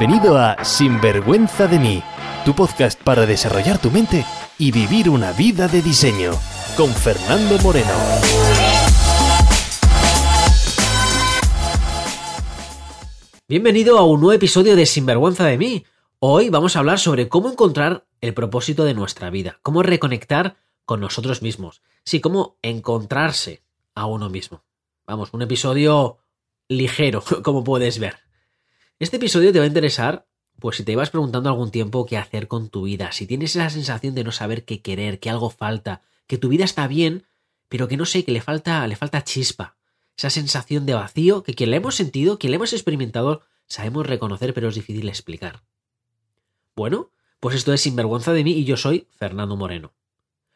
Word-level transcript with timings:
Bienvenido 0.00 0.38
a 0.38 0.64
Sinvergüenza 0.64 1.66
de 1.66 1.78
mí, 1.78 2.02
tu 2.46 2.54
podcast 2.54 2.98
para 3.02 3.26
desarrollar 3.26 3.78
tu 3.78 3.90
mente 3.90 4.24
y 4.56 4.72
vivir 4.72 5.10
una 5.10 5.32
vida 5.32 5.68
de 5.68 5.82
diseño, 5.82 6.30
con 6.74 6.88
Fernando 6.88 7.58
Moreno. 7.58 7.92
Bienvenido 13.46 13.98
a 13.98 14.06
un 14.06 14.20
nuevo 14.20 14.32
episodio 14.32 14.74
de 14.74 14.86
Sinvergüenza 14.86 15.44
de 15.44 15.58
mí. 15.58 15.84
Hoy 16.18 16.48
vamos 16.48 16.76
a 16.76 16.78
hablar 16.78 16.98
sobre 16.98 17.28
cómo 17.28 17.50
encontrar 17.50 18.06
el 18.22 18.32
propósito 18.32 18.84
de 18.84 18.94
nuestra 18.94 19.28
vida, 19.28 19.58
cómo 19.60 19.82
reconectar 19.82 20.56
con 20.86 21.00
nosotros 21.00 21.42
mismos, 21.42 21.82
sí, 22.06 22.22
cómo 22.22 22.56
encontrarse 22.62 23.64
a 23.94 24.06
uno 24.06 24.30
mismo. 24.30 24.64
Vamos, 25.06 25.28
un 25.34 25.42
episodio 25.42 26.16
ligero, 26.68 27.22
como 27.42 27.62
puedes 27.62 27.98
ver. 27.98 28.29
Este 29.00 29.16
episodio 29.16 29.50
te 29.50 29.58
va 29.58 29.64
a 29.64 29.68
interesar, 29.68 30.26
pues 30.58 30.76
si 30.76 30.84
te 30.84 30.92
ibas 30.92 31.08
preguntando 31.08 31.48
algún 31.48 31.70
tiempo 31.70 32.04
qué 32.04 32.18
hacer 32.18 32.48
con 32.48 32.68
tu 32.68 32.82
vida, 32.82 33.12
si 33.12 33.26
tienes 33.26 33.56
esa 33.56 33.70
sensación 33.70 34.14
de 34.14 34.24
no 34.24 34.30
saber 34.30 34.66
qué 34.66 34.82
querer, 34.82 35.20
que 35.20 35.30
algo 35.30 35.48
falta, 35.48 36.02
que 36.26 36.36
tu 36.36 36.50
vida 36.50 36.66
está 36.66 36.86
bien, 36.86 37.24
pero 37.70 37.88
que 37.88 37.96
no 37.96 38.04
sé, 38.04 38.26
que 38.26 38.32
le 38.32 38.42
falta, 38.42 38.86
le 38.86 38.96
falta 38.96 39.24
chispa, 39.24 39.78
esa 40.18 40.28
sensación 40.28 40.84
de 40.84 40.92
vacío 40.92 41.42
que 41.42 41.54
quien 41.54 41.70
la 41.70 41.76
hemos 41.76 41.94
sentido, 41.94 42.38
quien 42.38 42.50
la 42.50 42.56
hemos 42.56 42.74
experimentado, 42.74 43.40
sabemos 43.66 44.06
reconocer, 44.06 44.52
pero 44.52 44.68
es 44.68 44.74
difícil 44.74 45.08
explicar. 45.08 45.62
Bueno, 46.76 47.10
pues 47.40 47.56
esto 47.56 47.72
es 47.72 47.80
Sinvergüenza 47.80 48.34
de 48.34 48.44
mí 48.44 48.52
y 48.52 48.66
yo 48.66 48.76
soy 48.76 49.08
Fernando 49.12 49.56
Moreno. 49.56 49.94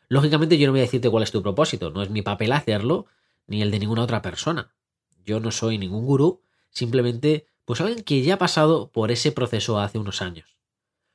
Lógicamente 0.09 0.59
yo 0.59 0.67
no 0.67 0.75
voy 0.75 0.81
a 0.81 0.83
decirte 0.83 1.09
cuál 1.09 1.23
es 1.23 1.33
tu 1.33 1.43
propósito, 1.43 1.93
no 1.93 2.03
es 2.03 2.11
mi 2.11 2.21
papel 2.21 2.53
hacerlo, 2.53 3.07
ni 3.47 3.63
el 3.63 3.71
de 3.71 3.79
ninguna 3.79 4.03
otra 4.03 4.21
persona. 4.21 4.75
Yo 5.25 5.41
no 5.41 5.51
soy 5.51 5.79
ningún 5.79 6.05
gurú, 6.05 6.43
simplemente 6.69 7.47
pues 7.65 7.81
alguien 7.81 8.03
que 8.03 8.23
ya 8.23 8.35
ha 8.35 8.39
pasado 8.39 8.91
por 8.91 9.11
ese 9.11 9.33
proceso 9.33 9.79
hace 9.79 9.99
unos 9.99 10.23
años. 10.23 10.59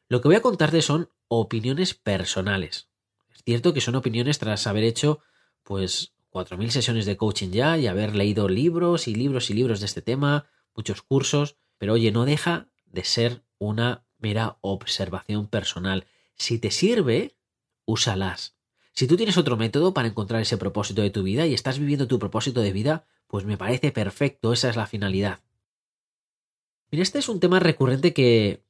Lo 0.07 0.21
que 0.21 0.27
voy 0.27 0.35
a 0.35 0.41
contarte 0.41 0.81
son 0.81 1.09
opiniones 1.27 1.93
personales. 1.93 2.89
Es 3.33 3.43
cierto 3.43 3.73
que 3.73 3.81
son 3.81 3.95
opiniones 3.95 4.39
tras 4.39 4.65
haber 4.67 4.83
hecho 4.83 5.19
pues 5.63 6.13
4.000 6.31 6.69
sesiones 6.69 7.05
de 7.05 7.17
coaching 7.17 7.51
ya 7.51 7.77
y 7.77 7.87
haber 7.87 8.15
leído 8.15 8.49
libros 8.49 9.07
y 9.07 9.15
libros 9.15 9.49
y 9.49 9.53
libros 9.53 9.79
de 9.79 9.85
este 9.85 10.01
tema, 10.01 10.47
muchos 10.75 11.01
cursos, 11.01 11.57
pero 11.77 11.93
oye, 11.93 12.11
no 12.11 12.25
deja 12.25 12.67
de 12.85 13.03
ser 13.03 13.43
una 13.57 14.03
mera 14.17 14.57
observación 14.61 15.47
personal. 15.47 16.05
Si 16.35 16.59
te 16.59 16.71
sirve, 16.71 17.35
úsalas. 17.85 18.55
Si 18.93 19.07
tú 19.07 19.15
tienes 19.15 19.37
otro 19.37 19.57
método 19.57 19.93
para 19.93 20.07
encontrar 20.07 20.41
ese 20.41 20.57
propósito 20.57 21.01
de 21.01 21.09
tu 21.09 21.23
vida 21.23 21.45
y 21.45 21.53
estás 21.53 21.79
viviendo 21.79 22.07
tu 22.07 22.19
propósito 22.19 22.61
de 22.61 22.73
vida, 22.73 23.05
pues 23.27 23.45
me 23.45 23.57
parece 23.57 23.91
perfecto, 23.91 24.51
esa 24.51 24.69
es 24.69 24.75
la 24.75 24.87
finalidad. 24.87 25.39
Mira, 26.91 27.03
este 27.03 27.19
es 27.19 27.29
un 27.29 27.39
tema 27.39 27.59
recurrente 27.59 28.13
que, 28.13 28.63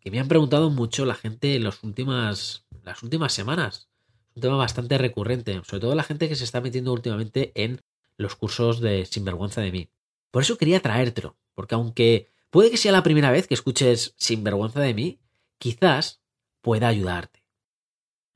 que 0.00 0.10
me 0.10 0.18
han 0.18 0.28
preguntado 0.28 0.70
mucho 0.70 1.04
la 1.04 1.14
gente 1.14 1.56
en 1.56 1.64
las 1.64 1.82
últimas, 1.82 2.66
las 2.82 3.02
últimas 3.02 3.32
semanas. 3.32 3.90
Un 4.34 4.42
tema 4.42 4.56
bastante 4.56 4.96
recurrente, 4.96 5.60
sobre 5.64 5.80
todo 5.80 5.94
la 5.94 6.02
gente 6.02 6.28
que 6.28 6.36
se 6.36 6.44
está 6.44 6.60
metiendo 6.60 6.92
últimamente 6.92 7.52
en 7.54 7.82
los 8.16 8.34
cursos 8.36 8.80
de 8.80 9.04
Sinvergüenza 9.04 9.60
de 9.60 9.72
mí. 9.72 9.90
Por 10.30 10.42
eso 10.42 10.56
quería 10.56 10.80
traértelo, 10.80 11.36
porque 11.54 11.74
aunque 11.74 12.28
puede 12.48 12.70
que 12.70 12.76
sea 12.76 12.92
la 12.92 13.02
primera 13.02 13.30
vez 13.30 13.46
que 13.46 13.54
escuches 13.54 14.14
Sinvergüenza 14.16 14.80
de 14.80 14.94
mí, 14.94 15.20
quizás 15.58 16.22
pueda 16.62 16.88
ayudarte. 16.88 17.44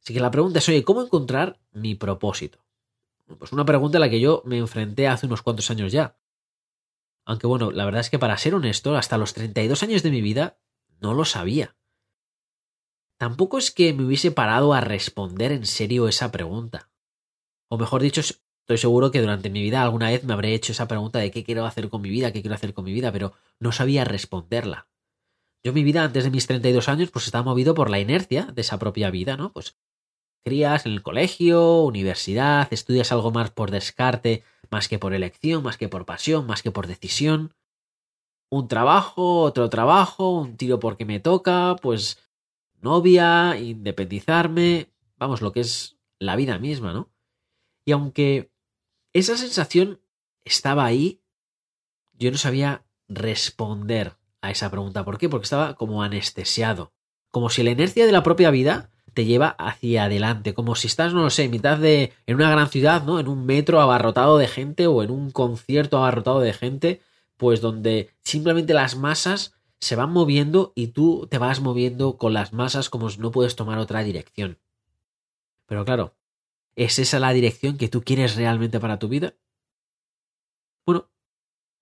Así 0.03 0.13
que 0.13 0.21
la 0.21 0.31
pregunta 0.31 0.59
es, 0.59 0.69
oye, 0.69 0.85
¿cómo 0.85 1.03
encontrar 1.03 1.61
mi 1.73 1.95
propósito? 1.95 2.59
Pues 3.39 3.53
una 3.53 3.65
pregunta 3.65 3.97
a 3.97 4.01
la 4.01 4.11
que 4.11 4.21
yo 4.21 4.43
me 4.45 4.59
enfrenté 4.59 5.09
hace 5.09 5.25
unos 5.25 5.41
cuantos 5.41 5.71
años 5.71 5.93
ya. 5.93 6.19
Aunque 7.25 7.47
bueno, 7.47 7.71
la 7.71 7.85
verdad 7.85 8.01
es 8.01 8.11
que 8.11 8.19
para 8.19 8.37
ser 8.37 8.55
honesto, 8.55 8.97
hasta 8.97 9.19
los 9.19 9.35
32 9.35 9.83
años 9.83 10.03
de 10.03 10.11
mi 10.11 10.21
vida 10.21 10.59
no 11.01 11.15
lo 11.15 11.25
sabía. 11.25 11.77
Tampoco 13.19 13.59
es 13.59 13.71
que 13.71 13.93
me 13.93 14.05
hubiese 14.05 14.31
parado 14.31 14.75
a 14.75 14.81
responder 14.81 15.53
en 15.53 15.67
serio 15.67 16.09
esa 16.09 16.31
pregunta. 16.33 16.91
O 17.71 17.79
mejor 17.79 18.03
dicho, 18.03 18.21
estoy 18.21 18.79
seguro 18.79 19.11
que 19.11 19.21
durante 19.21 19.51
mi 19.51 19.63
vida 19.63 19.83
alguna 19.83 20.11
vez 20.11 20.25
me 20.25 20.33
habré 20.33 20.55
hecho 20.55 20.73
esa 20.73 20.89
pregunta 20.89 21.19
de 21.19 21.31
qué 21.31 21.45
quiero 21.45 21.65
hacer 21.65 21.89
con 21.89 22.03
mi 22.03 22.11
vida, 22.11 22.33
qué 22.33 22.43
quiero 22.43 22.55
hacer 22.55 22.75
con 22.75 22.85
mi 22.85 22.93
vida, 22.93 23.13
pero 23.13 23.33
no 23.59 23.73
sabía 23.73 24.05
responderla. 24.05 24.89
Yo 25.63 25.73
mi 25.73 25.83
vida 25.83 26.05
antes 26.05 26.25
de 26.25 26.31
mis 26.31 26.47
32 26.47 26.89
años 26.89 27.11
pues 27.11 27.25
estaba 27.25 27.45
movido 27.45 27.75
por 27.75 27.89
la 27.89 27.99
inercia 27.99 28.45
de 28.53 28.61
esa 28.61 28.79
propia 28.79 29.11
vida, 29.11 29.37
¿no? 29.39 29.53
Pues 29.53 29.79
crías 30.45 30.87
en 30.87 30.93
el 30.93 31.03
colegio, 31.03 31.83
universidad, 31.83 32.69
estudias 32.71 33.11
algo 33.11 33.33
más 33.33 33.51
por 33.51 33.71
descarte, 33.71 34.45
más 34.71 34.89
que 34.89 34.99
por 34.99 35.15
elección, 35.15 35.63
más 35.63 35.77
que 35.77 35.89
por 35.89 36.05
pasión, 36.05 36.47
más 36.47 36.63
que 36.63 36.71
por 36.71 36.87
decisión. 36.87 37.55
Un 38.51 38.69
trabajo, 38.69 39.41
otro 39.41 39.71
trabajo, 39.71 40.31
un 40.31 40.57
tiro 40.57 40.79
porque 40.79 41.05
me 41.05 41.19
toca, 41.19 41.77
pues 41.83 42.19
novia, 42.81 43.59
independizarme, 43.59 44.91
vamos, 45.17 45.41
lo 45.41 45.53
que 45.53 45.61
es 45.61 45.97
la 46.19 46.37
vida 46.37 46.59
misma, 46.59 46.93
¿no? 46.93 47.11
Y 47.87 47.93
aunque 47.93 48.53
esa 49.13 49.37
sensación 49.37 50.01
estaba 50.45 50.85
ahí, 50.85 51.23
yo 52.13 52.31
no 52.31 52.37
sabía 52.37 52.85
responder 53.09 54.17
a 54.41 54.51
esa 54.51 54.71
pregunta. 54.71 55.05
¿Por 55.05 55.19
qué? 55.19 55.29
Porque 55.29 55.45
estaba 55.45 55.75
como 55.75 56.03
anestesiado. 56.03 56.93
Como 57.31 57.51
si 57.51 57.63
la 57.63 57.71
inercia 57.71 58.07
de 58.07 58.13
la 58.13 58.23
propia 58.23 58.51
vida 58.51 58.91
te 59.15 59.25
lleva 59.25 59.49
hacia 59.59 60.05
adelante, 60.05 60.55
como 60.55 60.75
si 60.75 60.89
estás, 60.89 61.15
no 61.15 61.23
lo 61.23 61.31
sé, 61.31 61.45
en 61.45 61.51
mitad 61.51 61.79
de, 61.79 62.13
en 62.27 62.37
una 62.37 62.51
gran 62.51 62.69
ciudad, 62.69 63.05
¿no? 63.05 63.21
En 63.21 63.29
un 63.29 63.47
metro 63.47 63.81
abarrotado 63.81 64.39
de 64.39 64.49
gente 64.49 64.87
o 64.87 65.03
en 65.03 65.11
un 65.11 65.31
concierto 65.31 65.97
abarrotado 65.97 66.41
de 66.41 66.53
gente, 66.53 67.01
pues 67.37 67.61
donde 67.61 68.11
simplemente 68.23 68.75
las 68.75 68.97
masas 68.97 69.55
se 69.81 69.97
van 69.97 70.11
moviendo 70.11 70.73
y 70.75 70.89
tú 70.89 71.27
te 71.31 71.39
vas 71.39 71.61
moviendo 71.61 72.17
con 72.17 72.33
las 72.33 72.53
masas 72.53 72.91
como 72.91 73.11
si 73.11 73.21
no 73.21 73.31
puedes 73.31 73.57
tomar 73.57 73.79
otra 73.79 74.03
dirección. 74.03 74.59
Pero 75.67 75.85
claro, 75.85 76.17
¿es 76.77 76.99
esa 76.99 77.19
la 77.19 77.33
dirección 77.33 77.77
que 77.77 77.89
tú 77.89 78.03
quieres 78.03 78.37
realmente 78.37 78.81
para 78.81 78.99
tu 78.99 79.09
vida? 79.09 79.35
Bueno, 80.87 81.11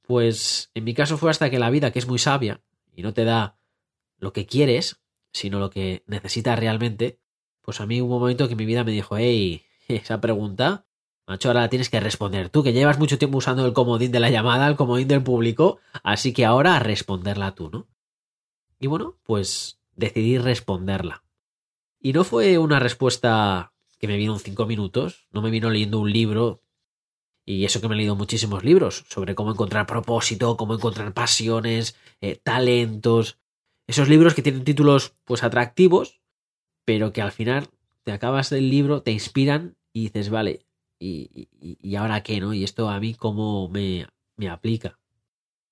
pues 0.03 0.71
en 0.75 0.85
mi 0.85 0.95
caso 0.95 1.17
fue 1.17 1.31
hasta 1.31 1.51
que 1.51 1.59
la 1.59 1.71
vida, 1.71 1.93
que 1.93 1.99
es 1.99 2.07
muy 2.07 2.19
sabia 2.19 2.61
y 2.95 3.03
no 3.03 3.15
te 3.15 3.25
da 3.25 3.57
lo 4.19 4.33
que 4.33 4.47
quieres, 4.47 5.01
sino 5.33 5.59
lo 5.59 5.71
que 5.71 6.03
necesitas 6.07 6.59
realmente, 6.59 7.19
pues 7.63 7.81
a 7.81 7.87
mí 7.87 8.01
hubo 8.01 8.17
un 8.17 8.21
momento 8.21 8.49
que 8.49 8.57
mi 8.57 8.67
vida 8.67 8.85
me 8.85 8.93
dijo, 8.93 9.17
hey, 9.17 9.65
esa 9.89 10.21
pregunta, 10.21 10.85
macho, 11.27 11.49
ahora 11.49 11.63
la 11.63 11.69
tienes 11.69 11.89
que 11.89 12.01
responder 12.01 12.51
tú, 12.51 12.63
que 12.63 12.73
llevas 12.73 12.99
mucho 12.99 13.19
tiempo 13.19 13.39
usando 13.39 13.65
el 13.65 13.73
comodín 13.73 14.13
de 14.13 14.21
la 14.21 14.31
llamada, 14.31 14.69
el 14.69 14.77
comodín 14.77 15.09
del 15.09 15.23
público, 15.23 15.79
así 16.03 16.33
que 16.33 16.45
ahora 16.45 16.77
a 16.77 16.81
responderla 16.81 17.55
tú, 17.55 17.71
¿no? 17.71 17.89
Y 18.79 18.89
bueno, 18.89 19.17
pues 19.23 19.79
decidí 19.95 20.39
responderla. 20.39 21.23
Y 22.01 22.13
no 22.13 22.25
fue 22.25 22.59
una 22.59 22.81
respuesta 22.81 23.73
que 23.99 24.09
me 24.09 24.17
vino 24.17 24.35
en 24.35 24.41
cinco 24.41 24.67
minutos, 24.67 25.29
no 25.31 25.41
me 25.41 25.51
vino 25.51 25.71
leyendo 25.71 26.01
un 26.01 26.13
libro, 26.13 26.63
y 27.45 27.65
eso 27.65 27.81
que 27.81 27.89
me 27.89 27.95
he 27.95 27.99
leído 27.99 28.17
muchísimos 28.17 28.65
libros 28.65 29.05
sobre 29.09 29.35
cómo 29.35 29.53
encontrar 29.53 29.87
propósito, 29.87 30.57
cómo 30.57 30.75
encontrar 30.75 31.13
pasiones, 31.13 31.97
eh, 32.21 32.37
talentos, 32.43 33.39
esos 33.87 34.09
libros 34.09 34.35
que 34.35 34.43
tienen 34.43 34.65
títulos 34.65 35.15
pues 35.25 35.43
atractivos, 35.43 36.22
pero 36.85 37.13
que 37.13 37.23
al 37.23 37.33
final 37.33 37.69
te 38.05 38.13
acabas 38.13 38.51
del 38.51 38.71
libro, 38.71 39.03
te 39.03 39.13
inspiran 39.13 39.77
y 39.93 40.05
dices, 40.05 40.31
vale, 40.31 40.67
¿y, 40.99 41.49
y, 41.61 41.97
ahora 41.97 42.23
qué, 42.23 42.41
no? 42.41 42.53
Y 42.55 42.65
esto 42.65 42.89
a 42.89 43.01
mí 43.01 43.15
cómo 43.15 43.69
me, 43.69 44.07
me 44.37 44.49
aplica. 44.49 44.99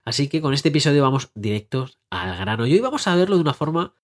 Así 0.04 0.28
que 0.28 0.40
con 0.40 0.54
este 0.54 0.70
episodio 0.70 1.02
vamos 1.02 1.30
directos 1.34 1.98
al 2.10 2.36
grano. 2.36 2.66
Y 2.66 2.72
hoy 2.72 2.80
vamos 2.80 3.06
a 3.06 3.16
verlo 3.16 3.36
de 3.36 3.42
una 3.42 3.54
forma 3.54 3.94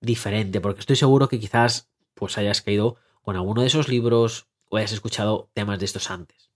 diferente, 0.00 0.60
porque 0.60 0.80
estoy 0.80 0.96
seguro 0.96 1.28
que 1.28 1.40
quizás 1.40 1.90
pues 2.14 2.38
hayas 2.38 2.62
caído 2.62 2.96
con 3.22 3.36
alguno 3.36 3.62
de 3.62 3.68
esos 3.68 3.88
libros 3.88 4.46
o 4.68 4.76
hayas 4.76 4.92
escuchado 4.92 5.50
temas 5.54 5.78
de 5.78 5.86
estos 5.86 6.10
antes. 6.10 6.50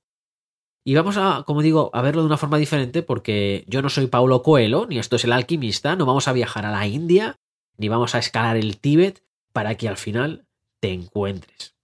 Y 0.85 0.95
vamos 0.95 1.17
a, 1.19 1.45
como 1.47 1.63
digo, 1.63 1.91
a 1.93 2.03
verlo 2.03 2.23
de 2.23 2.29
una 2.29 2.39
forma 2.39 2.59
diferente 2.59 3.03
porque 3.03 3.65
yo 3.67 3.83
no 3.83 3.91
soy 3.91 4.07
Paulo 4.07 4.43
Coelho, 4.43 4.87
ni 4.87 4.99
esto 4.99 5.17
es 5.17 5.25
el 5.25 5.33
alquimista, 5.33 5.97
no 5.97 6.07
vamos 6.07 6.29
a 6.29 6.33
viajar 6.33 6.65
a 6.65 6.71
la 6.71 6.87
India, 6.87 7.38
ni 7.77 7.88
vamos 7.88 8.15
a 8.15 8.19
escalar 8.19 8.56
el 8.56 8.79
Tíbet, 8.79 9.23
para 9.58 9.75
que 9.75 9.88
al 9.88 9.96
final 9.96 10.46
te 10.78 10.93
encuentres. 10.93 11.75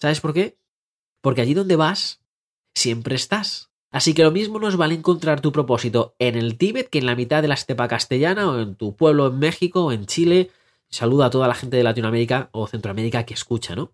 ¿Sabes 0.00 0.22
por 0.22 0.32
qué? 0.32 0.56
Porque 1.20 1.42
allí 1.42 1.52
donde 1.52 1.76
vas, 1.76 2.22
siempre 2.74 3.14
estás. 3.14 3.70
Así 3.90 4.14
que 4.14 4.22
lo 4.22 4.30
mismo 4.30 4.58
nos 4.58 4.78
vale 4.78 4.94
encontrar 4.94 5.42
tu 5.42 5.52
propósito 5.52 6.14
en 6.18 6.34
el 6.34 6.56
Tíbet 6.56 6.88
que 6.88 6.96
en 6.96 7.04
la 7.04 7.14
mitad 7.14 7.42
de 7.42 7.48
la 7.48 7.56
estepa 7.56 7.88
castellana 7.88 8.50
o 8.50 8.58
en 8.58 8.74
tu 8.74 8.96
pueblo 8.96 9.26
en 9.26 9.38
México 9.38 9.84
o 9.84 9.92
en 9.92 10.06
Chile. 10.06 10.50
Saluda 10.88 11.26
a 11.26 11.30
toda 11.30 11.46
la 11.46 11.54
gente 11.54 11.76
de 11.76 11.82
Latinoamérica 11.82 12.48
o 12.52 12.66
Centroamérica 12.66 13.26
que 13.26 13.34
escucha, 13.34 13.76
¿no? 13.76 13.92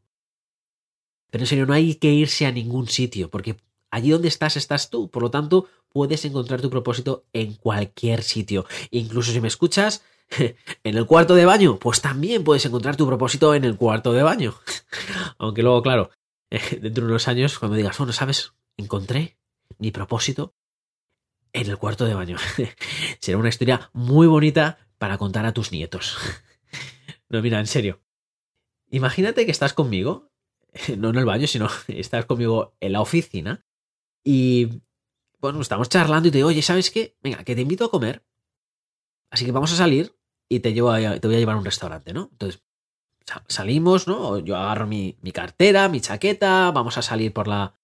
Pero 1.29 1.43
en 1.43 1.49
serio, 1.49 1.67
no 1.67 1.75
hay 1.75 1.97
que 1.97 2.13
irse 2.13 2.47
a 2.47 2.53
ningún 2.53 2.87
sitio, 2.87 3.29
porque 3.29 3.57
allí 3.91 4.11
donde 4.11 4.29
estás 4.29 4.57
estás 4.57 4.89
tú. 4.89 5.11
Por 5.11 5.25
lo 5.25 5.33
tanto, 5.33 5.67
puedes 5.89 6.25
encontrar 6.25 6.63
tu 6.63 6.71
propósito 6.71 7.25
en 7.33 7.55
cualquier 7.55 8.23
sitio. 8.23 8.67
Incluso 8.93 9.33
si 9.33 9.41
me 9.41 9.49
escuchas 9.49 10.05
en 10.85 10.97
el 10.97 11.07
cuarto 11.07 11.35
de 11.35 11.45
baño, 11.45 11.79
pues 11.79 12.01
también 12.01 12.45
puedes 12.45 12.65
encontrar 12.67 12.97
tu 12.97 13.07
propósito 13.07 13.55
en 13.55 13.65
el 13.65 13.77
cuarto 13.77 14.13
de 14.13 14.23
baño. 14.23 14.55
Aunque 15.39 15.63
luego, 15.63 15.83
claro, 15.83 16.11
dentro 16.51 17.05
de 17.05 17.11
unos 17.11 17.29
años, 17.29 17.59
cuando 17.59 17.77
digas, 17.77 17.97
bueno, 17.99 18.13
¿sabes? 18.13 18.53
Encontré 18.77 19.39
mi 19.79 19.91
propósito 19.91 20.55
en 21.53 21.71
el 21.71 21.79
cuarto 21.79 22.05
de 22.05 22.15
baño. 22.15 22.37
Será 23.21 23.39
una 23.39 23.49
historia 23.49 23.91
muy 23.93 24.27
bonita, 24.27 24.87
para 24.99 25.19
contar 25.19 25.47
a 25.47 25.53
tus 25.53 25.73
nietos. 25.73 26.17
no, 27.29 27.43
mira, 27.43 27.61
en 27.61 27.67
serio. 27.67 28.01
Imagínate 28.91 29.45
que 29.45 29.53
estás 29.53 29.73
conmigo, 29.73 30.31
no 30.97 31.11
en 31.11 31.17
el 31.17 31.25
baño, 31.25 31.47
sino 31.47 31.69
estás 31.89 32.27
conmigo 32.27 32.77
en 32.81 32.93
la 32.93 33.01
oficina 33.01 33.65
y, 34.25 34.83
bueno, 35.41 35.61
estamos 35.61 35.89
charlando 35.89 36.29
y 36.29 36.31
te 36.31 36.39
digo, 36.39 36.49
oye, 36.49 36.63
¿sabes 36.63 36.91
qué? 36.91 37.17
Venga, 37.23 37.45
que 37.45 37.55
te 37.55 37.63
invito 37.63 37.85
a 37.85 37.91
comer. 37.91 38.25
Así 39.31 39.45
que 39.45 39.53
vamos 39.53 39.73
a 39.73 39.77
salir 39.77 40.17
y 40.49 40.61
te, 40.61 40.73
llevo 40.73 40.93
te 40.95 41.27
voy 41.27 41.37
a 41.37 41.39
llevar 41.39 41.57
a 41.57 41.59
un 41.59 41.65
restaurante, 41.65 42.13
¿no? 42.13 42.29
Entonces, 42.33 42.63
salimos, 43.49 44.07
¿no? 44.07 44.39
Yo 44.39 44.57
agarro 44.57 44.87
mi, 44.87 45.17
mi, 45.23 45.33
cartera, 45.33 45.89
mi 45.89 46.01
chaqueta, 46.01 46.71
vamos 46.71 46.97
a 46.99 47.03
salir 47.03 47.33
por 47.33 47.49
la, 47.49 47.75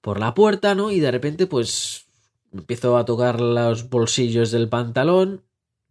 por 0.00 0.18
la 0.18 0.34
puerta, 0.34 0.74
¿no? 0.74 0.90
Y 0.90 1.00
de 1.00 1.10
repente, 1.10 1.46
pues, 1.46 2.06
empiezo 2.52 2.96
a 2.96 3.04
tocar 3.04 3.40
los 3.40 3.88
bolsillos 3.88 4.50
del 4.50 4.68
pantalón, 4.68 5.44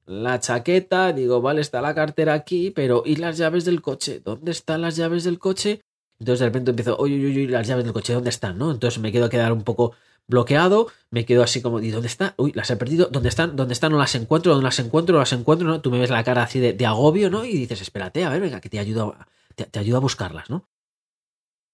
la 0.06 0.40
chaqueta, 0.40 1.14
digo, 1.14 1.42
vale, 1.42 1.62
está 1.62 1.82
la 1.82 1.94
cartera 1.94 2.34
aquí, 2.34 2.72
pero 2.72 3.04
¿y 3.06 3.18
las 3.18 3.38
llaves 3.38 3.64
del 3.64 3.82
coche? 3.82 4.22
¿Dónde 4.24 4.52
están 4.52 4.82
las 4.82 4.96
llaves 4.96 5.24
del 5.24 5.38
coche? 5.38 5.82
Entonces 6.20 6.40
de 6.40 6.46
repente 6.48 6.72
empiezo, 6.72 6.98
oye, 6.98 7.16
oye, 7.16 7.28
oye, 7.28 7.48
las 7.48 7.68
llaves 7.68 7.86
del 7.86 7.94
coche, 7.94 8.14
¿dónde 8.14 8.32
están? 8.32 8.58
¿No? 8.58 8.72
Entonces 8.72 9.00
me 9.00 9.12
quedo 9.12 9.26
a 9.26 9.30
quedar 9.30 9.54
un 9.54 9.64
poco 9.64 9.94
bloqueado, 10.30 10.88
me 11.10 11.26
quedo 11.26 11.44
así 11.44 11.62
como, 11.62 11.82
¿y 11.82 11.90
dónde 11.90 12.08
está? 12.08 12.36
Uy, 12.38 12.54
las 12.54 12.70
he 12.70 12.78
perdido, 12.78 13.10
¿dónde 13.12 13.28
están? 13.30 13.56
¿Dónde 13.56 13.74
están? 13.74 13.92
No 13.92 13.98
las 13.98 14.16
encuentro, 14.16 14.54
¿dónde 14.54 14.64
las 14.64 14.80
encuentro? 14.80 15.14
No 15.14 15.20
las 15.20 15.34
encuentro, 15.34 15.68
¿no? 15.68 15.82
Tú 15.82 15.92
me 15.92 16.00
ves 16.00 16.12
la 16.12 16.24
cara 16.24 16.44
así 16.44 16.60
de, 16.60 16.86
agobio, 16.86 17.30
¿no? 17.30 17.44
Y 17.44 17.54
dices, 17.54 17.82
espérate, 17.82 18.24
a 18.24 18.30
ver, 18.30 18.40
venga, 18.40 18.62
que 18.62 18.70
te 18.70 18.80
ayudo, 18.80 19.18
te, 19.56 19.66
te 19.66 19.80
ayudo 19.80 19.98
a 19.98 20.02
buscarlas, 20.02 20.50
¿no? 20.50 20.70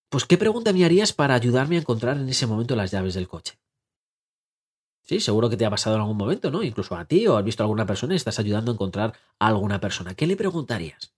Pues, 0.09 0.25
¿qué 0.25 0.37
pregunta 0.37 0.71
me 0.71 0.85
harías 0.85 1.13
para 1.13 1.35
ayudarme 1.35 1.75
a 1.75 1.79
encontrar 1.79 2.17
en 2.17 2.29
ese 2.29 2.47
momento 2.47 2.75
las 2.75 2.91
llaves 2.91 3.13
del 3.13 3.27
coche? 3.27 3.59
Sí, 5.01 5.19
seguro 5.19 5.49
que 5.49 5.57
te 5.57 5.65
ha 5.65 5.69
pasado 5.69 5.97
en 5.97 6.01
algún 6.01 6.17
momento, 6.17 6.49
¿no? 6.49 6.63
Incluso 6.63 6.95
a 6.95 7.05
ti 7.05 7.27
o 7.27 7.37
has 7.37 7.43
visto 7.43 7.61
a 7.61 7.65
alguna 7.65 7.85
persona 7.85 8.13
y 8.13 8.17
estás 8.17 8.39
ayudando 8.39 8.71
a 8.71 8.73
encontrar 8.73 9.13
a 9.37 9.47
alguna 9.47 9.79
persona. 9.79 10.15
¿Qué 10.15 10.25
le 10.25 10.35
preguntarías? 10.37 11.13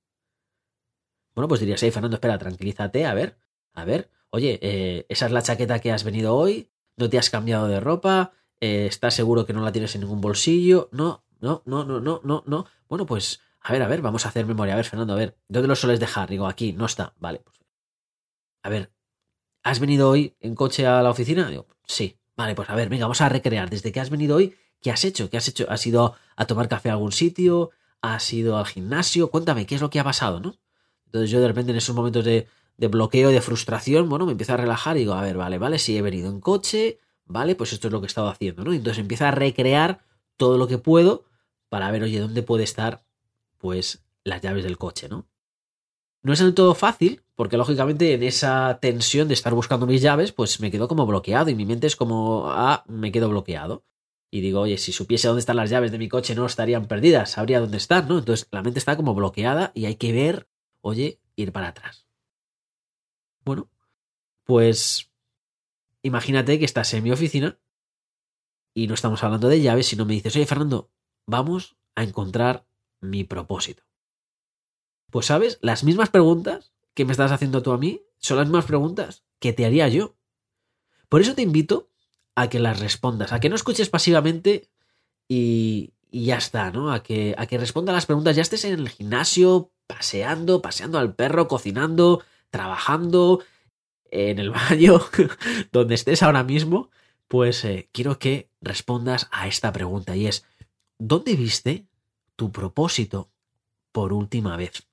Bueno, 1.36 1.48
pues 1.48 1.62
dirías, 1.62 1.82
hey, 1.84 1.92
Fernando, 1.92 2.16
espera, 2.16 2.38
tranquilízate, 2.38 3.06
a 3.06 3.14
ver, 3.14 3.38
a 3.74 3.86
ver, 3.86 4.10
oye, 4.32 4.60
eh, 4.62 5.06
esa 5.08 5.28
es 5.28 5.32
la 5.32 5.44
chaqueta 5.44 5.80
que 5.80 5.92
has 5.92 6.04
venido 6.04 6.36
hoy, 6.36 6.72
no 6.98 7.10
te 7.10 7.18
has 7.18 7.30
cambiado 7.30 7.68
de 7.68 7.80
ropa, 7.80 8.34
eh, 8.60 8.88
estás 8.88 9.14
seguro 9.14 9.46
que 9.46 9.54
no 9.54 9.62
la 9.62 9.72
tienes 9.72 9.96
en 9.96 10.02
ningún 10.02 10.20
bolsillo, 10.20 10.90
no, 10.92 11.24
no, 11.40 11.62
no, 11.66 11.86
no, 11.86 12.00
no, 12.02 12.22
no, 12.24 12.44
no. 12.46 12.66
Bueno, 12.90 13.06
pues, 13.06 13.40
a 13.62 13.72
ver, 13.72 13.82
a 13.84 13.88
ver, 13.88 14.02
vamos 14.02 14.26
a 14.26 14.30
hacer 14.30 14.46
memoria. 14.46 14.74
A 14.74 14.78
ver, 14.78 14.86
Fernando, 14.86 15.14
a 15.14 15.18
ver, 15.18 15.38
¿dónde 15.48 15.68
lo 15.68 15.76
sueles 15.76 16.00
dejar? 16.00 16.30
Digo, 16.30 16.48
aquí, 16.48 16.74
no 16.74 16.86
está. 16.86 17.14
Vale, 17.20 17.40
pues. 17.40 17.60
A 18.64 18.70
ver, 18.70 18.92
¿has 19.64 19.80
venido 19.80 20.10
hoy 20.10 20.36
en 20.40 20.56
coche 20.56 20.86
a 20.88 21.02
la 21.02 21.12
oficina? 21.12 21.48
Digo, 21.50 21.68
sí. 21.86 22.18
Vale, 22.36 22.54
pues 22.54 22.70
a 22.70 22.76
ver, 22.76 22.90
venga, 22.90 23.06
vamos 23.06 23.22
a 23.22 23.30
recrear. 23.30 23.70
Desde 23.70 23.92
que 23.92 24.00
has 24.00 24.10
venido 24.10 24.36
hoy, 24.36 24.56
¿qué 24.82 24.92
has 24.92 25.04
hecho? 25.06 25.30
¿Qué 25.30 25.38
has 25.38 25.48
hecho? 25.48 25.66
¿Has 25.70 25.86
ido 25.88 26.16
a 26.36 26.46
tomar 26.46 26.68
café 26.68 26.90
a 26.90 26.94
algún 26.94 27.12
sitio? 27.12 27.72
¿Has 28.02 28.32
ido 28.32 28.58
al 28.58 28.68
gimnasio? 28.68 29.32
Cuéntame, 29.32 29.66
¿qué 29.66 29.76
es 29.76 29.82
lo 29.82 29.90
que 29.90 30.00
ha 30.00 30.04
pasado, 30.04 30.40
no? 30.40 30.56
Entonces 31.06 31.32
yo 31.32 31.42
de 31.42 31.48
repente 31.48 31.72
en 31.72 31.78
esos 31.78 31.96
momentos 31.96 32.24
de, 32.24 32.48
de 32.78 32.88
bloqueo, 32.88 33.30
de 33.30 33.42
frustración, 33.42 34.08
bueno, 34.10 34.26
me 34.26 34.34
empiezo 34.34 34.54
a 34.54 34.58
relajar 34.58 34.96
y 34.98 35.02
digo, 35.02 35.14
a 35.14 35.22
ver, 35.22 35.38
vale, 35.38 35.58
vale, 35.58 35.80
si 35.80 35.98
he 35.98 36.02
venido 36.02 36.30
en 36.30 36.40
coche, 36.40 37.00
vale, 37.26 37.56
pues 37.56 37.74
esto 37.74 37.88
es 37.88 37.92
lo 37.92 38.00
que 38.00 38.06
he 38.06 38.08
estado 38.08 38.30
haciendo, 38.30 38.64
¿no? 38.64 38.74
Entonces 38.74 39.02
empiezo 39.02 39.26
a 39.26 39.32
recrear 39.32 40.06
todo 40.38 40.58
lo 40.58 40.68
que 40.68 40.78
puedo 40.78 41.26
para 41.70 41.92
ver, 41.92 42.04
oye, 42.04 42.20
¿dónde 42.20 42.44
puede 42.44 42.64
estar, 42.64 43.04
pues, 43.58 44.06
las 44.24 44.42
llaves 44.42 44.64
del 44.64 44.78
coche, 44.78 45.10
¿no? 45.10 45.28
No 46.22 46.34
es 46.34 46.40
del 46.40 46.54
todo 46.54 46.76
fácil, 46.76 47.24
porque 47.36 47.58
lógicamente 47.58 48.14
en 48.14 48.24
esa 48.24 48.80
tensión 48.82 49.28
de 49.28 49.34
estar 49.34 49.54
buscando 49.54 49.86
mis 49.86 50.02
llaves, 50.02 50.32
pues 50.32 50.60
me 50.60 50.72
quedo 50.72 50.88
como 50.88 51.06
bloqueado 51.06 51.50
y 51.50 51.56
mi 51.56 51.66
mente 51.66 51.88
es 51.88 51.96
como, 51.96 52.46
ah, 52.50 52.84
me 52.88 53.12
quedo 53.12 53.30
bloqueado. 53.30 53.86
Y 54.30 54.42
digo, 54.42 54.62
oye, 54.62 54.78
si 54.78 54.92
supiese 54.92 55.28
dónde 55.28 55.40
están 55.40 55.56
las 55.56 55.70
llaves 55.70 55.92
de 55.92 56.00
mi 56.00 56.10
coche 56.10 56.36
no 56.36 56.46
estarían 56.46 56.88
perdidas, 56.88 57.32
sabría 57.32 57.62
dónde 57.62 57.78
están, 57.78 58.08
¿no? 58.08 58.18
Entonces 58.18 58.48
la 58.52 58.62
mente 58.62 58.80
está 58.80 58.98
como 58.98 59.16
bloqueada 59.16 59.72
y 59.74 59.86
hay 59.86 59.96
que 59.96 60.12
ver, 60.12 60.48
oye, 60.82 61.20
ir 61.36 61.52
para 61.54 61.70
atrás. 61.70 62.07
Bueno, 63.48 63.70
pues 64.44 65.10
imagínate 66.02 66.60
que 66.60 66.66
estás 66.66 66.94
en 66.94 67.02
mi 67.02 67.12
oficina 67.12 67.58
y 68.74 68.88
no 68.88 68.94
estamos 68.94 69.24
hablando 69.24 69.48
de 69.48 69.62
llaves, 69.62 69.88
sino 69.88 70.04
me 70.04 70.16
dices, 70.16 70.36
oye, 70.36 70.46
Fernando, 70.46 70.92
vamos 71.26 71.78
a 71.96 72.04
encontrar 72.04 72.68
mi 73.00 73.24
propósito. 73.24 73.84
Pues 75.10 75.28
sabes, 75.28 75.60
las 75.62 75.86
mismas 75.86 76.10
preguntas 76.10 76.74
que 76.94 77.06
me 77.06 77.14
estás 77.14 77.32
haciendo 77.32 77.64
tú 77.64 77.72
a 77.72 77.78
mí 77.78 78.02
son 78.18 78.36
las 78.36 78.48
mismas 78.48 78.66
preguntas 78.66 79.24
que 79.40 79.54
te 79.54 79.66
haría 79.66 79.88
yo. 79.88 80.18
Por 81.08 81.22
eso 81.22 81.34
te 81.34 81.42
invito 81.42 81.90
a 82.36 82.50
que 82.50 82.60
las 82.60 82.82
respondas, 82.82 83.32
a 83.32 83.40
que 83.40 83.48
no 83.48 83.56
escuches 83.56 83.90
pasivamente 83.90 84.70
y, 85.30 85.94
ya 86.12 86.36
está, 86.36 86.70
¿no? 86.72 86.92
A 86.92 87.02
que, 87.02 87.34
a 87.38 87.46
que 87.46 87.58
responda 87.58 87.94
las 87.94 88.08
preguntas, 88.08 88.36
ya 88.36 88.42
estés 88.42 88.66
en 88.66 88.78
el 88.78 88.90
gimnasio, 88.90 89.72
paseando, 89.88 90.62
paseando 90.62 91.00
al 91.00 91.16
perro, 91.16 91.48
cocinando, 91.48 92.26
trabajando, 92.50 93.44
en 94.12 94.40
el 94.40 94.52
baño, 94.70 95.02
donde 95.72 95.96
estés 95.96 96.24
ahora 96.24 96.44
mismo, 96.44 96.90
pues 97.28 97.64
eh, 97.66 97.90
quiero 97.92 98.20
que 98.20 98.50
respondas 98.62 99.28
a 99.32 99.48
esta 99.48 99.72
pregunta 99.74 100.16
y 100.16 100.28
es, 100.28 100.46
¿dónde 100.98 101.36
viste 101.36 101.88
tu 102.36 102.52
propósito 102.52 103.32
por 103.92 104.14
última 104.14 104.56
vez? 104.58 104.88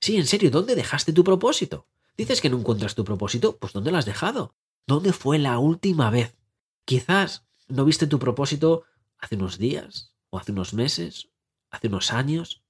Sí, 0.00 0.16
en 0.16 0.26
serio, 0.26 0.50
¿dónde 0.50 0.76
dejaste 0.76 1.12
tu 1.12 1.24
propósito? 1.24 1.86
Dices 2.16 2.40
que 2.40 2.50
no 2.50 2.58
encuentras 2.58 2.94
tu 2.94 3.04
propósito, 3.04 3.56
pues 3.56 3.72
¿dónde 3.72 3.90
lo 3.90 3.98
has 3.98 4.06
dejado? 4.06 4.54
¿Dónde 4.86 5.12
fue 5.12 5.38
la 5.38 5.58
última 5.58 6.10
vez? 6.10 6.36
Quizás 6.84 7.46
no 7.68 7.84
viste 7.84 8.06
tu 8.06 8.18
propósito 8.18 8.84
hace 9.18 9.36
unos 9.36 9.58
días, 9.58 10.14
o 10.30 10.38
hace 10.38 10.52
unos 10.52 10.74
meses, 10.74 11.28
hace 11.70 11.88
unos 11.88 12.12
años. 12.12 12.62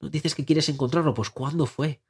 ¿No 0.00 0.10
dices 0.10 0.34
que 0.34 0.44
quieres 0.44 0.68
encontrarlo? 0.68 1.14
Pues 1.14 1.30
¿cuándo 1.30 1.66
fue? 1.66 2.00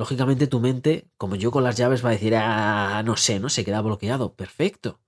Lógicamente 0.00 0.46
tu 0.46 0.60
mente, 0.60 1.10
como 1.18 1.36
yo 1.36 1.50
con 1.50 1.62
las 1.62 1.76
llaves, 1.76 2.02
va 2.02 2.08
a 2.08 2.12
decir, 2.12 2.34
ah, 2.34 3.02
no 3.04 3.18
sé, 3.18 3.38
no 3.38 3.50
se 3.50 3.66
queda 3.66 3.82
bloqueado. 3.82 4.32
Perfecto. 4.32 4.98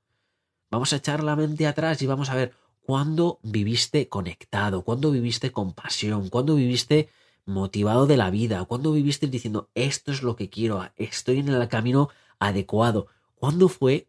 Vamos 0.70 0.92
a 0.92 0.96
echar 0.96 1.24
la 1.24 1.34
mente 1.34 1.66
atrás 1.66 2.02
y 2.02 2.06
vamos 2.06 2.28
a 2.28 2.34
ver 2.34 2.52
cuándo 2.82 3.40
viviste 3.42 4.10
conectado, 4.10 4.84
cuándo 4.84 5.10
viviste 5.10 5.50
con 5.50 5.72
pasión, 5.72 6.28
cuándo 6.28 6.56
viviste 6.56 7.08
motivado 7.46 8.06
de 8.06 8.18
la 8.18 8.28
vida, 8.28 8.66
cuando 8.66 8.92
viviste 8.92 9.28
diciendo 9.28 9.70
esto 9.74 10.12
es 10.12 10.22
lo 10.22 10.36
que 10.36 10.50
quiero, 10.50 10.86
estoy 10.96 11.38
en 11.38 11.48
el 11.48 11.68
camino 11.68 12.10
adecuado. 12.38 13.06
¿Cuándo 13.34 13.70
fue 13.70 14.08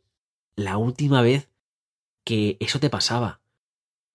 la 0.58 0.76
última 0.76 1.22
vez 1.22 1.50
que 2.26 2.58
eso 2.60 2.82
te 2.82 2.90
pasaba? 2.90 3.40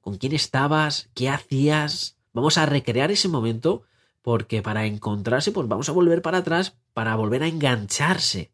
¿Con 0.03 0.19
quién 0.19 0.35
estabas? 0.35 1.09
¿Qué 1.15 1.31
hacías? 1.31 2.19
Vamos 2.35 2.59
a 2.59 2.67
recrear 2.67 3.11
ese 3.11 3.29
momento 3.29 3.85
porque 4.29 4.61
para 4.61 4.85
encontrarse 4.85 5.53
pues 5.53 5.67
vamos 5.69 5.89
a 5.89 5.93
volver 5.93 6.21
para 6.21 6.37
atrás 6.37 6.77
para 6.93 7.17
volver 7.17 7.43
a 7.43 7.49
engancharse 7.49 8.53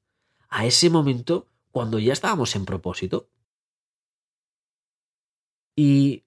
a 0.49 0.66
ese 0.66 0.88
momento 0.88 1.49
cuando 1.73 1.99
ya 1.99 2.12
estábamos 2.12 2.54
en 2.54 2.64
propósito. 2.64 3.28
Y 5.75 6.23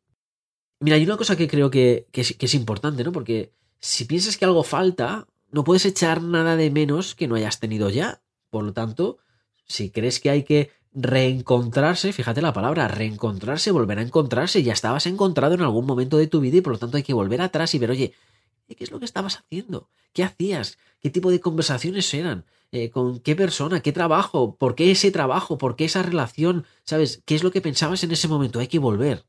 mira, 0.81 0.97
hay 0.97 1.05
una 1.05 1.15
cosa 1.15 1.37
que 1.37 1.47
creo 1.47 1.71
que, 1.71 2.09
es, 2.11 2.35
es 2.37 2.53
importante, 2.55 3.05
¿no? 3.05 3.13
Porque 3.13 3.53
si 3.79 4.03
piensas 4.03 4.35
que 4.35 4.43
algo 4.43 4.65
falta, 4.65 5.29
no 5.49 5.63
puedes 5.63 5.85
echar 5.85 6.21
nada 6.21 6.57
de 6.57 6.69
menos 6.69 7.15
que 7.15 7.29
no 7.29 7.35
hayas 7.35 7.61
tenido 7.61 7.89
ya. 7.89 8.21
Por 8.49 8.65
lo 8.65 8.73
tanto, 8.73 9.19
si 9.63 9.91
crees 9.91 10.19
que 10.19 10.29
hay 10.29 10.43
que 10.43 10.71
reencontrarse, 10.91 12.11
fíjate 12.11 12.41
la 12.41 12.51
palabra, 12.51 12.89
reencontrarse, 12.89 13.71
volver 13.71 13.99
a 13.99 14.01
encontrarse, 14.01 14.61
ya 14.61 14.73
estabas 14.73 15.05
encontrado 15.05 15.53
en 15.55 15.61
algún 15.61 15.85
momento 15.85 16.17
de 16.17 16.27
tu 16.27 16.41
vida 16.41 16.57
y 16.57 16.61
por 16.61 16.73
lo 16.73 16.79
tanto 16.79 16.97
hay 16.97 17.03
que 17.03 17.13
volver 17.13 17.39
atrás 17.39 17.73
y 17.75 17.79
ver, 17.79 17.91
oye, 17.91 18.13
¿qué 18.75 18.83
es 18.83 18.91
lo 18.91 18.99
que 18.99 19.05
estabas 19.05 19.37
haciendo? 19.37 19.89
¿Qué 20.13 20.23
hacías? 20.23 20.77
¿Qué 20.99 21.09
tipo 21.09 21.31
de 21.31 21.39
conversaciones 21.39 22.13
eran? 22.13 22.45
Eh, 22.71 22.89
¿Con 22.89 23.19
qué 23.19 23.35
persona? 23.35 23.81
¿Qué 23.81 23.91
trabajo? 23.91 24.55
¿Por 24.55 24.75
qué 24.75 24.91
ese 24.91 25.11
trabajo? 25.11 25.57
¿Por 25.57 25.75
qué 25.75 25.85
esa 25.85 26.03
relación? 26.03 26.65
¿Sabes? 26.83 27.21
¿Qué 27.25 27.35
es 27.35 27.43
lo 27.43 27.51
que 27.51 27.61
pensabas 27.61 28.03
en 28.03 28.11
ese 28.11 28.27
momento? 28.27 28.59
Hay 28.59 28.67
que 28.67 28.79
volver 28.79 29.25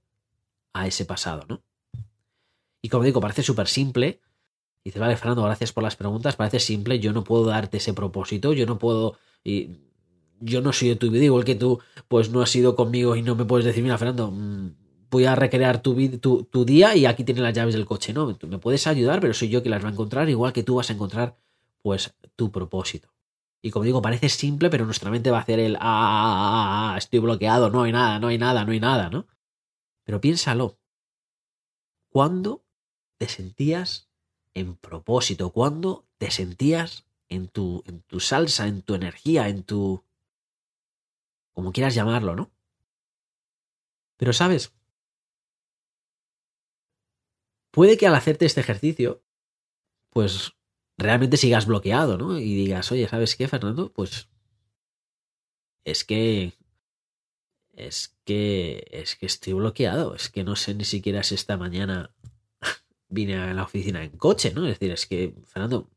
a 0.72 0.86
ese 0.86 1.04
pasado, 1.04 1.44
¿no? 1.48 1.62
Y 2.82 2.88
como 2.88 3.04
digo, 3.04 3.20
parece 3.20 3.42
súper 3.42 3.68
simple, 3.68 4.20
Dice, 4.88 5.00
vale, 5.00 5.16
Fernando, 5.16 5.42
gracias 5.42 5.72
por 5.72 5.82
las 5.82 5.96
preguntas. 5.96 6.36
Parece 6.36 6.60
simple, 6.60 6.98
yo 6.98 7.12
no 7.12 7.22
puedo 7.22 7.44
darte 7.44 7.76
ese 7.76 7.92
propósito, 7.92 8.54
yo 8.54 8.64
no 8.64 8.78
puedo. 8.78 9.18
Y 9.44 9.80
yo 10.40 10.62
no 10.62 10.72
soy 10.72 10.88
de 10.88 10.96
tu 10.96 11.10
vida, 11.10 11.24
igual 11.24 11.44
que 11.44 11.56
tú, 11.56 11.80
pues 12.08 12.30
no 12.30 12.40
has 12.40 12.56
ido 12.56 12.74
conmigo 12.74 13.14
y 13.14 13.20
no 13.20 13.34
me 13.34 13.44
puedes 13.44 13.66
decir, 13.66 13.82
mira, 13.82 13.98
Fernando, 13.98 14.30
mm, 14.30 14.70
voy 15.10 15.24
a 15.24 15.34
recrear 15.34 15.82
tu, 15.82 16.18
tu, 16.18 16.44
tu 16.44 16.64
día 16.64 16.94
y 16.96 17.06
aquí 17.06 17.24
tienes 17.24 17.42
las 17.42 17.54
llaves 17.54 17.74
del 17.74 17.86
coche. 17.86 18.12
No, 18.12 18.36
me 18.48 18.58
puedes 18.58 18.86
ayudar, 18.86 19.20
pero 19.20 19.34
soy 19.34 19.48
yo 19.48 19.62
quien 19.62 19.70
las 19.70 19.84
va 19.84 19.88
a 19.88 19.92
encontrar, 19.92 20.28
igual 20.28 20.52
que 20.52 20.62
tú 20.62 20.76
vas 20.76 20.90
a 20.90 20.92
encontrar, 20.94 21.36
pues, 21.82 22.14
tu 22.36 22.50
propósito. 22.50 23.08
Y 23.60 23.70
como 23.70 23.84
digo, 23.84 24.00
parece 24.02 24.28
simple, 24.28 24.70
pero 24.70 24.84
nuestra 24.84 25.10
mente 25.10 25.30
va 25.30 25.38
a 25.38 25.42
hacer 25.42 25.58
el 25.58 25.76
ah, 25.76 25.80
ah, 25.80 26.92
ah, 26.94 26.98
estoy 26.98 27.18
bloqueado, 27.18 27.70
no 27.70 27.82
hay 27.82 27.92
nada, 27.92 28.18
no 28.18 28.28
hay 28.28 28.38
nada, 28.38 28.64
no 28.64 28.72
hay 28.72 28.80
nada, 28.80 29.10
¿no? 29.10 29.26
Pero 30.04 30.20
piénsalo. 30.20 30.78
¿Cuándo 32.10 32.64
te 33.18 33.28
sentías 33.28 34.08
en 34.54 34.76
propósito, 34.76 35.50
cuando 35.50 36.06
te 36.18 36.30
sentías 36.30 37.04
en 37.28 37.48
tu, 37.48 37.82
en 37.86 38.02
tu 38.02 38.20
salsa, 38.20 38.66
en 38.66 38.82
tu 38.82 38.94
energía, 38.94 39.48
en 39.48 39.62
tu... 39.62 40.02
como 41.52 41.72
quieras 41.72 41.94
llamarlo, 41.94 42.34
¿no? 42.34 42.50
Pero 44.16 44.32
sabes, 44.32 44.72
puede 47.70 47.96
que 47.96 48.06
al 48.06 48.14
hacerte 48.14 48.46
este 48.46 48.60
ejercicio, 48.60 49.22
pues 50.10 50.52
realmente 50.96 51.36
sigas 51.36 51.66
bloqueado, 51.66 52.18
¿no? 52.18 52.38
Y 52.38 52.54
digas, 52.54 52.90
oye, 52.92 53.08
¿sabes 53.08 53.36
qué, 53.36 53.48
Fernando? 53.48 53.92
Pues 53.92 54.28
es 55.84 56.04
que 56.04 56.54
es 57.72 58.18
que 58.24 58.86
es 58.90 59.16
que 59.16 59.26
estoy 59.26 59.52
bloqueado, 59.52 60.14
es 60.14 60.28
que 60.28 60.42
no 60.44 60.56
sé 60.56 60.74
ni 60.74 60.84
siquiera 60.84 61.22
si 61.22 61.36
esta 61.36 61.56
mañana 61.56 62.14
vine 63.08 63.36
a 63.36 63.54
la 63.54 63.62
oficina 63.62 64.02
en 64.02 64.10
coche, 64.10 64.52
¿no? 64.52 64.66
Es 64.66 64.78
decir, 64.78 64.90
es 64.92 65.06
que, 65.06 65.34
Fernando, 65.46 65.88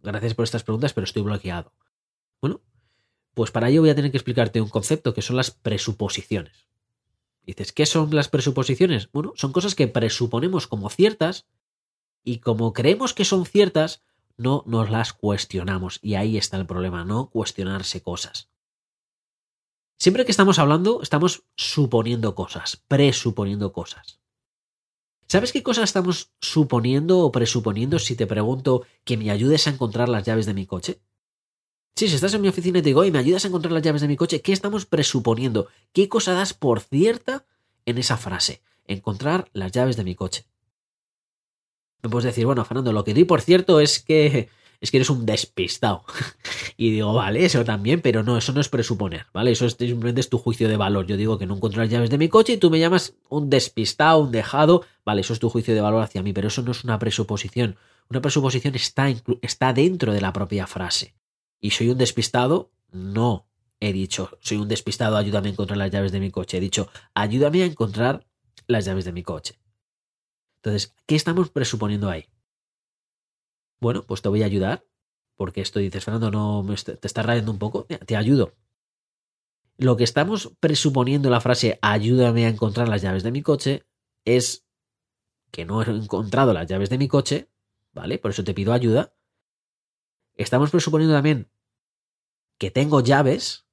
gracias 0.00 0.34
por 0.34 0.44
estas 0.44 0.64
preguntas, 0.64 0.92
pero 0.92 1.04
estoy 1.04 1.22
bloqueado. 1.22 1.72
Bueno, 2.40 2.60
pues 3.34 3.52
para 3.52 3.68
ello 3.68 3.82
voy 3.82 3.90
a 3.90 3.94
tener 3.94 4.10
que 4.10 4.16
explicarte 4.16 4.60
un 4.60 4.68
concepto 4.68 5.14
que 5.14 5.22
son 5.22 5.36
las 5.36 5.52
presuposiciones. 5.52 6.68
Dices, 7.48 7.72
¿qué 7.72 7.86
son 7.86 8.14
las 8.14 8.28
presuposiciones? 8.28 9.10
Bueno, 9.10 9.32
son 9.34 9.52
cosas 9.52 9.74
que 9.74 9.88
presuponemos 9.88 10.66
como 10.66 10.90
ciertas 10.90 11.46
y 12.22 12.40
como 12.40 12.74
creemos 12.74 13.14
que 13.14 13.24
son 13.24 13.46
ciertas, 13.46 14.02
no 14.36 14.64
nos 14.66 14.90
las 14.90 15.14
cuestionamos. 15.14 15.98
Y 16.02 16.16
ahí 16.16 16.36
está 16.36 16.58
el 16.58 16.66
problema, 16.66 17.06
no 17.06 17.30
cuestionarse 17.30 18.02
cosas. 18.02 18.50
Siempre 19.98 20.26
que 20.26 20.30
estamos 20.30 20.58
hablando, 20.58 21.00
estamos 21.00 21.44
suponiendo 21.56 22.34
cosas, 22.34 22.84
presuponiendo 22.86 23.72
cosas. 23.72 24.20
¿Sabes 25.26 25.50
qué 25.50 25.62
cosas 25.62 25.84
estamos 25.84 26.34
suponiendo 26.42 27.20
o 27.20 27.32
presuponiendo 27.32 27.98
si 27.98 28.14
te 28.14 28.26
pregunto 28.26 28.86
que 29.04 29.16
me 29.16 29.30
ayudes 29.30 29.66
a 29.66 29.70
encontrar 29.70 30.10
las 30.10 30.24
llaves 30.24 30.44
de 30.44 30.52
mi 30.52 30.66
coche? 30.66 31.00
Si 31.98 32.04
estás 32.04 32.32
en 32.32 32.42
mi 32.42 32.46
oficina 32.46 32.78
y 32.78 32.82
te 32.82 32.90
digo, 32.90 33.04
y 33.04 33.10
me 33.10 33.18
ayudas 33.18 33.44
a 33.44 33.48
encontrar 33.48 33.72
las 33.72 33.82
llaves 33.82 34.02
de 34.02 34.06
mi 34.06 34.14
coche, 34.14 34.40
¿qué 34.40 34.52
estamos 34.52 34.86
presuponiendo? 34.86 35.66
¿Qué 35.92 36.08
cosa 36.08 36.32
das 36.32 36.54
por 36.54 36.78
cierta 36.78 37.44
en 37.86 37.98
esa 37.98 38.16
frase? 38.16 38.62
Encontrar 38.86 39.48
las 39.52 39.72
llaves 39.72 39.96
de 39.96 40.04
mi 40.04 40.14
coche. 40.14 40.46
Me 42.00 42.08
puedes 42.08 42.26
decir, 42.26 42.46
bueno, 42.46 42.64
Fernando, 42.64 42.92
lo 42.92 43.02
que 43.02 43.14
doy 43.14 43.24
por 43.24 43.40
cierto 43.40 43.80
es 43.80 43.98
que 43.98 44.48
es 44.80 44.92
que 44.92 44.98
eres 44.98 45.10
un 45.10 45.26
despistado. 45.26 46.04
y 46.76 46.92
digo, 46.92 47.14
vale, 47.14 47.44
eso 47.44 47.64
también, 47.64 48.00
pero 48.00 48.22
no, 48.22 48.38
eso 48.38 48.52
no 48.52 48.60
es 48.60 48.68
presuponer, 48.68 49.26
¿vale? 49.32 49.50
Eso 49.50 49.66
es, 49.66 49.72
simplemente 49.72 50.20
es 50.20 50.28
tu 50.28 50.38
juicio 50.38 50.68
de 50.68 50.76
valor. 50.76 51.04
Yo 51.04 51.16
digo 51.16 51.36
que 51.36 51.46
no 51.46 51.56
encuentro 51.56 51.82
las 51.82 51.90
llaves 51.90 52.10
de 52.10 52.18
mi 52.18 52.28
coche 52.28 52.52
y 52.52 52.58
tú 52.58 52.70
me 52.70 52.78
llamas 52.78 53.14
un 53.28 53.50
despistado, 53.50 54.20
un 54.20 54.30
dejado, 54.30 54.84
vale, 55.04 55.22
eso 55.22 55.32
es 55.32 55.40
tu 55.40 55.50
juicio 55.50 55.74
de 55.74 55.80
valor 55.80 56.04
hacia 56.04 56.22
mí, 56.22 56.32
pero 56.32 56.46
eso 56.46 56.62
no 56.62 56.70
es 56.70 56.84
una 56.84 57.00
presuposición. 57.00 57.76
Una 58.08 58.20
presuposición 58.20 58.76
está, 58.76 59.12
está 59.42 59.72
dentro 59.72 60.12
de 60.12 60.20
la 60.20 60.32
propia 60.32 60.68
frase. 60.68 61.17
Y 61.60 61.70
soy 61.70 61.90
un 61.90 61.98
despistado, 61.98 62.72
no 62.90 63.46
he 63.80 63.92
dicho, 63.92 64.38
soy 64.40 64.58
un 64.58 64.68
despistado, 64.68 65.16
ayúdame 65.16 65.48
a 65.48 65.52
encontrar 65.52 65.78
las 65.78 65.90
llaves 65.90 66.12
de 66.12 66.20
mi 66.20 66.30
coche. 66.30 66.58
He 66.58 66.60
dicho, 66.60 66.88
ayúdame 67.14 67.62
a 67.62 67.66
encontrar 67.66 68.26
las 68.66 68.84
llaves 68.84 69.04
de 69.04 69.12
mi 69.12 69.22
coche. 69.22 69.58
Entonces, 70.56 70.94
¿qué 71.06 71.14
estamos 71.14 71.50
presuponiendo 71.50 72.10
ahí? 72.10 72.26
Bueno, 73.80 74.04
pues 74.04 74.22
te 74.22 74.28
voy 74.28 74.42
a 74.42 74.46
ayudar, 74.46 74.84
porque 75.36 75.60
esto 75.60 75.78
dices, 75.78 76.04
Fernando, 76.04 76.30
no 76.30 76.74
te 76.74 77.06
está 77.06 77.22
rayando 77.22 77.52
un 77.52 77.58
poco, 77.58 77.84
te 77.84 78.16
ayudo. 78.16 78.54
Lo 79.76 79.96
que 79.96 80.02
estamos 80.02 80.52
presuponiendo 80.58 81.28
en 81.28 81.32
la 81.32 81.40
frase 81.40 81.78
ayúdame 81.80 82.46
a 82.46 82.48
encontrar 82.48 82.88
las 82.88 83.02
llaves 83.02 83.22
de 83.22 83.30
mi 83.30 83.42
coche 83.42 83.86
es 84.24 84.66
que 85.52 85.64
no 85.64 85.82
he 85.82 85.88
encontrado 85.88 86.52
las 86.52 86.66
llaves 86.66 86.90
de 86.90 86.98
mi 86.98 87.06
coche, 87.06 87.48
¿vale? 87.92 88.18
Por 88.18 88.32
eso 88.32 88.42
te 88.42 88.54
pido 88.54 88.72
ayuda. 88.72 89.14
Estamos 90.38 90.70
presuponiendo 90.70 91.14
también 91.14 91.50
que 92.58 92.70
tengo 92.70 93.00
llaves 93.00 93.66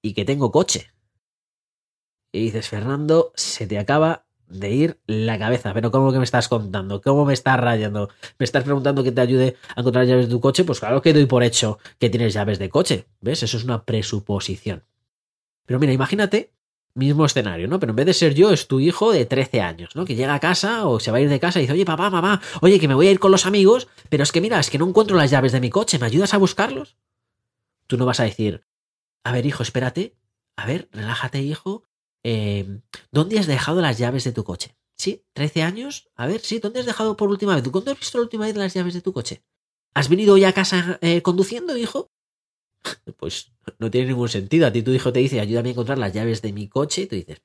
y 0.00 0.14
que 0.14 0.24
tengo 0.24 0.50
coche. 0.52 0.92
Y 2.32 2.44
dices, 2.44 2.68
Fernando, 2.68 3.32
se 3.34 3.66
te 3.66 3.78
acaba 3.78 4.26
de 4.46 4.70
ir 4.70 5.00
la 5.06 5.38
cabeza. 5.38 5.74
Pero 5.74 5.90
¿cómo 5.90 6.12
que 6.12 6.18
me 6.18 6.24
estás 6.24 6.48
contando? 6.48 7.02
¿Cómo 7.02 7.24
me 7.24 7.32
estás 7.32 7.58
rayando? 7.58 8.08
¿Me 8.38 8.44
estás 8.44 8.62
preguntando 8.64 9.02
que 9.02 9.12
te 9.12 9.20
ayude 9.20 9.56
a 9.74 9.80
encontrar 9.80 10.06
llaves 10.06 10.26
de 10.26 10.32
tu 10.32 10.40
coche? 10.40 10.64
Pues 10.64 10.78
claro 10.78 11.02
que 11.02 11.12
doy 11.12 11.26
por 11.26 11.42
hecho 11.42 11.78
que 11.98 12.08
tienes 12.08 12.34
llaves 12.34 12.58
de 12.58 12.70
coche. 12.70 13.06
¿Ves? 13.20 13.42
Eso 13.42 13.56
es 13.56 13.64
una 13.64 13.84
presuposición. 13.84 14.84
Pero 15.66 15.80
mira, 15.80 15.92
imagínate, 15.92 16.53
mismo 16.94 17.24
escenario, 17.24 17.68
¿no? 17.68 17.80
Pero 17.80 17.90
en 17.90 17.96
vez 17.96 18.06
de 18.06 18.14
ser 18.14 18.34
yo, 18.34 18.52
es 18.52 18.68
tu 18.68 18.80
hijo 18.80 19.12
de 19.12 19.26
13 19.26 19.60
años, 19.60 19.96
¿no? 19.96 20.04
Que 20.04 20.14
llega 20.14 20.34
a 20.34 20.40
casa 20.40 20.86
o 20.86 21.00
se 21.00 21.10
va 21.10 21.18
a 21.18 21.20
ir 21.20 21.28
de 21.28 21.40
casa 21.40 21.58
y 21.58 21.62
dice, 21.62 21.72
oye, 21.72 21.84
papá, 21.84 22.10
mamá, 22.10 22.40
oye, 22.60 22.78
que 22.78 22.88
me 22.88 22.94
voy 22.94 23.08
a 23.08 23.10
ir 23.10 23.18
con 23.18 23.30
los 23.30 23.46
amigos, 23.46 23.88
pero 24.08 24.22
es 24.22 24.32
que 24.32 24.40
mira, 24.40 24.60
es 24.60 24.70
que 24.70 24.78
no 24.78 24.88
encuentro 24.88 25.16
las 25.16 25.30
llaves 25.30 25.52
de 25.52 25.60
mi 25.60 25.70
coche, 25.70 25.98
¿me 25.98 26.06
ayudas 26.06 26.34
a 26.34 26.38
buscarlos? 26.38 26.96
Tú 27.86 27.96
no 27.96 28.06
vas 28.06 28.20
a 28.20 28.24
decir, 28.24 28.64
a 29.24 29.32
ver, 29.32 29.44
hijo, 29.46 29.62
espérate, 29.62 30.16
a 30.56 30.66
ver, 30.66 30.88
relájate, 30.92 31.42
hijo, 31.42 31.84
Em, 32.24 32.80
¿dónde 33.12 33.38
has 33.38 33.46
dejado 33.46 33.82
las 33.82 33.98
llaves 33.98 34.24
de 34.24 34.32
tu 34.32 34.44
coche? 34.44 34.76
¿Sí? 34.96 35.24
¿13 35.34 35.62
años? 35.62 36.10
A 36.16 36.26
ver, 36.26 36.40
sí, 36.40 36.58
¿dónde 36.58 36.80
has 36.80 36.86
dejado 36.86 37.16
por 37.16 37.28
última 37.28 37.54
vez? 37.54 37.68
¿Cuándo 37.68 37.90
has 37.92 37.98
visto 37.98 38.18
la 38.18 38.22
última 38.22 38.46
vez 38.46 38.56
las 38.56 38.72
llaves 38.72 38.94
de 38.94 39.02
tu 39.02 39.12
coche? 39.12 39.44
¿Has 39.92 40.08
venido 40.08 40.34
hoy 40.34 40.44
a 40.44 40.52
casa 40.52 40.98
eh, 41.02 41.20
conduciendo, 41.22 41.76
hijo? 41.76 42.10
Pues 43.18 43.52
no 43.78 43.90
tiene 43.90 44.08
ningún 44.08 44.28
sentido. 44.28 44.66
A 44.66 44.72
ti 44.72 44.82
tu 44.82 44.90
hijo 44.90 45.12
te 45.12 45.20
dice, 45.20 45.40
ayúdame 45.40 45.70
a 45.70 45.72
encontrar 45.72 45.98
las 45.98 46.12
llaves 46.12 46.42
de 46.42 46.52
mi 46.52 46.68
coche, 46.68 47.02
y 47.02 47.06
tú 47.06 47.16
dices, 47.16 47.40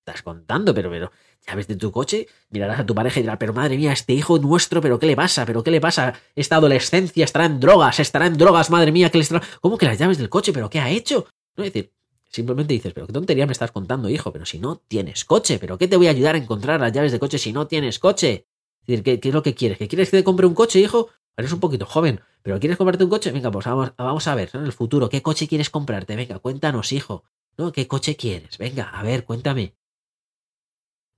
estás 0.00 0.22
contando, 0.22 0.74
pero, 0.74 0.90
pero, 0.90 1.10
llaves 1.46 1.66
de 1.66 1.76
tu 1.76 1.90
coche, 1.90 2.28
mirarás 2.50 2.80
a 2.80 2.86
tu 2.86 2.94
pareja 2.94 3.18
y 3.20 3.22
dirás, 3.22 3.38
pero 3.38 3.52
madre 3.52 3.76
mía, 3.76 3.92
este 3.92 4.12
hijo 4.12 4.38
nuestro, 4.38 4.80
pero 4.80 4.98
¿qué 4.98 5.06
le 5.06 5.16
pasa? 5.16 5.44
¿Pero 5.44 5.62
qué 5.64 5.70
le 5.70 5.80
pasa? 5.80 6.14
Esta 6.34 6.56
adolescencia 6.56 7.24
estará 7.24 7.46
en 7.46 7.58
drogas, 7.58 7.98
estará 7.98 8.26
en 8.26 8.36
drogas, 8.38 8.70
madre 8.70 8.92
mía, 8.92 9.10
¿qué 9.10 9.18
le 9.18 9.22
estará... 9.22 9.42
¿Cómo 9.60 9.78
que 9.78 9.86
las 9.86 9.98
llaves 9.98 10.18
del 10.18 10.28
coche? 10.28 10.52
¿Pero 10.52 10.70
qué 10.70 10.78
ha 10.78 10.90
hecho? 10.90 11.26
No, 11.56 11.64
es 11.64 11.72
decir, 11.72 11.92
Simplemente 12.36 12.74
dices, 12.74 12.92
pero 12.92 13.06
qué 13.06 13.12
tontería 13.12 13.46
me 13.46 13.52
estás 13.52 13.72
contando, 13.72 14.10
hijo, 14.10 14.32
pero 14.32 14.44
si 14.44 14.58
no 14.58 14.76
tienes 14.76 15.24
coche, 15.24 15.58
pero 15.58 15.78
¿qué 15.78 15.88
te 15.88 15.96
voy 15.96 16.08
a 16.08 16.10
ayudar 16.10 16.34
a 16.34 16.38
encontrar 16.38 16.80
las 16.80 16.92
llaves 16.92 17.12
de 17.12 17.18
coche 17.18 17.38
si 17.38 17.52
no 17.52 17.66
tienes 17.66 17.98
coche? 17.98 18.46
Es 18.80 18.86
decir, 18.86 19.02
¿qué, 19.02 19.28
es 19.28 19.34
lo 19.34 19.42
que 19.42 19.54
quieres? 19.54 19.78
¿Que 19.78 19.88
quieres 19.88 20.10
que 20.10 20.18
te 20.18 20.24
compre 20.24 20.46
un 20.46 20.54
coche, 20.54 20.80
hijo? 20.80 21.08
Eres 21.36 21.52
un 21.52 21.60
poquito 21.60 21.84
joven, 21.84 22.20
pero 22.42 22.58
¿quieres 22.58 22.78
comprarte 22.78 23.04
un 23.04 23.10
coche? 23.10 23.30
Venga, 23.30 23.50
pues 23.50 23.66
vamos, 23.66 23.92
vamos 23.96 24.26
a 24.26 24.34
ver, 24.34 24.50
en 24.54 24.64
el 24.64 24.72
futuro, 24.72 25.08
¿qué 25.08 25.22
coche 25.22 25.48
quieres 25.48 25.70
comprarte? 25.70 26.16
Venga, 26.16 26.38
cuéntanos, 26.38 26.92
hijo. 26.92 27.24
¿No? 27.58 27.72
¿Qué 27.72 27.88
coche 27.88 28.16
quieres? 28.16 28.58
Venga, 28.58 28.84
a 28.84 29.02
ver, 29.02 29.24
cuéntame. 29.24 29.74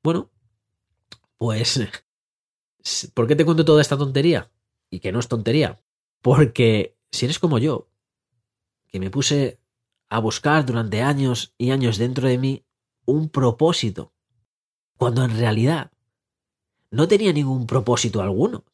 Bueno, 0.02 0.30
pues, 1.36 1.80
¿por 3.14 3.26
qué 3.26 3.36
te 3.36 3.44
cuento 3.44 3.64
toda 3.64 3.82
esta 3.82 3.98
tontería? 3.98 4.50
Y 4.90 5.00
que 5.00 5.12
no 5.12 5.18
es 5.18 5.28
tontería. 5.28 5.80
Porque 6.22 6.96
si 7.10 7.24
eres 7.24 7.38
como 7.38 7.58
yo, 7.58 7.88
que 8.88 9.00
me 9.00 9.10
puse 9.10 9.60
a 10.08 10.20
buscar 10.20 10.64
durante 10.64 11.02
años 11.02 11.54
y 11.58 11.70
años 11.70 11.98
dentro 11.98 12.28
de 12.28 12.38
mí 12.38 12.64
un 13.04 13.28
propósito, 13.28 14.12
cuando 14.96 15.24
en 15.24 15.36
realidad 15.36 15.92
no 16.90 17.08
tenía 17.08 17.32
ningún 17.32 17.66
propósito 17.66 18.22
alguno. 18.22 18.64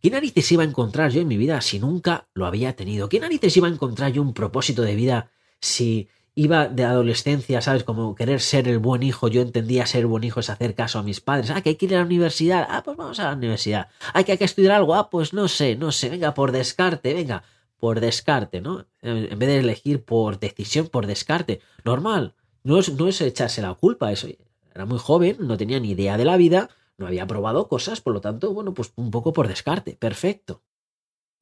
¿Qué 0.00 0.10
narices 0.10 0.50
iba 0.52 0.62
a 0.62 0.66
encontrar 0.66 1.10
yo 1.10 1.20
en 1.20 1.28
mi 1.28 1.36
vida 1.36 1.60
si 1.60 1.80
nunca 1.80 2.28
lo 2.34 2.46
había 2.46 2.76
tenido? 2.76 3.08
¿Qué 3.08 3.18
narices 3.18 3.56
iba 3.56 3.66
a 3.66 3.70
encontrar 3.70 4.12
yo 4.12 4.22
un 4.22 4.32
propósito 4.32 4.82
de 4.82 4.94
vida 4.94 5.30
si 5.60 6.08
iba 6.36 6.68
de 6.68 6.84
adolescencia, 6.84 7.60
¿sabes? 7.60 7.82
Como 7.82 8.14
querer 8.14 8.40
ser 8.40 8.68
el 8.68 8.78
buen 8.78 9.02
hijo. 9.02 9.26
Yo 9.26 9.42
entendía 9.42 9.86
ser 9.86 10.06
buen 10.06 10.22
hijo 10.22 10.38
es 10.38 10.50
hacer 10.50 10.76
caso 10.76 11.00
a 11.00 11.02
mis 11.02 11.20
padres. 11.20 11.50
Ah, 11.50 11.62
que 11.62 11.70
hay 11.70 11.74
que 11.74 11.86
ir 11.86 11.96
a 11.96 11.98
la 11.98 12.04
universidad. 12.04 12.64
Ah, 12.70 12.82
pues 12.84 12.96
vamos 12.96 13.18
a 13.18 13.24
la 13.24 13.32
universidad. 13.32 13.88
Ah, 14.14 14.22
que 14.22 14.32
hay 14.32 14.38
que 14.38 14.44
estudiar 14.44 14.72
algo. 14.72 14.94
Ah, 14.94 15.10
pues 15.10 15.32
no 15.32 15.48
sé, 15.48 15.74
no 15.74 15.90
sé. 15.90 16.10
Venga, 16.10 16.34
por 16.34 16.52
descarte, 16.52 17.12
venga 17.12 17.42
por 17.78 17.98
descarte, 18.00 18.60
¿no? 18.60 18.86
En 19.02 19.38
vez 19.38 19.48
de 19.48 19.58
elegir 19.58 20.04
por 20.04 20.38
decisión, 20.38 20.86
por 20.88 21.06
descarte. 21.08 21.60
Normal. 21.84 22.34
No 22.62 22.78
es, 22.78 22.92
no 22.92 23.08
es 23.08 23.20
echarse 23.20 23.62
la 23.62 23.74
culpa. 23.74 24.12
Eso. 24.12 24.28
Era 24.72 24.84
muy 24.84 24.98
joven, 24.98 25.38
no 25.40 25.56
tenía 25.56 25.80
ni 25.80 25.90
idea 25.90 26.16
de 26.16 26.24
la 26.24 26.36
vida, 26.36 26.70
no 26.98 27.06
había 27.06 27.26
probado 27.26 27.68
cosas, 27.68 28.00
por 28.00 28.12
lo 28.12 28.20
tanto, 28.20 28.52
bueno, 28.52 28.74
pues 28.74 28.92
un 28.96 29.10
poco 29.10 29.32
por 29.32 29.48
descarte. 29.48 29.96
Perfecto. 29.96 30.62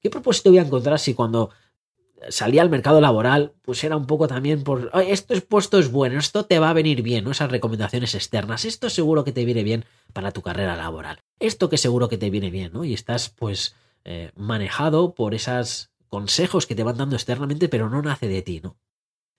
¿Qué 0.00 0.10
propósito 0.10 0.50
voy 0.50 0.58
a 0.58 0.62
encontrar 0.62 0.98
si 0.98 1.14
cuando 1.14 1.50
salía 2.28 2.62
al 2.62 2.70
mercado 2.70 3.00
laboral, 3.00 3.54
pues 3.62 3.82
era 3.84 3.96
un 3.96 4.06
poco 4.06 4.28
también 4.28 4.62
por, 4.62 4.90
esto 5.06 5.34
es 5.34 5.42
puesto 5.42 5.78
es 5.78 5.90
bueno, 5.90 6.18
esto 6.18 6.46
te 6.46 6.58
va 6.58 6.70
a 6.70 6.74
venir 6.74 7.02
bien, 7.02 7.24
¿no? 7.24 7.30
Esas 7.30 7.50
recomendaciones 7.50 8.14
externas, 8.14 8.64
esto 8.64 8.90
seguro 8.90 9.24
que 9.24 9.32
te 9.32 9.44
viene 9.44 9.62
bien 9.62 9.84
para 10.12 10.32
tu 10.32 10.42
carrera 10.42 10.76
laboral, 10.76 11.20
esto 11.38 11.68
que 11.68 11.78
seguro 11.78 12.08
que 12.08 12.18
te 12.18 12.30
viene 12.30 12.50
bien, 12.50 12.72
¿no? 12.72 12.84
Y 12.84 12.94
estás 12.94 13.28
pues 13.28 13.74
eh, 14.04 14.30
manejado 14.34 15.14
por 15.14 15.34
esas 15.34 15.90
consejos 16.08 16.66
que 16.66 16.74
te 16.74 16.84
van 16.84 16.96
dando 16.96 17.16
externamente, 17.16 17.68
pero 17.68 17.90
no 17.90 18.02
nace 18.02 18.28
de 18.28 18.42
ti, 18.42 18.60
¿no? 18.62 18.76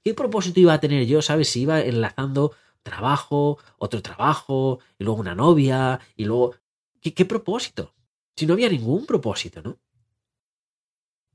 ¿Qué 0.03 0.13
propósito 0.13 0.59
iba 0.59 0.73
a 0.73 0.79
tener 0.79 1.05
yo, 1.05 1.21
sabes? 1.21 1.49
Si 1.49 1.61
iba 1.61 1.81
enlazando 1.81 2.53
trabajo, 2.89 3.57
otro 3.77 4.01
trabajo, 4.01 4.79
y 4.97 5.03
luego 5.03 5.19
una 5.19 5.35
novia, 5.35 5.99
y 6.15 6.25
luego... 6.25 6.55
¿Qué, 7.01 7.25
propósito? 7.25 7.93
Si 8.35 8.45
no 8.45 8.53
había 8.53 8.69
ningún 8.69 9.05
propósito, 9.05 9.61
¿no? 9.61 9.77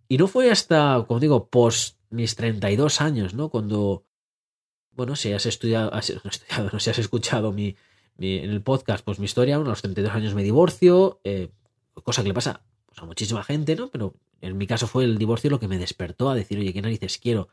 Y 0.09 0.19
no 0.19 0.27
fue 0.27 0.51
hasta, 0.51 1.05
como 1.09 1.21
digo, 1.21 1.49
post 1.49 1.99
mis 2.11 2.37
32 2.37 3.01
años, 3.01 3.33
¿no? 3.33 3.49
Cuando, 3.49 4.05
bueno, 4.91 5.17
si 5.17 5.33
has 5.33 5.47
estudiado, 5.47 5.91
no, 6.25 6.31
estudiado, 6.31 6.79
si 6.79 6.91
has 6.91 6.99
escuchado 6.99 7.53
mi, 7.53 7.77
en 8.19 8.51
el 8.51 8.63
podcast, 8.63 9.05
pues 9.05 9.19
mi 9.19 9.25
historia, 9.25 9.57
a 9.57 9.61
los 9.61 9.81
32 9.81 10.13
años 10.13 10.35
me 10.35 10.43
divorcio, 10.43 11.21
eh, 11.25 11.51
cosa 12.05 12.23
que 12.23 12.29
le 12.29 12.35
pasa 12.35 12.63
pues, 12.87 12.99
a 12.99 13.07
muchísima 13.07 13.43
gente, 13.43 13.75
¿no? 13.77 13.89
Pero 13.89 14.15
en 14.41 14.59
mi 14.59 14.67
caso 14.67 14.87
fue 14.87 15.05
el 15.05 15.19
divorcio 15.19 15.51
lo 15.51 15.61
que 15.61 15.69
me 15.69 15.79
despertó 15.79 16.29
a 16.31 16.35
decir, 16.35 16.59
oye, 16.59 16.73
¿qué 16.73 16.83
narices 16.83 17.19
quiero? 17.19 17.49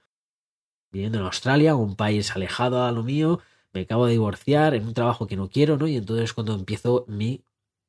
Viviendo 0.91 1.19
en 1.19 1.25
Australia, 1.25 1.75
un 1.75 1.95
país 1.95 2.35
alejado 2.35 2.83
a 2.83 2.91
lo 2.91 3.03
mío, 3.03 3.39
me 3.73 3.81
acabo 3.81 4.05
de 4.05 4.13
divorciar 4.13 4.73
en 4.73 4.85
un 4.85 4.93
trabajo 4.93 5.27
que 5.27 5.35
no 5.35 5.49
quiero, 5.49 5.77
¿no? 5.77 5.87
Y 5.87 5.97
entonces 5.97 6.33
cuando 6.33 6.53
empiezo 6.55 7.05
mi, 7.07 7.43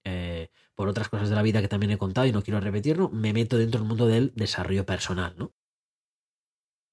eh, 0.05 0.51
por 0.75 0.89
otras 0.89 1.09
cosas 1.09 1.29
de 1.29 1.35
la 1.35 1.43
vida 1.43 1.61
que 1.61 1.69
también 1.69 1.93
he 1.93 1.99
contado 1.99 2.27
y 2.27 2.33
no 2.33 2.43
quiero 2.43 2.61
repetirlo, 2.61 3.09
me 3.11 3.33
meto 3.33 3.57
dentro 3.59 3.81
del 3.81 3.89
mundo 3.89 4.07
del 4.07 4.33
desarrollo 4.35 4.85
personal, 4.87 5.35
¿no? 5.37 5.53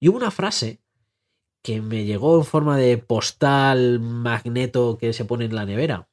Y 0.00 0.08
hubo 0.08 0.16
una 0.16 0.30
frase 0.30 0.80
que 1.62 1.82
me 1.82 2.04
llegó 2.04 2.38
en 2.38 2.44
forma 2.44 2.76
de 2.76 2.98
postal 2.98 4.00
magneto 4.00 4.96
que 4.98 5.12
se 5.12 5.24
pone 5.24 5.46
en 5.46 5.54
la 5.54 5.66
nevera 5.66 6.08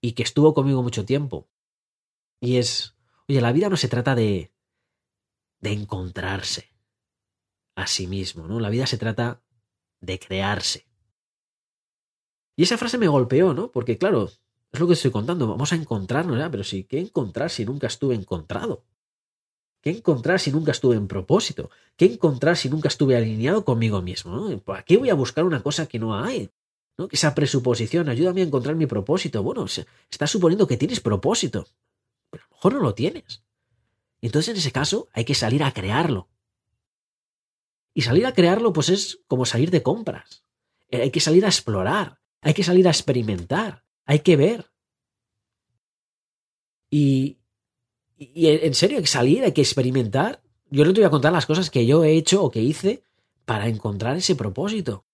y 0.00 0.12
que 0.12 0.22
estuvo 0.22 0.54
conmigo 0.54 0.82
mucho 0.82 1.04
tiempo. 1.04 1.48
Y 2.40 2.56
es, 2.56 2.96
oye, 3.28 3.40
la 3.40 3.52
vida 3.52 3.68
no 3.68 3.76
se 3.76 3.88
trata 3.88 4.14
de 4.14 4.52
de 5.62 5.72
encontrarse 5.72 6.74
a 7.76 7.86
sí 7.86 8.06
mismo, 8.06 8.46
¿no? 8.46 8.60
La 8.60 8.68
vida 8.68 8.86
se 8.86 8.98
trata 8.98 9.42
de 10.00 10.18
crearse. 10.18 10.86
Y 12.56 12.64
esa 12.64 12.78
frase 12.78 12.98
me 12.98 13.08
golpeó, 13.08 13.54
¿no? 13.54 13.70
Porque 13.70 13.98
claro, 13.98 14.30
es 14.72 14.80
lo 14.80 14.86
que 14.86 14.94
estoy 14.94 15.10
contando, 15.10 15.46
vamos 15.46 15.72
a 15.72 15.76
encontrarnos, 15.76 16.38
¿ya? 16.38 16.50
Pero 16.50 16.64
sí, 16.64 16.84
¿qué 16.84 16.98
encontrar 16.98 17.50
si 17.50 17.64
nunca 17.64 17.86
estuve 17.86 18.14
encontrado? 18.14 18.84
¿Qué 19.82 19.90
encontrar 19.90 20.38
si 20.38 20.52
nunca 20.52 20.70
estuve 20.70 20.94
en 20.94 21.08
propósito? 21.08 21.68
¿Qué 21.96 22.06
encontrar 22.06 22.56
si 22.56 22.70
nunca 22.70 22.88
estuve 22.88 23.16
alineado 23.16 23.64
conmigo 23.64 24.00
mismo? 24.00 24.34
¿no? 24.34 24.58
¿Para 24.60 24.84
qué 24.84 24.96
voy 24.96 25.10
a 25.10 25.14
buscar 25.14 25.44
una 25.44 25.62
cosa 25.62 25.86
que 25.86 25.98
no 25.98 26.16
hay? 26.16 26.50
¿no? 26.96 27.08
Esa 27.10 27.34
presuposición, 27.34 28.08
ayúdame 28.08 28.42
a 28.42 28.44
encontrar 28.44 28.76
mi 28.76 28.86
propósito. 28.86 29.42
Bueno, 29.42 29.66
estás 29.66 30.30
suponiendo 30.30 30.68
que 30.68 30.76
tienes 30.76 31.00
propósito, 31.00 31.66
pero 32.30 32.44
a 32.44 32.46
lo 32.48 32.56
mejor 32.56 32.74
no 32.74 32.80
lo 32.80 32.94
tienes. 32.94 33.42
Entonces, 34.20 34.50
en 34.50 34.56
ese 34.58 34.70
caso, 34.70 35.08
hay 35.12 35.24
que 35.24 35.34
salir 35.34 35.64
a 35.64 35.72
crearlo. 35.72 36.28
Y 37.92 38.02
salir 38.02 38.24
a 38.24 38.32
crearlo, 38.32 38.72
pues 38.72 38.88
es 38.88 39.20
como 39.26 39.44
salir 39.46 39.72
de 39.72 39.82
compras. 39.82 40.44
Hay 40.92 41.10
que 41.10 41.20
salir 41.20 41.44
a 41.44 41.48
explorar, 41.48 42.20
hay 42.42 42.54
que 42.54 42.64
salir 42.64 42.86
a 42.88 42.90
experimentar, 42.90 43.84
hay 44.04 44.18
que 44.18 44.36
ver. 44.36 44.70
Y, 46.90 47.38
y 48.18 48.48
en 48.48 48.74
serio, 48.74 48.98
hay 48.98 49.04
que 49.04 49.08
salir, 49.08 49.44
hay 49.44 49.52
que 49.52 49.62
experimentar. 49.62 50.42
Yo 50.68 50.84
no 50.84 50.92
te 50.92 51.00
voy 51.00 51.06
a 51.06 51.10
contar 51.10 51.32
las 51.32 51.46
cosas 51.46 51.70
que 51.70 51.86
yo 51.86 52.04
he 52.04 52.12
hecho 52.12 52.42
o 52.42 52.50
que 52.50 52.60
hice 52.60 53.04
para 53.44 53.68
encontrar 53.68 54.16
ese 54.16 54.34
propósito. 54.34 55.06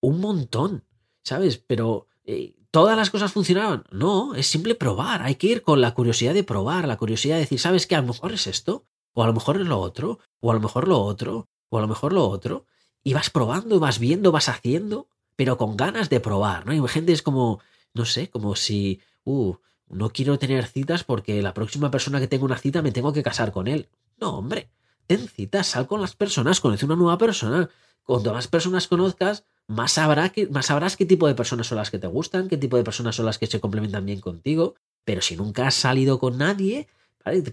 Un 0.00 0.20
montón, 0.20 0.84
¿sabes? 1.22 1.58
Pero 1.58 2.06
eh, 2.24 2.54
todas 2.70 2.96
las 2.96 3.10
cosas 3.10 3.32
funcionaban. 3.32 3.84
No, 3.90 4.34
es 4.34 4.46
simple 4.46 4.74
probar. 4.74 5.22
Hay 5.22 5.34
que 5.34 5.48
ir 5.48 5.62
con 5.62 5.80
la 5.80 5.92
curiosidad 5.92 6.34
de 6.34 6.44
probar, 6.44 6.86
la 6.86 6.96
curiosidad 6.96 7.34
de 7.34 7.40
decir, 7.40 7.58
¿sabes 7.58 7.86
qué? 7.86 7.96
A 7.96 8.00
lo 8.00 8.08
mejor 8.08 8.32
es 8.32 8.46
esto, 8.46 8.86
o 9.12 9.24
a 9.24 9.26
lo 9.26 9.32
mejor 9.32 9.60
es 9.60 9.66
lo 9.66 9.80
otro, 9.80 10.20
o 10.40 10.50
a 10.50 10.54
lo 10.54 10.60
mejor 10.60 10.86
lo 10.86 11.00
otro, 11.00 11.48
o 11.68 11.78
a 11.78 11.80
lo 11.80 11.88
mejor 11.88 12.12
lo 12.12 12.28
otro. 12.28 12.66
Y 13.02 13.12
vas 13.12 13.30
probando, 13.30 13.80
vas 13.80 13.98
viendo, 13.98 14.30
vas 14.30 14.48
haciendo, 14.48 15.08
pero 15.36 15.58
con 15.58 15.76
ganas 15.76 16.10
de 16.10 16.20
probar, 16.20 16.66
¿no? 16.66 16.72
Y 16.72 16.88
gente 16.88 17.12
es 17.12 17.22
como, 17.22 17.60
no 17.94 18.04
sé, 18.04 18.28
como 18.28 18.56
si, 18.56 19.00
uh, 19.24 19.54
no 19.88 20.10
quiero 20.10 20.38
tener 20.38 20.66
citas 20.66 21.04
porque 21.04 21.42
la 21.42 21.54
próxima 21.54 21.90
persona 21.90 22.18
que 22.20 22.26
tenga 22.26 22.44
una 22.44 22.58
cita 22.58 22.82
me 22.82 22.92
tengo 22.92 23.12
que 23.12 23.22
casar 23.22 23.52
con 23.52 23.68
él. 23.68 23.88
No, 24.18 24.38
hombre, 24.38 24.70
ten 25.06 25.28
citas, 25.28 25.68
sal 25.68 25.86
con 25.86 26.00
las 26.00 26.16
personas, 26.16 26.60
conoce 26.60 26.86
una 26.86 26.96
nueva 26.96 27.18
persona. 27.18 27.70
Cuando 28.02 28.32
más 28.32 28.48
personas 28.48 28.88
conozcas, 28.88 29.44
más, 29.66 29.92
sabrá 29.92 30.28
que, 30.30 30.46
más 30.46 30.66
sabrás 30.66 30.96
qué 30.96 31.06
tipo 31.06 31.26
de 31.26 31.34
personas 31.34 31.66
son 31.66 31.78
las 31.78 31.90
que 31.90 31.98
te 31.98 32.06
gustan, 32.06 32.48
qué 32.48 32.56
tipo 32.56 32.76
de 32.76 32.84
personas 32.84 33.16
son 33.16 33.26
las 33.26 33.38
que 33.38 33.46
se 33.46 33.60
complementan 33.60 34.06
bien 34.06 34.20
contigo. 34.20 34.74
Pero 35.04 35.20
si 35.22 35.36
nunca 35.36 35.66
has 35.66 35.74
salido 35.74 36.18
con 36.18 36.38
nadie, 36.38 36.88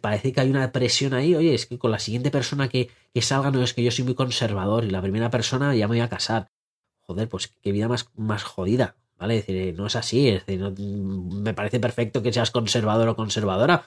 parece 0.01 0.31
que 0.31 0.41
hay 0.41 0.49
una 0.49 0.71
presión 0.71 1.13
ahí, 1.13 1.35
oye, 1.35 1.53
es 1.53 1.65
que 1.65 1.79
con 1.79 1.91
la 1.91 1.99
siguiente 1.99 2.29
persona 2.29 2.67
que, 2.67 2.89
que 3.13 3.21
salga 3.21 3.51
no 3.51 3.63
es 3.63 3.73
que 3.73 3.83
yo 3.83 3.91
soy 3.91 4.05
muy 4.05 4.15
conservador 4.15 4.85
y 4.85 4.91
la 4.91 5.01
primera 5.01 5.29
persona 5.29 5.75
ya 5.75 5.87
me 5.87 5.95
voy 5.95 6.01
a 6.01 6.09
casar. 6.09 6.51
Joder, 7.05 7.29
pues 7.29 7.53
qué 7.61 7.71
vida 7.71 7.87
más, 7.87 8.09
más 8.15 8.43
jodida, 8.43 8.95
¿vale? 9.17 9.37
Es 9.37 9.47
decir, 9.47 9.75
no 9.75 9.87
es 9.87 9.95
así, 9.95 10.31
decir, 10.31 10.59
me 10.59 11.53
parece 11.53 11.79
perfecto 11.79 12.21
que 12.23 12.33
seas 12.33 12.51
conservador 12.51 13.09
o 13.09 13.15
conservadora, 13.15 13.85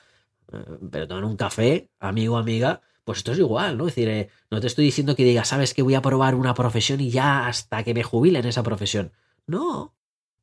eh, 0.53 0.65
pero 0.91 1.09
tomar 1.09 1.25
un 1.25 1.37
café, 1.37 1.91
amigo 1.99 2.37
amiga, 2.37 2.83
pues 3.05 3.19
esto 3.19 3.33
es 3.33 3.39
igual, 3.39 3.79
¿no? 3.79 3.87
Es 3.87 3.95
decir, 3.95 4.09
eh, 4.09 4.31
no 4.51 4.61
te 4.61 4.67
estoy 4.67 4.85
diciendo 4.85 5.15
que 5.15 5.25
digas, 5.25 5.49
sabes 5.49 5.75
que 5.75 5.83
voy 5.83 5.95
a 5.95 6.03
probar 6.03 6.35
una 6.35 6.55
profesión 6.55 7.01
y 7.01 7.11
ya 7.11 7.47
hasta 7.47 7.85
que 7.85 7.95
me 7.95 8.03
jubile 8.03 8.41
en 8.41 8.47
esa 8.47 8.63
profesión. 8.63 9.13
No, 9.47 9.95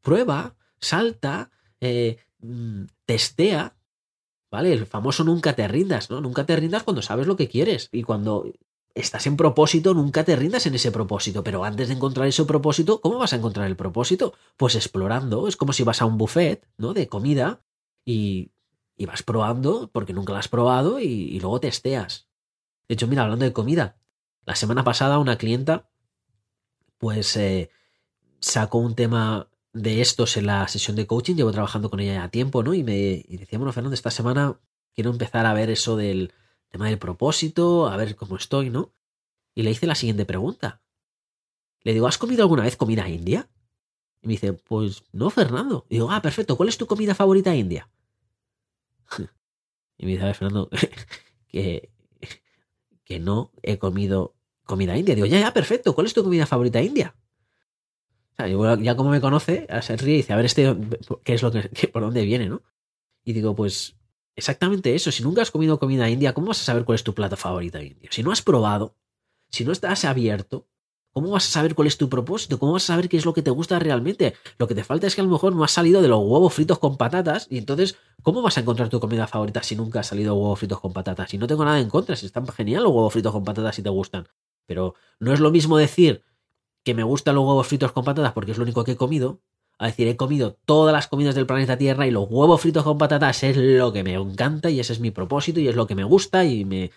prueba, 0.01 0.55
salta, 0.79 1.51
eh, 1.81 2.17
mm, 2.39 2.85
testea, 3.05 3.75
¿vale? 4.49 4.71
El 4.71 4.85
famoso 4.85 5.23
nunca 5.23 5.53
te 5.53 5.67
rindas, 5.67 6.09
¿no? 6.09 6.21
Nunca 6.21 6.45
te 6.45 6.55
rindas 6.55 6.83
cuando 6.83 7.01
sabes 7.01 7.27
lo 7.27 7.35
que 7.35 7.49
quieres 7.49 7.89
y 7.91 8.03
cuando 8.03 8.45
estás 8.95 9.25
en 9.27 9.37
propósito, 9.37 9.93
nunca 9.93 10.23
te 10.23 10.35
rindas 10.35 10.65
en 10.65 10.75
ese 10.75 10.91
propósito, 10.91 11.43
pero 11.43 11.63
antes 11.63 11.87
de 11.87 11.95
encontrar 11.95 12.27
ese 12.27 12.45
propósito, 12.45 13.01
¿cómo 13.01 13.17
vas 13.17 13.33
a 13.33 13.37
encontrar 13.37 13.67
el 13.67 13.75
propósito? 13.75 14.33
Pues 14.57 14.75
explorando, 14.75 15.47
es 15.47 15.57
como 15.57 15.73
si 15.73 15.83
vas 15.83 16.01
a 16.01 16.05
un 16.05 16.17
buffet, 16.17 16.67
¿no? 16.77 16.93
De 16.93 17.07
comida 17.07 17.61
y, 18.05 18.51
y 18.95 19.05
vas 19.05 19.23
probando 19.23 19.89
porque 19.91 20.13
nunca 20.13 20.33
lo 20.33 20.39
has 20.39 20.47
probado 20.47 20.99
y, 20.99 21.05
y 21.05 21.39
luego 21.39 21.59
testeas. 21.59 22.27
De 22.87 22.93
hecho, 22.93 23.07
mira, 23.07 23.23
hablando 23.23 23.45
de 23.45 23.53
comida, 23.53 23.97
la 24.45 24.55
semana 24.55 24.83
pasada 24.83 25.19
una 25.19 25.37
clienta 25.37 25.89
pues 27.03 27.35
eh, 27.35 27.69
sacó 28.39 28.77
un 28.77 28.95
tema 28.95 29.49
de 29.73 30.01
estos 30.01 30.37
en 30.37 30.45
la 30.45 30.67
sesión 30.67 30.95
de 30.95 31.07
coaching, 31.07 31.35
llevo 31.35 31.51
trabajando 31.51 31.89
con 31.89 31.99
ella 31.99 32.13
ya 32.13 32.29
tiempo, 32.29 32.63
¿no? 32.63 32.73
Y 32.73 32.83
me 32.83 33.25
y 33.27 33.37
decía, 33.37 33.59
bueno, 33.59 33.73
Fernando, 33.73 33.93
esta 33.93 34.11
semana 34.11 34.59
quiero 34.93 35.09
empezar 35.09 35.45
a 35.45 35.53
ver 35.53 35.69
eso 35.69 35.97
del 35.97 36.31
tema 36.73 36.87
del 36.87 36.99
propósito, 36.99 37.87
a 37.87 37.95
ver 37.95 38.17
cómo 38.17 38.35
estoy, 38.35 38.69
¿no? 38.69 38.93
Y 39.55 39.63
le 39.63 39.71
hice 39.71 39.87
la 39.87 39.95
siguiente 39.95 40.25
pregunta. 40.25 40.81
Le 41.83 41.93
digo, 41.93 42.07
¿has 42.07 42.17
comido 42.17 42.41
alguna 42.43 42.63
vez 42.63 42.75
comida 42.75 43.07
india? 43.07 43.49
Y 44.21 44.27
me 44.27 44.33
dice, 44.33 44.53
pues 44.53 45.03
no, 45.13 45.29
Fernando. 45.29 45.85
Y 45.89 45.95
digo, 45.95 46.11
ah, 46.11 46.21
perfecto, 46.21 46.57
¿cuál 46.57 46.69
es 46.69 46.77
tu 46.77 46.87
comida 46.87 47.15
favorita 47.15 47.55
india? 47.55 47.89
y 49.97 50.05
me 50.05 50.11
dice, 50.11 50.23
a 50.23 50.27
ver, 50.27 50.35
Fernando, 50.35 50.69
que 51.47 51.93
que 53.03 53.19
no 53.19 53.51
he 53.61 53.77
comido 53.77 54.35
comida 54.63 54.97
india. 54.97 55.15
Digo, 55.15 55.27
ya, 55.27 55.39
ya, 55.39 55.53
perfecto. 55.53 55.93
¿Cuál 55.93 56.07
es 56.07 56.13
tu 56.13 56.23
comida 56.23 56.45
favorita 56.45 56.81
india? 56.81 57.15
O 58.33 58.35
sea, 58.35 58.77
ya 58.77 58.95
como 58.95 59.11
me 59.11 59.21
conoce, 59.21 59.67
se 59.81 59.97
ríe 59.97 60.15
y 60.15 60.17
dice, 60.17 60.33
a 60.33 60.37
ver, 60.37 60.45
este, 60.45 60.75
¿qué 61.23 61.33
es 61.33 61.43
lo 61.43 61.51
que, 61.51 61.87
por 61.89 62.01
dónde 62.01 62.25
viene, 62.25 62.49
no? 62.49 62.63
Y 63.23 63.33
digo, 63.33 63.55
pues 63.55 63.95
exactamente 64.35 64.95
eso. 64.95 65.11
Si 65.11 65.23
nunca 65.23 65.41
has 65.41 65.51
comido 65.51 65.79
comida 65.79 66.09
india, 66.09 66.33
¿cómo 66.33 66.47
vas 66.47 66.61
a 66.61 66.65
saber 66.65 66.85
cuál 66.85 66.95
es 66.95 67.03
tu 67.03 67.13
plato 67.13 67.37
favorito 67.37 67.79
indio? 67.79 68.09
Si 68.11 68.23
no 68.23 68.31
has 68.31 68.41
probado, 68.41 68.95
si 69.49 69.65
no 69.65 69.71
estás 69.71 70.05
abierto, 70.05 70.67
¿Cómo 71.13 71.29
vas 71.29 71.45
a 71.45 71.51
saber 71.51 71.75
cuál 71.75 71.87
es 71.87 71.99
tu 71.99 72.09
propósito? 72.09 72.57
¿Cómo 72.57 72.73
vas 72.73 72.85
a 72.85 72.87
saber 72.87 73.07
qué 73.07 73.17
es 73.17 73.25
lo 73.25 73.35
que 73.35 73.43
te 73.43 73.51
gusta 73.51 73.77
realmente? 73.77 74.33
Lo 74.57 74.67
que 74.67 74.73
te 74.73 74.83
falta 74.83 75.05
es 75.05 75.13
que 75.13 75.21
a 75.21 75.23
lo 75.23 75.29
mejor 75.29 75.55
no 75.55 75.63
has 75.63 75.69
salido 75.69 76.01
de 76.01 76.07
los 76.07 76.17
huevos 76.17 76.51
fritos 76.51 76.79
con 76.79 76.97
patatas 76.97 77.45
y 77.51 77.59
entonces, 77.59 77.97
¿cómo 78.23 78.41
vas 78.41 78.57
a 78.57 78.61
encontrar 78.61 78.89
tu 78.89 78.99
comida 78.99 79.27
favorita 79.27 79.61
si 79.61 79.75
nunca 79.75 79.99
has 79.99 80.07
salido 80.07 80.33
huevos 80.33 80.57
fritos 80.57 80.79
con 80.79 80.91
patatas? 80.91 81.31
Y 81.35 81.37
no 81.37 81.45
tengo 81.45 81.63
nada 81.63 81.79
en 81.79 81.87
contra, 81.87 82.15
si 82.15 82.25
están 82.25 82.47
genial 82.47 82.81
los 82.81 82.93
huevos 82.93 83.13
fritos 83.13 83.31
con 83.31 83.43
patatas 83.43 83.75
si 83.75 83.83
te 83.83 83.89
gustan. 83.89 84.27
Pero 84.65 84.95
no 85.19 85.31
es 85.31 85.39
lo 85.39 85.51
mismo 85.51 85.77
decir 85.77 86.23
que 86.83 86.95
me 86.95 87.03
gustan 87.03 87.35
los 87.35 87.45
huevos 87.45 87.67
fritos 87.67 87.91
con 87.91 88.03
patatas 88.03 88.33
porque 88.33 88.51
es 88.53 88.57
lo 88.57 88.63
único 88.63 88.83
que 88.83 88.93
he 88.93 88.97
comido, 88.97 89.39
a 89.83 89.87
decir, 89.87 90.07
he 90.07 90.17
comido 90.17 90.57
todas 90.65 90.93
las 90.93 91.07
comidas 91.07 91.35
del 91.35 91.45
planeta 91.45 91.77
Tierra 91.77 92.07
y 92.07 92.11
los 92.11 92.27
huevos 92.29 92.61
fritos 92.61 92.83
con 92.83 92.97
patatas 92.97 93.43
es 93.43 93.57
lo 93.57 93.91
que 93.93 94.03
me 94.03 94.13
encanta 94.13 94.69
y 94.69 94.79
ese 94.79 94.93
es 94.93 94.99
mi 94.99 95.11
propósito 95.11 95.59
y 95.59 95.67
es 95.67 95.75
lo 95.75 95.87
que 95.87 95.95
me 95.95 96.03
gusta 96.03 96.45
y 96.45 96.65
me... 96.65 96.91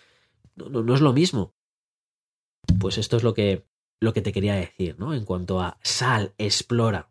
no, 0.55 0.83
no 0.83 0.93
es 0.93 1.01
lo 1.01 1.13
mismo. 1.13 1.53
Pues 2.79 2.97
esto 2.97 3.17
es 3.17 3.23
lo 3.23 3.33
que 3.33 3.65
lo 3.99 4.13
que 4.13 4.21
te 4.21 4.31
quería 4.31 4.55
decir, 4.55 4.95
¿no? 4.99 5.13
En 5.13 5.25
cuanto 5.25 5.59
a 5.59 5.79
sal, 5.81 6.33
explora. 6.37 7.09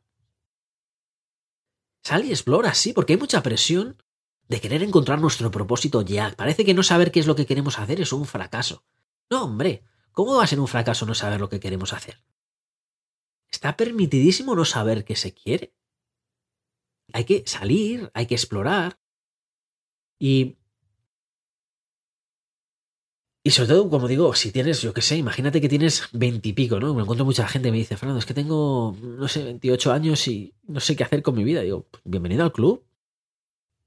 Sal 2.04 2.24
y 2.24 2.30
explora, 2.30 2.74
sí, 2.74 2.92
porque 2.92 3.14
hay 3.14 3.18
mucha 3.18 3.42
presión 3.42 4.00
de 4.48 4.60
querer 4.60 4.82
encontrar 4.82 5.20
nuestro 5.20 5.50
propósito 5.50 6.02
ya. 6.02 6.32
Parece 6.36 6.64
que 6.64 6.74
no 6.74 6.82
saber 6.82 7.10
qué 7.10 7.20
es 7.20 7.26
lo 7.26 7.34
que 7.34 7.46
queremos 7.46 7.78
hacer 7.78 8.00
es 8.00 8.12
un 8.12 8.26
fracaso. 8.26 8.84
No, 9.28 9.44
hombre, 9.44 9.82
¿cómo 10.12 10.36
va 10.36 10.44
a 10.44 10.46
ser 10.46 10.60
un 10.60 10.68
fracaso 10.68 11.04
no 11.06 11.14
saber 11.14 11.40
lo 11.40 11.48
que 11.48 11.58
queremos 11.58 11.92
hacer? 11.92 12.22
Está 13.50 13.76
permitidísimo 13.76 14.54
no 14.54 14.64
saber 14.64 15.04
qué 15.04 15.16
se 15.16 15.32
quiere. 15.32 15.74
Hay 17.12 17.24
que 17.24 17.44
salir, 17.46 18.10
hay 18.14 18.26
que 18.26 18.34
explorar. 18.34 18.98
Y 20.18 20.56
y 23.46 23.52
sobre 23.52 23.68
todo, 23.68 23.88
como 23.88 24.08
digo, 24.08 24.34
si 24.34 24.50
tienes, 24.50 24.82
yo 24.82 24.92
qué 24.92 25.00
sé, 25.00 25.16
imagínate 25.16 25.60
que 25.60 25.68
tienes 25.68 26.08
veintipico, 26.12 26.80
¿no? 26.80 26.94
Me 26.94 27.02
encuentro 27.02 27.24
mucha 27.24 27.46
gente 27.46 27.70
me 27.70 27.76
dice, 27.76 27.96
Fernando, 27.96 28.18
es 28.18 28.26
que 28.26 28.34
tengo, 28.34 28.96
no 29.00 29.28
sé, 29.28 29.44
28 29.44 29.92
años 29.92 30.26
y 30.26 30.52
no 30.64 30.80
sé 30.80 30.96
qué 30.96 31.04
hacer 31.04 31.22
con 31.22 31.36
mi 31.36 31.44
vida. 31.44 31.60
digo, 31.60 31.86
pues, 31.88 32.02
bienvenido 32.04 32.42
al 32.42 32.52
club. 32.52 32.84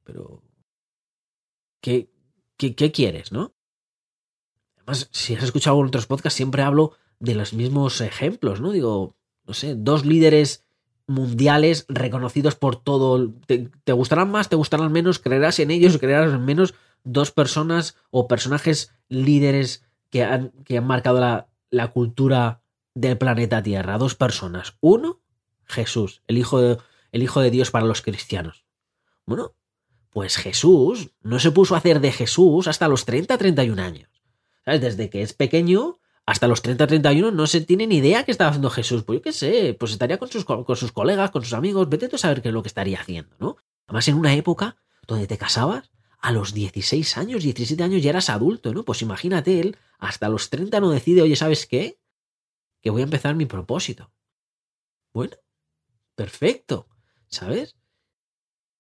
Pero, 0.06 0.42
¿qué, 1.82 2.10
qué, 2.56 2.74
qué 2.74 2.94
quieres, 2.94 3.34
no? 3.34 3.54
Además, 4.78 5.10
si 5.12 5.36
has 5.36 5.44
escuchado 5.44 5.78
en 5.82 5.88
otros 5.88 6.08
podcasts, 6.08 6.38
siempre 6.38 6.62
hablo 6.62 6.94
de 7.20 7.36
los 7.36 7.52
mismos 7.52 8.00
ejemplos, 8.00 8.62
¿no? 8.62 8.72
Digo, 8.72 9.18
no 9.50 9.56
sé, 9.56 9.74
dos 9.76 10.06
líderes 10.06 10.64
mundiales 11.08 11.86
reconocidos 11.90 12.54
por 12.54 12.76
todo. 12.76 13.34
Te, 13.48 13.72
te, 13.84 13.94
gustarán 13.94 14.30
más, 14.30 14.48
te 14.48 14.56
gustarán 14.56 14.92
menos, 14.92 15.18
creerás 15.18 15.58
en 15.58 15.72
ellos, 15.72 15.98
creerás 15.98 16.32
en 16.32 16.46
menos, 16.46 16.76
dos 17.04 17.32
personas 17.32 17.96
o 18.12 18.28
personajes 18.28 18.94
líderes 19.08 19.84
que 20.12 20.24
han, 20.24 20.52
que 20.66 20.78
han 20.78 20.86
marcado 20.86 21.20
la, 21.20 21.50
la, 21.72 21.88
cultura 21.88 22.62
del 22.94 23.18
planeta 23.18 23.64
Tierra. 23.64 23.98
Dos 23.98 24.14
personas. 24.14 24.78
Uno, 24.82 25.20
Jesús, 25.66 26.22
el 26.28 26.38
hijo, 26.38 26.62
de, 26.62 26.78
el 27.12 27.24
hijo 27.24 27.42
de 27.42 27.50
Dios 27.50 27.72
para 27.72 27.88
los 27.88 28.04
cristianos. 28.04 28.66
Bueno, 29.26 29.56
Pues 30.12 30.38
Jesús 30.38 31.10
no 31.22 31.40
se 31.40 31.50
puso 31.50 31.74
a 31.74 31.80
hacer 31.80 32.02
de 32.02 32.12
Jesús 32.12 32.68
hasta 32.68 32.88
los 32.88 33.06
30, 33.06 33.36
31 33.36 33.82
años. 33.82 34.10
¿Sabes? 34.64 34.82
Desde 34.82 35.10
que 35.10 35.24
es 35.24 35.34
pequeño 35.34 35.99
hasta 36.30 36.48
los 36.48 36.62
30, 36.62 36.86
31 36.88 37.32
no 37.32 37.48
se 37.48 37.62
tiene 37.62 37.88
ni 37.88 37.98
idea 37.98 38.24
qué 38.24 38.32
estaba 38.32 38.50
haciendo 38.50 38.70
Jesús. 38.70 39.04
Pues 39.04 39.18
yo 39.18 39.22
qué 39.24 39.32
sé, 39.32 39.76
pues 39.80 39.92
estaría 39.92 40.18
con 40.18 40.30
sus, 40.30 40.46
con 40.46 40.76
sus 40.76 40.92
colegas, 40.92 41.32
con 41.32 41.44
sus 41.44 41.54
amigos, 41.54 41.90
vete 41.90 42.08
tú 42.08 42.18
a 42.18 42.20
saber 42.20 42.42
qué 42.42 42.50
es 42.50 42.54
lo 42.54 42.62
que 42.62 42.68
estaría 42.68 43.00
haciendo, 43.00 43.36
¿no? 43.40 43.58
Además 43.88 44.08
en 44.08 44.16
una 44.16 44.34
época 44.36 44.78
donde 45.08 45.28
te 45.28 45.38
casabas 45.38 45.90
a 46.20 46.32
los 46.32 46.54
16 46.54 47.18
años, 47.18 47.44
17 47.44 47.82
años 47.82 48.04
ya 48.04 48.12
eras 48.12 48.30
adulto, 48.30 48.74
¿no? 48.74 48.84
Pues 48.84 49.02
imagínate 49.02 49.60
él, 49.60 49.78
hasta 49.98 50.30
los 50.30 50.50
30 50.50 50.80
no 50.80 50.92
decide, 50.92 51.22
oye, 51.22 51.36
¿sabes 51.36 51.66
qué? 51.66 52.00
Que 52.82 52.90
voy 52.90 53.02
a 53.02 53.06
empezar 53.06 53.36
mi 53.36 53.46
propósito. 53.46 54.12
Bueno, 55.14 55.36
perfecto, 56.16 56.88
¿sabes? 57.28 57.76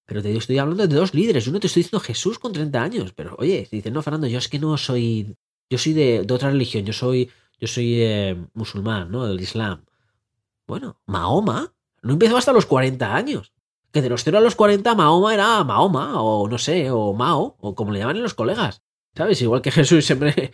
Pero 0.06 0.24
te 0.24 0.36
estoy 0.36 0.58
hablando 0.58 0.88
de 0.88 0.96
dos 0.96 1.14
líderes. 1.14 1.46
Yo 1.46 1.52
no 1.52 1.60
te 1.60 1.68
estoy 1.68 1.84
diciendo 1.84 2.04
Jesús 2.04 2.40
con 2.40 2.52
30 2.52 2.82
años. 2.82 3.14
Pero 3.14 3.36
oye, 3.38 3.68
dices, 3.72 3.92
no, 3.92 4.02
Fernando, 4.02 4.26
yo 4.26 4.40
es 4.40 4.48
que 4.48 4.58
no 4.58 4.76
soy. 4.76 5.36
Yo 5.70 5.78
soy 5.78 5.94
de, 5.94 6.26
otra 6.28 6.50
religión. 6.50 6.84
Yo 6.84 6.94
soy. 6.94 7.30
Yo 7.60 7.67
soy 7.67 8.02
eh, 8.02 8.38
musulmán, 8.54 9.12
¿no? 9.12 9.26
Del 9.26 9.41
Islam. 9.41 9.86
Bueno, 10.67 11.00
Mahoma 11.06 11.74
no 12.02 12.13
empezó 12.13 12.38
hasta 12.38 12.54
los 12.54 12.65
40 12.65 13.15
años. 13.15 13.54
Que 13.91 14.02
de 14.02 14.10
los 14.10 14.24
0 14.24 14.38
a 14.38 14.41
los 14.41 14.56
40 14.56 14.93
Mahoma 14.95 15.34
era 15.34 15.63
Mahoma, 15.63 16.22
o 16.22 16.48
no 16.48 16.58
sé, 16.58 16.91
o 16.91 17.13
Mao, 17.13 17.58
o 17.60 17.76
como 17.76 17.91
le 17.91 18.00
llaman 18.00 18.22
los 18.22 18.36
colegas. 18.36 18.82
¿Sabes? 19.15 19.41
Igual 19.41 19.62
que 19.62 19.72
Jesús 19.72 20.06
siempre, 20.06 20.52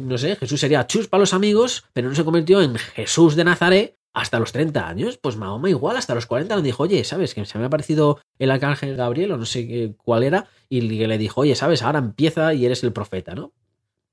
no 0.00 0.18
sé, 0.18 0.36
Jesús 0.36 0.58
sería 0.58 0.86
chus 0.86 1.06
para 1.06 1.20
los 1.20 1.34
amigos, 1.34 1.84
pero 1.92 2.08
no 2.08 2.14
se 2.14 2.24
convirtió 2.24 2.62
en 2.62 2.76
Jesús 2.76 3.36
de 3.36 3.44
Nazaret 3.44 3.98
hasta 4.14 4.40
los 4.40 4.52
30 4.52 4.88
años. 4.88 5.18
Pues 5.18 5.36
Mahoma 5.36 5.68
igual, 5.68 5.96
hasta 5.96 6.14
los 6.14 6.26
40 6.26 6.56
le 6.56 6.62
dijo, 6.62 6.84
oye, 6.84 7.04
¿sabes? 7.04 7.34
Que 7.34 7.44
se 7.44 7.58
me 7.58 7.66
ha 7.66 7.70
parecido 7.70 8.20
el 8.38 8.50
arcángel 8.50 8.96
Gabriel, 8.96 9.32
o 9.32 9.36
no 9.36 9.44
sé 9.44 9.94
cuál 10.02 10.22
era, 10.22 10.48
y 10.68 10.80
le 10.80 11.18
dijo, 11.18 11.42
oye, 11.42 11.54
¿sabes? 11.54 11.82
Ahora 11.82 11.98
empieza 11.98 12.54
y 12.54 12.64
eres 12.64 12.82
el 12.82 12.92
profeta, 12.92 13.34
¿no? 13.34 13.52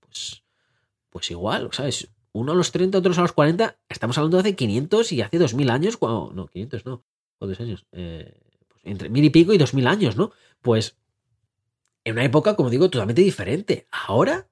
Pues, 0.01 0.43
pues 1.09 1.31
igual, 1.31 1.69
¿sabes? 1.71 2.09
Uno 2.35 2.51
a 2.51 2.55
los 2.55 2.73
30, 2.73 2.97
otros 2.97 3.17
a 3.17 3.21
los 3.21 3.31
40, 3.31 3.77
estamos 3.87 4.17
hablando 4.17 4.35
de 4.35 4.41
hace 4.41 4.55
500 4.57 5.09
y 5.13 5.21
hace 5.21 5.37
2000 5.37 5.69
años, 5.69 5.95
cuando, 5.95 6.33
no, 6.35 6.47
500 6.47 6.85
no, 6.85 7.05
¿cuántos 7.37 7.61
años? 7.61 7.85
Eh, 7.93 8.41
pues 8.67 8.81
entre 8.83 9.07
mil 9.07 9.23
y 9.23 9.29
pico 9.29 9.53
y 9.53 9.57
2000 9.57 9.87
años, 9.87 10.17
¿no? 10.17 10.33
Pues 10.61 10.97
en 12.03 12.11
una 12.11 12.25
época, 12.25 12.57
como 12.57 12.69
digo, 12.69 12.89
totalmente 12.89 13.21
diferente. 13.21 13.87
Ahora, 13.89 14.49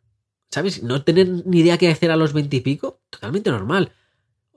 ¿sabes? 0.49 0.81
No 0.81 1.03
tener 1.03 1.27
ni 1.45 1.59
idea 1.59 1.77
qué 1.77 1.89
hacer 1.89 2.09
a 2.11 2.15
los 2.15 2.31
20 2.31 2.55
y 2.55 2.61
pico, 2.61 3.01
totalmente 3.09 3.51
normal. 3.51 3.91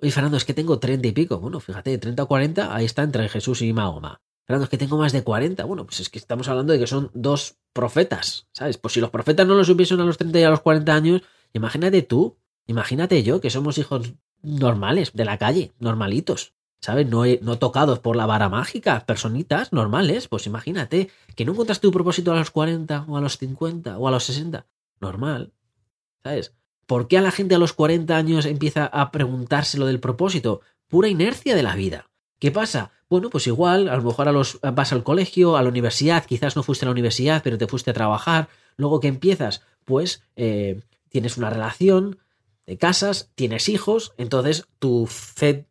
Oye, 0.01 0.13
Fernando, 0.13 0.37
es 0.37 0.45
que 0.45 0.55
tengo 0.55 0.79
30 0.79 1.09
y 1.09 1.13
pico. 1.13 1.41
Bueno, 1.41 1.59
fíjate, 1.59 1.99
30 1.99 2.23
o 2.23 2.29
40, 2.29 2.77
ahí 2.77 2.85
está 2.85 3.03
entre 3.03 3.29
Jesús 3.29 3.61
y 3.61 3.73
Mahoma. 3.73 4.21
Fernando, 4.45 4.67
es 4.67 4.71
que 4.71 4.79
tengo 4.79 4.99
más 4.99 5.13
de 5.13 5.25
40. 5.25 5.65
Bueno, 5.65 5.85
pues 5.85 5.99
es 5.99 6.11
que 6.11 6.21
estamos 6.21 6.47
hablando 6.47 6.73
de 6.73 6.79
que 6.79 6.87
son 6.87 7.11
dos 7.13 7.57
profetas, 7.73 8.47
¿sabes? 8.53 8.79
Pues 8.79 8.95
si 8.95 9.01
los 9.01 9.11
profetas 9.11 9.49
no 9.49 9.57
lo 9.57 9.65
supiesen 9.65 9.99
a 9.99 10.05
los 10.05 10.17
30 10.17 10.39
y 10.39 10.43
a 10.45 10.51
los 10.51 10.61
40 10.61 10.95
años, 10.95 11.23
imagínate 11.53 12.03
tú, 12.03 12.37
imagínate 12.67 13.23
yo, 13.23 13.41
que 13.41 13.51
somos 13.51 13.79
hijos 13.79 14.15
normales, 14.43 15.13
de 15.15 15.25
la 15.25 15.39
calle, 15.39 15.73
normalitos, 15.79 16.55
¿sabes? 16.81 17.07
No, 17.09 17.23
no 17.43 17.59
tocados 17.59 17.99
por 17.99 18.17
la 18.17 18.27
vara 18.27 18.49
mágica, 18.49 19.05
personitas 19.07 19.73
normales, 19.73 20.29
pues 20.29 20.47
imagínate 20.47 21.11
que 21.35 21.45
no 21.45 21.53
encontraste 21.53 21.87
tu 21.87 21.93
propósito 21.93 22.33
a 22.33 22.37
los 22.37 22.51
40 22.51 23.07
o 23.09 23.17
a 23.17 23.21
los 23.21 23.39
50 23.39 23.99
o 23.99 24.09
a 24.09 24.11
los 24.11 24.25
60. 24.25 24.67
Normal, 25.01 25.53
¿sabes? 26.23 26.55
¿Por 26.87 27.09
qué 27.09 27.19
a 27.19 27.23
la 27.23 27.33
gente 27.33 27.55
a 27.57 27.59
los 27.59 27.73
40 27.73 28.17
años 28.17 28.47
empieza 28.47 28.87
a 28.87 29.11
preguntarse 29.11 29.79
lo 29.79 29.87
del 29.87 30.01
propósito? 30.01 30.61
Pura 30.89 31.09
inercia 31.09 31.57
de 31.57 31.63
la 31.63 31.75
vida. 31.75 32.09
¿Qué 32.39 32.53
pasa? 32.53 32.93
Bueno, 33.09 33.31
pues 33.31 33.47
igual, 33.47 33.89
a 33.89 33.97
lo 33.97 34.03
mejor 34.03 34.29
a 34.29 34.33
los, 34.33 34.61
vas 34.61 34.93
al 34.93 35.03
colegio, 35.03 35.57
a 35.57 35.63
la 35.63 35.69
universidad, 35.69 36.25
quizás 36.25 36.55
no 36.55 36.63
fuiste 36.63 36.85
a 36.85 36.89
la 36.89 36.93
universidad, 36.93 37.43
pero 37.43 37.59
te 37.59 37.67
fuiste 37.67 37.91
a 37.91 37.95
trabajar. 37.95 38.49
Luego 38.77 39.01
que 39.01 39.09
empiezas, 39.09 39.63
pues 39.85 40.23
eh, 40.37 40.81
tienes 41.09 41.37
una 41.37 41.51
relación, 41.51 42.19
te 42.67 42.77
casas, 42.79 43.31
tienes 43.37 43.69
hijos, 43.69 44.13
entonces 44.19 44.67
tu, 44.81 45.09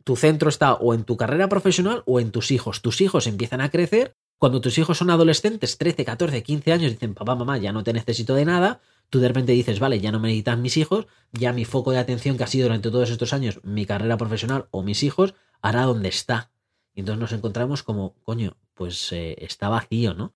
tu 0.05 0.15
centro 0.15 0.47
está 0.47 0.75
o 0.75 0.93
en 0.93 1.03
tu 1.03 1.17
carrera 1.17 1.49
profesional 1.49 2.03
o 2.05 2.21
en 2.21 2.31
tus 2.31 2.51
hijos. 2.51 2.81
Tus 2.81 3.01
hijos 3.01 3.27
empiezan 3.27 3.59
a 3.59 3.69
crecer. 3.69 4.15
Cuando 4.37 4.61
tus 4.61 4.77
hijos 4.77 4.97
son 4.97 5.09
adolescentes, 5.09 5.77
13, 5.77 6.05
14, 6.05 6.41
15 6.41 6.71
años, 6.71 6.91
dicen, 6.91 7.13
papá, 7.13 7.35
mamá, 7.35 7.57
ya 7.57 7.73
no 7.73 7.83
te 7.83 7.91
necesito 7.91 8.33
de 8.33 8.45
nada, 8.45 8.79
tú 9.09 9.19
de 9.19 9.27
repente 9.27 9.51
dices, 9.51 9.79
vale, 9.79 9.99
ya 9.99 10.13
no 10.13 10.21
me 10.21 10.29
necesitan 10.29 10.61
mis 10.61 10.77
hijos, 10.77 11.07
ya 11.33 11.51
mi 11.51 11.65
foco 11.65 11.91
de 11.91 11.97
atención 11.97 12.37
que 12.37 12.45
ha 12.45 12.47
sido 12.47 12.67
durante 12.67 12.89
todos 12.89 13.09
estos 13.09 13.33
años 13.33 13.59
mi 13.63 13.85
carrera 13.85 14.15
profesional 14.15 14.67
o 14.71 14.81
mis 14.81 15.03
hijos, 15.03 15.35
hará 15.61 15.83
donde 15.83 16.07
está. 16.07 16.49
Y 16.93 17.01
entonces 17.01 17.19
nos 17.19 17.33
encontramos 17.33 17.83
como, 17.83 18.15
coño, 18.23 18.55
pues 18.73 19.11
eh, 19.11 19.35
está 19.39 19.67
vacío, 19.67 20.13
¿no? 20.13 20.33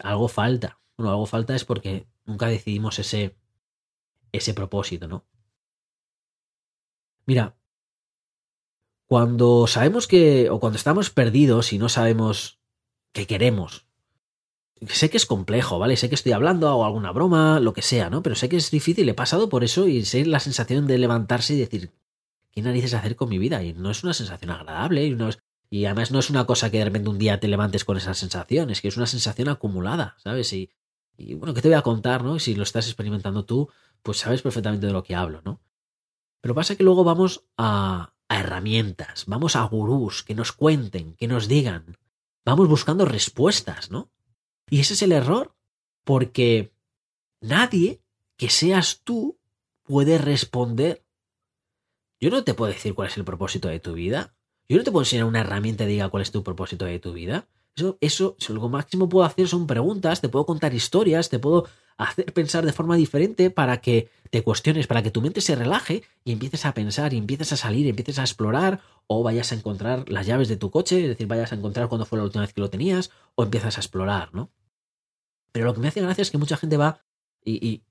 Algo 0.00 0.28
falta. 0.28 0.78
Bueno, 0.96 1.10
algo 1.10 1.26
falta 1.26 1.54
es 1.54 1.66
porque 1.66 2.06
nunca 2.24 2.46
decidimos 2.46 2.98
ese, 2.98 3.36
ese 4.32 4.54
propósito, 4.54 5.06
¿no? 5.06 5.26
Mira, 7.28 7.58
cuando 9.06 9.66
sabemos 9.66 10.06
que, 10.06 10.48
o 10.48 10.60
cuando 10.60 10.78
estamos 10.78 11.10
perdidos 11.10 11.74
y 11.74 11.78
no 11.78 11.90
sabemos 11.90 12.58
qué 13.12 13.26
queremos, 13.26 13.86
sé 14.86 15.10
que 15.10 15.18
es 15.18 15.26
complejo, 15.26 15.78
¿vale? 15.78 15.98
Sé 15.98 16.08
que 16.08 16.14
estoy 16.14 16.32
hablando, 16.32 16.70
hago 16.70 16.86
alguna 16.86 17.12
broma, 17.12 17.60
lo 17.60 17.74
que 17.74 17.82
sea, 17.82 18.08
¿no? 18.08 18.22
Pero 18.22 18.34
sé 18.34 18.48
que 18.48 18.56
es 18.56 18.70
difícil, 18.70 19.06
he 19.10 19.12
pasado 19.12 19.50
por 19.50 19.62
eso 19.62 19.86
y 19.86 20.06
sé 20.06 20.24
la 20.24 20.40
sensación 20.40 20.86
de 20.86 20.96
levantarse 20.96 21.52
y 21.52 21.58
decir, 21.58 21.92
¿qué 22.50 22.62
narices 22.62 22.94
hacer 22.94 23.14
con 23.14 23.28
mi 23.28 23.36
vida? 23.36 23.62
Y 23.62 23.74
no 23.74 23.90
es 23.90 24.02
una 24.04 24.14
sensación 24.14 24.50
agradable 24.50 25.04
y, 25.04 25.14
no 25.14 25.28
es, 25.28 25.38
y 25.68 25.84
además 25.84 26.10
no 26.10 26.20
es 26.20 26.30
una 26.30 26.46
cosa 26.46 26.70
que 26.70 26.78
de 26.78 26.86
repente 26.86 27.10
un 27.10 27.18
día 27.18 27.40
te 27.40 27.48
levantes 27.48 27.84
con 27.84 27.98
esa 27.98 28.14
sensación, 28.14 28.70
es 28.70 28.80
que 28.80 28.88
es 28.88 28.96
una 28.96 29.06
sensación 29.06 29.50
acumulada, 29.50 30.16
¿sabes? 30.16 30.50
Y, 30.54 30.70
y 31.18 31.34
bueno, 31.34 31.52
¿qué 31.52 31.60
te 31.60 31.68
voy 31.68 31.76
a 31.76 31.82
contar, 31.82 32.24
no? 32.24 32.38
Si 32.38 32.54
lo 32.54 32.62
estás 32.62 32.86
experimentando 32.86 33.44
tú, 33.44 33.68
pues 34.02 34.16
sabes 34.16 34.40
perfectamente 34.40 34.86
de 34.86 34.94
lo 34.94 35.02
que 35.02 35.14
hablo, 35.14 35.42
¿no? 35.44 35.60
Pero 36.40 36.54
pasa 36.54 36.76
que 36.76 36.84
luego 36.84 37.04
vamos 37.04 37.44
a, 37.56 38.14
a 38.28 38.38
herramientas, 38.38 39.24
vamos 39.26 39.56
a 39.56 39.64
gurús 39.64 40.22
que 40.22 40.34
nos 40.34 40.52
cuenten, 40.52 41.14
que 41.14 41.28
nos 41.28 41.48
digan, 41.48 41.96
vamos 42.44 42.68
buscando 42.68 43.04
respuestas, 43.04 43.90
¿no? 43.90 44.10
Y 44.70 44.80
ese 44.80 44.94
es 44.94 45.02
el 45.02 45.12
error, 45.12 45.54
porque 46.04 46.72
nadie 47.40 48.02
que 48.36 48.50
seas 48.50 49.00
tú 49.02 49.38
puede 49.82 50.18
responder. 50.18 51.04
Yo 52.20 52.30
no 52.30 52.44
te 52.44 52.54
puedo 52.54 52.72
decir 52.72 52.94
cuál 52.94 53.08
es 53.08 53.16
el 53.16 53.24
propósito 53.24 53.68
de 53.68 53.80
tu 53.80 53.94
vida. 53.94 54.34
Yo 54.68 54.76
no 54.76 54.84
te 54.84 54.92
puedo 54.92 55.02
enseñar 55.02 55.24
una 55.24 55.40
herramienta 55.40 55.84
que 55.84 55.90
diga 55.90 56.10
cuál 56.10 56.22
es 56.22 56.30
tu 56.30 56.42
propósito 56.42 56.84
de 56.84 56.98
tu 56.98 57.12
vida. 57.12 57.48
Eso, 57.74 57.96
eso, 58.00 58.36
lo 58.48 58.68
máximo 58.68 59.08
puedo 59.08 59.24
hacer 59.24 59.48
son 59.48 59.66
preguntas, 59.66 60.20
te 60.20 60.28
puedo 60.28 60.44
contar 60.44 60.74
historias, 60.74 61.28
te 61.28 61.38
puedo 61.38 61.68
hacer 61.98 62.32
pensar 62.32 62.64
de 62.64 62.72
forma 62.72 62.96
diferente 62.96 63.50
para 63.50 63.80
que 63.80 64.08
te 64.30 64.42
cuestiones, 64.42 64.86
para 64.86 65.02
que 65.02 65.10
tu 65.10 65.20
mente 65.20 65.40
se 65.40 65.56
relaje 65.56 66.04
y 66.24 66.32
empieces 66.32 66.64
a 66.64 66.72
pensar 66.72 67.12
y 67.12 67.18
empieces 67.18 67.52
a 67.52 67.56
salir, 67.56 67.86
y 67.86 67.90
empieces 67.90 68.18
a 68.18 68.22
explorar 68.22 68.80
o 69.08 69.22
vayas 69.22 69.52
a 69.52 69.56
encontrar 69.56 70.08
las 70.08 70.26
llaves 70.26 70.48
de 70.48 70.56
tu 70.56 70.70
coche, 70.70 71.02
es 71.02 71.08
decir, 71.08 71.26
vayas 71.26 71.52
a 71.52 71.56
encontrar 71.56 71.88
cuándo 71.88 72.06
fue 72.06 72.18
la 72.18 72.24
última 72.24 72.42
vez 72.42 72.52
que 72.52 72.60
lo 72.60 72.70
tenías 72.70 73.10
o 73.34 73.42
empiezas 73.42 73.76
a 73.76 73.80
explorar, 73.80 74.32
¿no? 74.32 74.50
Pero 75.50 75.66
lo 75.66 75.74
que 75.74 75.80
me 75.80 75.88
hace 75.88 76.00
gracia 76.00 76.22
es 76.22 76.30
que 76.30 76.38
mucha 76.38 76.56
gente 76.56 76.76
va 76.76 77.02
y, 77.44 77.82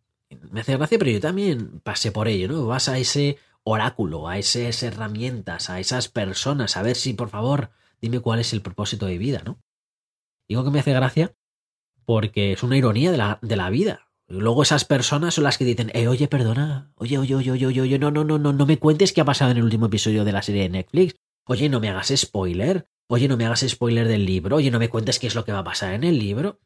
me 0.52 0.62
hace 0.62 0.78
gracia, 0.78 0.98
pero 1.00 1.12
yo 1.12 1.20
también 1.20 1.80
pasé 1.82 2.12
por 2.12 2.28
ello, 2.28 2.48
¿no? 2.48 2.66
Vas 2.66 2.88
a 2.90 2.98
ese 2.98 3.38
oráculo, 3.64 4.30
a 4.30 4.38
esas 4.38 4.84
herramientas, 4.84 5.70
a 5.70 5.80
esas 5.80 6.08
personas, 6.08 6.78
a 6.78 6.82
ver 6.82 6.96
si, 6.96 7.14
por 7.14 7.30
favor, 7.30 7.72
dime 8.02 8.20
cuál 8.20 8.40
es 8.40 8.54
el 8.54 8.62
propósito 8.62 9.06
de 9.06 9.18
vida, 9.18 9.42
¿no? 9.44 9.60
Digo 10.48 10.64
que 10.64 10.72
me 10.72 10.80
hace 10.80 10.94
gracia 10.94 11.36
porque 12.08 12.54
es 12.54 12.64
una 12.64 12.78
ironía 12.78 13.12
de 13.12 13.18
la, 13.18 13.38
de 13.42 13.58
la 13.58 13.70
vida. 13.70 14.08
Luego 14.30 14.64
esas 14.64 14.86
personas 14.86 15.34
son 15.34 15.44
las 15.44 15.58
que 15.58 15.66
dicen, 15.66 15.92
eh, 15.94 16.08
oye, 16.08 16.30
perdona, 16.30 16.94
oye, 16.96 17.18
oye, 17.18 17.36
oye, 17.36 17.52
oye, 17.52 17.82
oye, 17.82 18.00
no, 18.00 18.12
no, 18.12 18.24
no, 18.24 18.40
no, 18.40 18.54
no 18.54 18.66
me 18.66 18.80
cuentes 18.80 19.12
qué 19.12 19.20
ha 19.20 19.26
pasado 19.26 19.52
en 19.52 19.58
el 19.58 19.64
último 19.64 19.88
episodio 19.88 20.24
de 20.24 20.32
la 20.32 20.42
serie 20.42 20.64
de 20.64 20.70
Netflix. 20.70 21.16
Oye, 21.46 21.68
no 21.68 21.82
me 21.82 21.90
hagas 21.90 22.14
spoiler. 22.16 22.88
Oye, 23.10 23.28
no 23.28 23.36
me 23.36 23.46
hagas 23.46 23.66
spoiler 23.68 24.08
del 24.08 24.26
libro. 24.26 24.56
Oye, 24.56 24.72
no 24.72 24.80
me 24.80 24.88
cuentes 24.88 25.20
qué 25.20 25.28
es 25.28 25.36
lo 25.36 25.44
que 25.44 25.52
va 25.52 25.60
a 25.60 25.64
pasar 25.66 25.94
en 25.96 26.06
el 26.06 26.18
libro. 26.18 26.62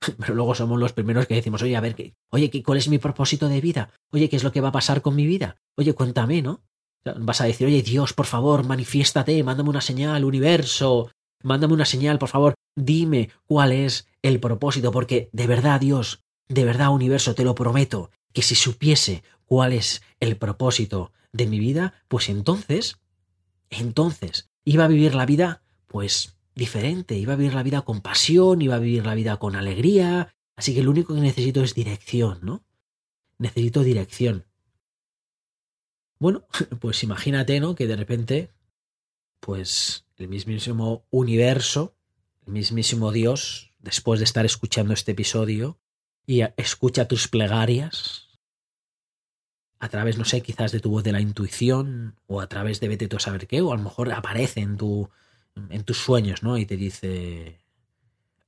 Pero 0.18 0.34
luego 0.34 0.54
somos 0.54 0.80
los 0.80 0.94
primeros 0.94 1.26
que 1.26 1.34
decimos, 1.34 1.60
oye, 1.62 1.76
a 1.76 1.82
ver, 1.82 2.14
oye, 2.30 2.62
¿cuál 2.62 2.78
es 2.78 2.88
mi 2.88 2.96
propósito 2.96 3.50
de 3.50 3.60
vida? 3.60 3.90
Oye, 4.12 4.30
¿qué 4.30 4.36
es 4.36 4.44
lo 4.44 4.52
que 4.52 4.62
va 4.62 4.68
a 4.68 4.72
pasar 4.72 5.02
con 5.02 5.14
mi 5.14 5.26
vida? 5.26 5.56
Oye, 5.76 5.92
cuéntame, 5.92 6.40
¿no? 6.40 6.64
Vas 7.18 7.42
a 7.42 7.44
decir, 7.44 7.66
oye, 7.66 7.82
Dios, 7.82 8.14
por 8.14 8.24
favor, 8.24 8.64
manifiéstate, 8.64 9.42
mándame 9.42 9.68
una 9.68 9.82
señal, 9.82 10.24
universo, 10.24 11.10
mándame 11.42 11.74
una 11.74 11.84
señal, 11.84 12.18
por 12.18 12.30
favor, 12.30 12.54
dime 12.74 13.28
cuál 13.46 13.72
es 13.72 14.06
el 14.24 14.40
propósito, 14.40 14.90
porque 14.90 15.28
de 15.32 15.46
verdad, 15.46 15.78
Dios, 15.78 16.24
de 16.48 16.64
verdad, 16.64 16.88
universo, 16.88 17.34
te 17.34 17.44
lo 17.44 17.54
prometo, 17.54 18.10
que 18.32 18.40
si 18.40 18.54
supiese 18.54 19.22
cuál 19.44 19.74
es 19.74 20.02
el 20.18 20.38
propósito 20.38 21.12
de 21.32 21.46
mi 21.46 21.58
vida, 21.58 21.92
pues 22.08 22.30
entonces, 22.30 22.96
entonces, 23.68 24.48
iba 24.64 24.86
a 24.86 24.88
vivir 24.88 25.14
la 25.14 25.26
vida, 25.26 25.62
pues 25.86 26.38
diferente, 26.54 27.18
iba 27.18 27.34
a 27.34 27.36
vivir 27.36 27.52
la 27.52 27.62
vida 27.62 27.82
con 27.82 28.00
pasión, 28.00 28.62
iba 28.62 28.76
a 28.76 28.78
vivir 28.78 29.04
la 29.04 29.14
vida 29.14 29.36
con 29.36 29.56
alegría, 29.56 30.34
así 30.56 30.74
que 30.74 30.82
lo 30.82 30.90
único 30.90 31.14
que 31.14 31.20
necesito 31.20 31.62
es 31.62 31.74
dirección, 31.74 32.38
¿no? 32.42 32.64
Necesito 33.36 33.82
dirección. 33.82 34.46
Bueno, 36.18 36.46
pues 36.80 37.02
imagínate, 37.02 37.60
¿no? 37.60 37.74
Que 37.74 37.86
de 37.86 37.96
repente, 37.96 38.50
pues 39.40 40.06
el 40.16 40.28
mismísimo 40.28 41.04
universo, 41.10 41.94
el 42.46 42.54
mismísimo 42.54 43.12
Dios, 43.12 43.73
después 43.84 44.18
de 44.18 44.24
estar 44.24 44.44
escuchando 44.46 44.94
este 44.94 45.12
episodio 45.12 45.78
y 46.26 46.40
escucha 46.56 47.06
tus 47.06 47.28
plegarias 47.28 48.28
a 49.78 49.88
través, 49.90 50.16
no 50.16 50.24
sé, 50.24 50.40
quizás 50.40 50.72
de 50.72 50.80
tu 50.80 50.90
voz 50.90 51.04
de 51.04 51.12
la 51.12 51.20
intuición 51.20 52.18
o 52.26 52.40
a 52.40 52.48
través 52.48 52.80
de 52.80 52.88
vete 52.88 53.06
tú 53.06 53.18
a 53.18 53.20
saber 53.20 53.46
qué, 53.46 53.60
o 53.60 53.72
a 53.72 53.76
lo 53.76 53.82
mejor 53.82 54.10
aparece 54.12 54.60
en, 54.60 54.78
tu, 54.78 55.10
en 55.68 55.84
tus 55.84 55.98
sueños, 55.98 56.42
¿no? 56.42 56.56
Y 56.56 56.64
te 56.64 56.78
dice, 56.78 57.60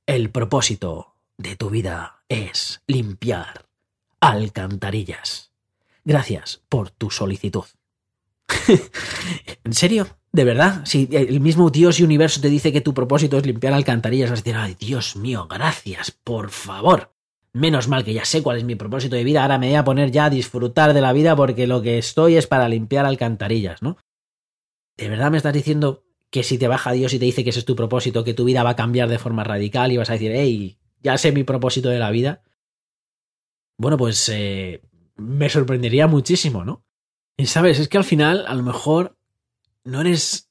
el 0.07 0.31
propósito 0.31 1.15
de 1.37 1.55
tu 1.55 1.69
vida 1.69 2.23
es 2.27 2.81
limpiar 2.87 3.67
alcantarillas. 4.19 5.51
Gracias 6.03 6.63
por 6.69 6.89
tu 6.89 7.11
solicitud. 7.11 7.65
¿En 9.63 9.73
serio? 9.73 10.07
¿De 10.31 10.43
verdad? 10.43 10.81
Si 10.85 11.07
el 11.11 11.39
mismo 11.39 11.69
Dios 11.69 11.99
y 11.99 12.03
universo 12.03 12.41
te 12.41 12.49
dice 12.49 12.71
que 12.71 12.81
tu 12.81 12.93
propósito 12.93 13.37
es 13.37 13.45
limpiar 13.45 13.73
alcantarillas, 13.73 14.29
vas 14.29 14.39
a 14.39 14.43
decir, 14.43 14.55
ay, 14.55 14.75
Dios 14.79 15.15
mío, 15.15 15.47
gracias, 15.49 16.11
por 16.11 16.49
favor. 16.49 17.13
Menos 17.53 17.87
mal 17.87 18.03
que 18.03 18.13
ya 18.13 18.25
sé 18.25 18.43
cuál 18.43 18.57
es 18.57 18.63
mi 18.63 18.75
propósito 18.75 19.15
de 19.15 19.23
vida, 19.23 19.41
ahora 19.41 19.57
me 19.57 19.67
voy 19.67 19.75
a 19.75 19.83
poner 19.83 20.11
ya 20.11 20.25
a 20.25 20.29
disfrutar 20.29 20.93
de 20.93 21.01
la 21.01 21.13
vida 21.13 21.35
porque 21.35 21.65
lo 21.65 21.81
que 21.81 21.97
estoy 21.97 22.35
es 22.35 22.45
para 22.45 22.69
limpiar 22.69 23.05
alcantarillas, 23.05 23.81
¿no? 23.81 23.97
¿De 24.95 25.09
verdad 25.09 25.31
me 25.31 25.37
estás 25.37 25.53
diciendo 25.53 26.03
que 26.29 26.43
si 26.43 26.57
te 26.57 26.67
baja 26.67 26.91
Dios 26.91 27.13
y 27.13 27.19
te 27.19 27.25
dice 27.25 27.43
que 27.43 27.51
ese 27.51 27.59
es 27.59 27.65
tu 27.65 27.75
propósito, 27.75 28.23
que 28.23 28.33
tu 28.33 28.43
vida 28.43 28.63
va 28.63 28.71
a 28.71 28.75
cambiar 28.75 29.09
de 29.09 29.19
forma 29.19 29.43
radical 29.43 29.91
y 29.91 29.97
vas 29.97 30.09
a 30.09 30.13
decir, 30.13 30.31
hey, 30.35 30.77
ya 31.01 31.17
sé 31.17 31.31
mi 31.31 31.43
propósito 31.43 31.89
de 31.89 31.99
la 31.99 32.11
vida? 32.11 32.43
Bueno, 33.77 33.97
pues 33.97 34.27
eh, 34.29 34.81
me 35.15 35.49
sorprendería 35.49 36.07
muchísimo, 36.07 36.65
¿no? 36.65 36.86
Y 37.37 37.45
sabes, 37.45 37.79
es 37.79 37.87
que 37.87 37.99
al 37.99 38.03
final, 38.03 38.45
a 38.47 38.55
lo 38.55 38.63
mejor, 38.63 39.15
no 39.83 40.01
eres. 40.01 40.49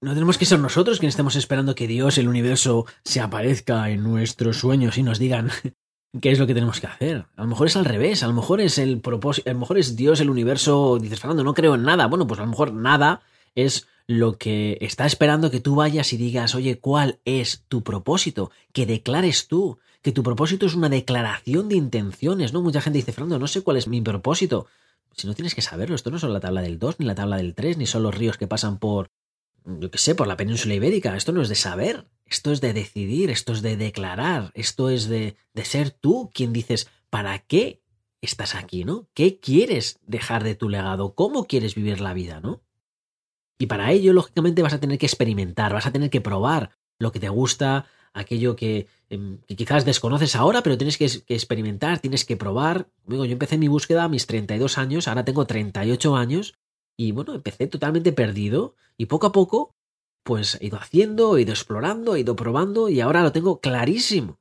No 0.00 0.14
tenemos 0.14 0.38
que 0.38 0.44
ser 0.44 0.60
nosotros 0.60 1.00
quienes 1.00 1.14
estemos 1.14 1.34
esperando 1.34 1.74
que 1.74 1.88
Dios, 1.88 2.18
el 2.18 2.28
universo, 2.28 2.86
se 3.02 3.20
aparezca 3.20 3.90
en 3.90 4.04
nuestros 4.04 4.58
sueños 4.58 4.96
y 4.96 5.02
nos 5.02 5.18
digan 5.18 5.50
qué 6.22 6.30
es 6.30 6.38
lo 6.38 6.46
que 6.46 6.54
tenemos 6.54 6.80
que 6.80 6.86
hacer. 6.86 7.26
A 7.34 7.42
lo 7.42 7.48
mejor 7.48 7.66
es 7.66 7.76
al 7.76 7.84
revés, 7.84 8.22
a 8.22 8.28
lo 8.28 8.34
mejor 8.34 8.60
es 8.60 8.78
el 8.78 9.00
propósito, 9.00 9.50
a 9.50 9.52
lo 9.52 9.58
mejor 9.58 9.78
es 9.78 9.96
Dios, 9.96 10.20
el 10.20 10.30
universo. 10.30 10.98
Dices, 11.00 11.18
Fernando, 11.18 11.42
no 11.42 11.54
creo 11.54 11.74
en 11.74 11.82
nada. 11.82 12.06
Bueno, 12.06 12.28
pues 12.28 12.38
a 12.38 12.44
lo 12.44 12.50
mejor 12.50 12.72
nada 12.72 13.22
es 13.56 13.88
lo 14.06 14.38
que 14.38 14.78
está 14.80 15.06
esperando 15.06 15.50
que 15.50 15.60
tú 15.60 15.74
vayas 15.74 16.12
y 16.12 16.16
digas, 16.16 16.54
oye, 16.54 16.78
¿cuál 16.78 17.18
es 17.24 17.64
tu 17.66 17.82
propósito? 17.82 18.52
Que 18.72 18.86
declares 18.86 19.48
tú, 19.48 19.80
que 20.00 20.12
tu 20.12 20.22
propósito 20.22 20.66
es 20.66 20.76
una 20.76 20.88
declaración 20.88 21.68
de 21.68 21.74
intenciones, 21.74 22.52
¿no? 22.52 22.62
Mucha 22.62 22.80
gente 22.80 22.98
dice, 22.98 23.12
Fernando, 23.12 23.40
no 23.40 23.48
sé 23.48 23.62
cuál 23.62 23.78
es 23.78 23.88
mi 23.88 24.00
propósito. 24.00 24.68
Si 25.18 25.26
no 25.26 25.34
tienes 25.34 25.54
que 25.56 25.62
saberlo, 25.62 25.96
esto 25.96 26.12
no 26.12 26.18
son 26.20 26.32
la 26.32 26.38
tabla 26.38 26.62
del 26.62 26.78
2, 26.78 27.00
ni 27.00 27.06
la 27.06 27.16
tabla 27.16 27.38
del 27.38 27.54
3, 27.54 27.76
ni 27.76 27.86
son 27.86 28.04
los 28.04 28.14
ríos 28.14 28.38
que 28.38 28.46
pasan 28.46 28.78
por, 28.78 29.10
yo 29.64 29.90
qué 29.90 29.98
sé, 29.98 30.14
por 30.14 30.28
la 30.28 30.36
península 30.36 30.74
ibérica. 30.74 31.16
Esto 31.16 31.32
no 31.32 31.42
es 31.42 31.48
de 31.48 31.56
saber, 31.56 32.06
esto 32.24 32.52
es 32.52 32.60
de 32.60 32.72
decidir, 32.72 33.28
esto 33.30 33.52
es 33.52 33.60
de 33.60 33.76
declarar, 33.76 34.52
esto 34.54 34.90
es 34.90 35.08
de, 35.08 35.36
de 35.54 35.64
ser 35.64 35.90
tú 35.90 36.30
quien 36.32 36.52
dices, 36.52 36.88
¿para 37.10 37.40
qué 37.40 37.82
estás 38.20 38.54
aquí, 38.54 38.84
no? 38.84 39.08
¿Qué 39.12 39.40
quieres 39.40 39.98
dejar 40.06 40.44
de 40.44 40.54
tu 40.54 40.68
legado? 40.68 41.14
¿Cómo 41.16 41.46
quieres 41.46 41.74
vivir 41.74 42.00
la 42.00 42.14
vida, 42.14 42.40
no? 42.40 42.62
Y 43.58 43.66
para 43.66 43.90
ello, 43.90 44.12
lógicamente, 44.12 44.62
vas 44.62 44.74
a 44.74 44.80
tener 44.80 44.98
que 44.98 45.06
experimentar, 45.06 45.72
vas 45.72 45.86
a 45.86 45.92
tener 45.92 46.10
que 46.10 46.20
probar 46.20 46.70
lo 47.00 47.10
que 47.10 47.18
te 47.18 47.28
gusta, 47.28 47.86
aquello 48.18 48.56
que, 48.56 48.86
em, 49.08 49.38
quizás 49.46 49.84
desconoces 49.84 50.36
ahora, 50.36 50.62
pero 50.62 50.76
tienes 50.76 50.98
que, 50.98 51.06
experimentar, 51.28 52.00
tienes 52.00 52.24
que 52.24 52.36
probar. 52.36 52.88
Digo, 53.06 53.24
yo 53.24 53.32
empecé 53.32 53.58
mi 53.58 53.68
búsqueda 53.68 54.04
a 54.04 54.08
mis 54.08 54.26
32 54.26 54.78
años, 54.78 55.08
ahora 55.08 55.24
tengo 55.24 55.46
38 55.46 56.16
años, 56.16 56.54
y 56.96 57.12
bueno, 57.12 57.34
empecé 57.34 57.66
totalmente 57.66 58.12
perdido, 58.12 58.74
y 58.96 59.06
poco 59.06 59.28
a 59.28 59.32
poco, 59.32 59.74
pues 60.22 60.58
he 60.60 60.66
ido 60.66 60.78
haciendo, 60.78 61.36
he 61.36 61.42
ido 61.42 61.52
explorando, 61.52 62.14
he 62.14 62.20
ido 62.20 62.36
probando, 62.36 62.88
y 62.88 63.00
ahora 63.00 63.22
lo 63.22 63.32
tengo 63.32 63.60
clarísimo. 63.60 64.38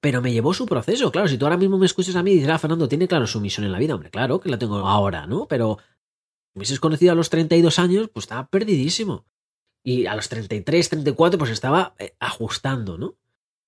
Pero 0.00 0.22
me 0.22 0.32
llevó 0.32 0.54
su 0.54 0.66
proceso, 0.66 1.10
claro, 1.10 1.28
si 1.28 1.38
tú 1.38 1.44
ahora 1.44 1.56
mismo 1.56 1.76
me 1.76 1.86
escuchas 1.86 2.16
a 2.16 2.22
mí 2.22 2.30
y 2.30 2.34
dices, 2.34 2.50
ah, 2.50 2.58
Fernando, 2.58 2.88
tiene 2.88 3.08
claro 3.08 3.26
su 3.26 3.40
misión 3.40 3.66
en 3.66 3.72
la 3.72 3.78
vida, 3.78 3.94
hombre, 3.94 4.10
claro 4.10 4.40
que 4.40 4.48
la 4.48 4.58
tengo 4.58 4.76
ahora, 4.78 5.26
¿no? 5.26 5.46
Pero 5.48 5.78
me 6.54 6.60
hubieses 6.60 6.80
conocido 6.80 7.12
a 7.12 7.14
los 7.14 7.30
32 7.30 7.78
años, 7.78 8.08
pues 8.12 8.24
estaba 8.24 8.48
perdidísimo. 8.48 9.24
Y 9.82 10.06
a 10.06 10.14
los 10.14 10.28
33, 10.28 10.88
34, 10.88 11.38
pues 11.38 11.50
estaba 11.50 11.94
eh, 11.98 12.14
ajustando, 12.18 12.98
¿no? 12.98 13.16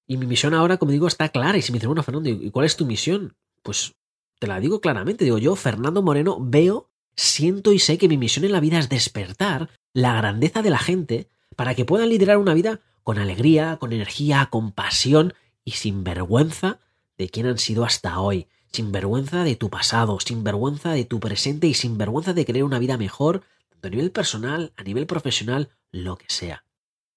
Y 0.07 0.17
mi 0.17 0.27
misión 0.27 0.55
ahora, 0.55 0.77
como 0.77 0.93
digo, 0.93 1.07
está 1.07 1.29
clara. 1.29 1.57
Y 1.57 1.63
si 1.63 1.73
me 1.73 1.77
dicen, 1.77 1.89
bueno, 1.89 2.03
Fernando, 2.03 2.29
¿y 2.29 2.51
cuál 2.51 2.67
es 2.67 2.77
tu 2.77 2.85
misión? 2.85 3.37
Pues 3.63 3.95
te 4.39 4.47
la 4.47 4.59
digo 4.59 4.81
claramente. 4.81 5.25
Digo, 5.25 5.39
yo, 5.39 5.55
Fernando 5.55 6.03
Moreno, 6.03 6.39
veo, 6.41 6.91
siento 7.15 7.73
y 7.73 7.79
sé 7.79 7.97
que 7.97 8.09
mi 8.09 8.19
misión 8.19 8.45
en 8.45 8.53
la 8.53 8.61
vida 8.61 8.79
es 8.79 8.89
despertar 8.89 9.71
la 9.93 10.15
grandeza 10.15 10.63
de 10.63 10.71
la 10.71 10.79
gente 10.79 11.29
para 11.55 11.75
que 11.75 11.85
puedan 11.85 12.09
liderar 12.09 12.39
una 12.39 12.55
vida 12.55 12.81
con 13.05 13.19
alegría, 13.19 13.77
con 13.79 13.93
energía, 13.93 14.49
con 14.51 14.73
pasión 14.73 15.35
y 15.65 15.73
sin 15.73 16.03
vergüenza 16.03 16.81
de 17.17 17.29
quién 17.29 17.47
han 17.47 17.59
sido 17.59 17.85
hasta 17.85 18.19
hoy 18.19 18.49
sin 18.73 18.93
vergüenza 18.93 19.45
de 19.45 19.57
tu 19.57 19.69
pasado, 19.71 20.19
sin 20.21 20.45
vergüenza 20.45 20.93
de 20.93 21.05
tu 21.05 21.21
presente 21.21 21.67
y 21.67 21.75
sin 21.75 21.99
vergüenza 21.99 22.33
de 22.33 22.45
querer 22.45 22.65
una 22.65 22.79
vida 22.79 22.97
mejor, 22.97 23.43
tanto 23.69 23.89
a 23.89 23.91
nivel 23.91 24.11
personal, 24.13 24.73
a 24.77 24.83
nivel 24.83 25.07
profesional, 25.07 25.71
lo 25.93 26.17
que 26.17 26.27
sea. 26.29 26.65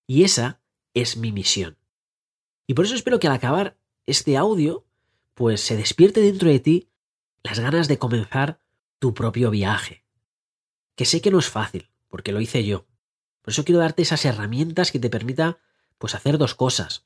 Y 0.07 0.23
esa 0.23 0.61
es 0.93 1.17
mi 1.17 1.31
misión. 1.31 1.77
Y 2.67 2.73
por 2.73 2.85
eso 2.85 2.95
espero 2.95 3.19
que 3.19 3.27
al 3.27 3.33
acabar 3.33 3.77
este 4.05 4.37
audio, 4.37 4.85
pues 5.33 5.61
se 5.61 5.77
despierte 5.77 6.21
dentro 6.21 6.49
de 6.49 6.59
ti 6.59 6.89
las 7.43 7.59
ganas 7.59 7.87
de 7.87 7.97
comenzar 7.97 8.59
tu 8.99 9.13
propio 9.13 9.49
viaje. 9.49 10.03
Que 10.95 11.05
sé 11.05 11.21
que 11.21 11.31
no 11.31 11.39
es 11.39 11.49
fácil, 11.49 11.89
porque 12.07 12.31
lo 12.31 12.41
hice 12.41 12.63
yo. 12.63 12.85
Por 13.41 13.51
eso 13.51 13.65
quiero 13.65 13.79
darte 13.79 14.03
esas 14.03 14.23
herramientas 14.25 14.91
que 14.91 14.99
te 14.99 15.09
permita 15.09 15.59
pues 15.97 16.15
hacer 16.15 16.37
dos 16.37 16.55
cosas. 16.55 17.05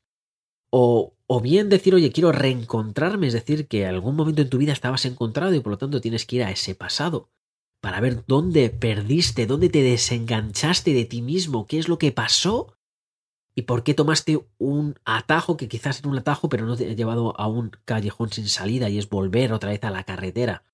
O, 0.70 1.16
o 1.26 1.42
bien 1.42 1.70
decir, 1.70 1.96
oye, 1.96 2.12
quiero 2.12 2.32
reencontrarme, 2.32 3.28
es 3.28 3.34
decir, 3.34 3.68
que 3.68 3.86
algún 3.86 4.16
momento 4.16 4.42
en 4.42 4.50
tu 4.50 4.58
vida 4.58 4.74
estabas 4.74 5.06
encontrado 5.06 5.54
y 5.54 5.60
por 5.60 5.72
lo 5.72 5.78
tanto 5.78 6.02
tienes 6.02 6.26
que 6.26 6.38
ir 6.38 6.44
a 6.44 6.52
ese 6.52 6.76
pasado 6.76 7.30
para 7.88 8.02
ver 8.02 8.26
dónde 8.28 8.70
perdiste, 8.70 9.48
dónde 9.48 9.70
te 9.70 9.82
desenganchaste 9.82 10.94
de 10.94 11.06
ti 11.06 11.22
mismo, 11.22 11.68
qué 11.68 11.80
es 11.80 11.88
lo 11.88 11.98
que 11.98 12.12
pasó 12.12 12.76
y 13.56 13.62
por 13.62 13.86
qué 13.86 13.94
tomaste 13.94 14.46
un 14.58 15.00
atajo 15.06 15.56
que 15.56 15.70
quizás 15.70 16.00
era 16.00 16.10
un 16.10 16.18
atajo 16.18 16.50
pero 16.50 16.66
no 16.66 16.76
te 16.76 16.92
ha 16.92 16.94
llevado 16.94 17.40
a 17.40 17.48
un 17.48 17.72
callejón 17.86 18.30
sin 18.30 18.50
salida 18.50 18.90
y 18.90 18.98
es 18.98 19.08
volver 19.08 19.54
otra 19.54 19.70
vez 19.70 19.82
a 19.86 19.90
la 19.90 20.04
carretera. 20.04 20.66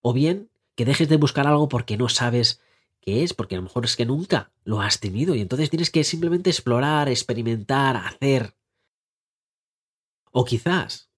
O 0.00 0.14
bien 0.14 0.48
que 0.74 0.86
dejes 0.86 1.10
de 1.10 1.18
buscar 1.18 1.46
algo 1.46 1.68
porque 1.68 1.98
no 1.98 2.08
sabes 2.08 2.62
qué 3.02 3.24
es, 3.24 3.34
porque 3.34 3.56
a 3.56 3.58
lo 3.58 3.64
mejor 3.64 3.84
es 3.84 3.94
que 3.94 4.06
nunca 4.06 4.52
lo 4.64 4.80
has 4.80 5.00
tenido 5.00 5.34
y 5.34 5.42
entonces 5.42 5.68
tienes 5.68 5.90
que 5.90 6.02
simplemente 6.02 6.48
explorar, 6.48 7.10
experimentar, 7.10 7.94
hacer. 7.94 8.56
O 10.30 10.46
quizás, 10.46 11.10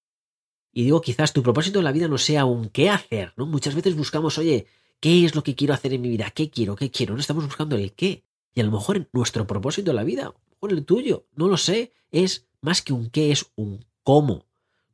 y 0.72 0.83
digo 0.83 1.00
quizás 1.00 1.33
tu 1.33 1.44
propósito 1.44 1.79
en 1.79 1.85
la 1.85 1.92
vida 1.92 2.09
no 2.09 2.18
sea 2.18 2.46
un 2.46 2.68
qué 2.68 2.90
hacer, 2.90 3.33
¿no? 3.37 3.46
Muchas 3.46 3.77
veces 3.77 3.94
buscamos, 3.94 4.38
oye, 4.38 4.66
¿qué 5.00 5.24
es 5.24 5.35
lo 5.35 5.42
que 5.42 5.54
quiero 5.54 5.74
hacer 5.74 5.92
en 5.92 6.02
mi 6.02 6.09
vida? 6.09 6.30
¿Qué 6.30 6.50
quiero? 6.50 6.76
¿Qué 6.76 6.90
quiero? 6.90 7.14
No 7.14 7.20
estamos 7.20 7.44
buscando 7.44 7.76
el 7.76 7.92
qué. 7.92 8.24
Y 8.54 8.61
a 8.61 8.64
lo 8.64 8.70
mejor 8.70 9.09
nuestro 9.12 9.46
propósito 9.46 9.90
en 9.90 9.96
la 9.96 10.04
vida, 10.04 10.33
o 10.61 10.66
el 10.68 10.85
tuyo, 10.85 11.26
no 11.35 11.48
lo 11.48 11.57
sé, 11.57 11.92
es 12.11 12.46
más 12.61 12.83
que 12.83 12.92
un 12.92 13.11
qué, 13.11 13.33
es 13.33 13.50
un 13.57 13.85
cómo. 14.02 14.46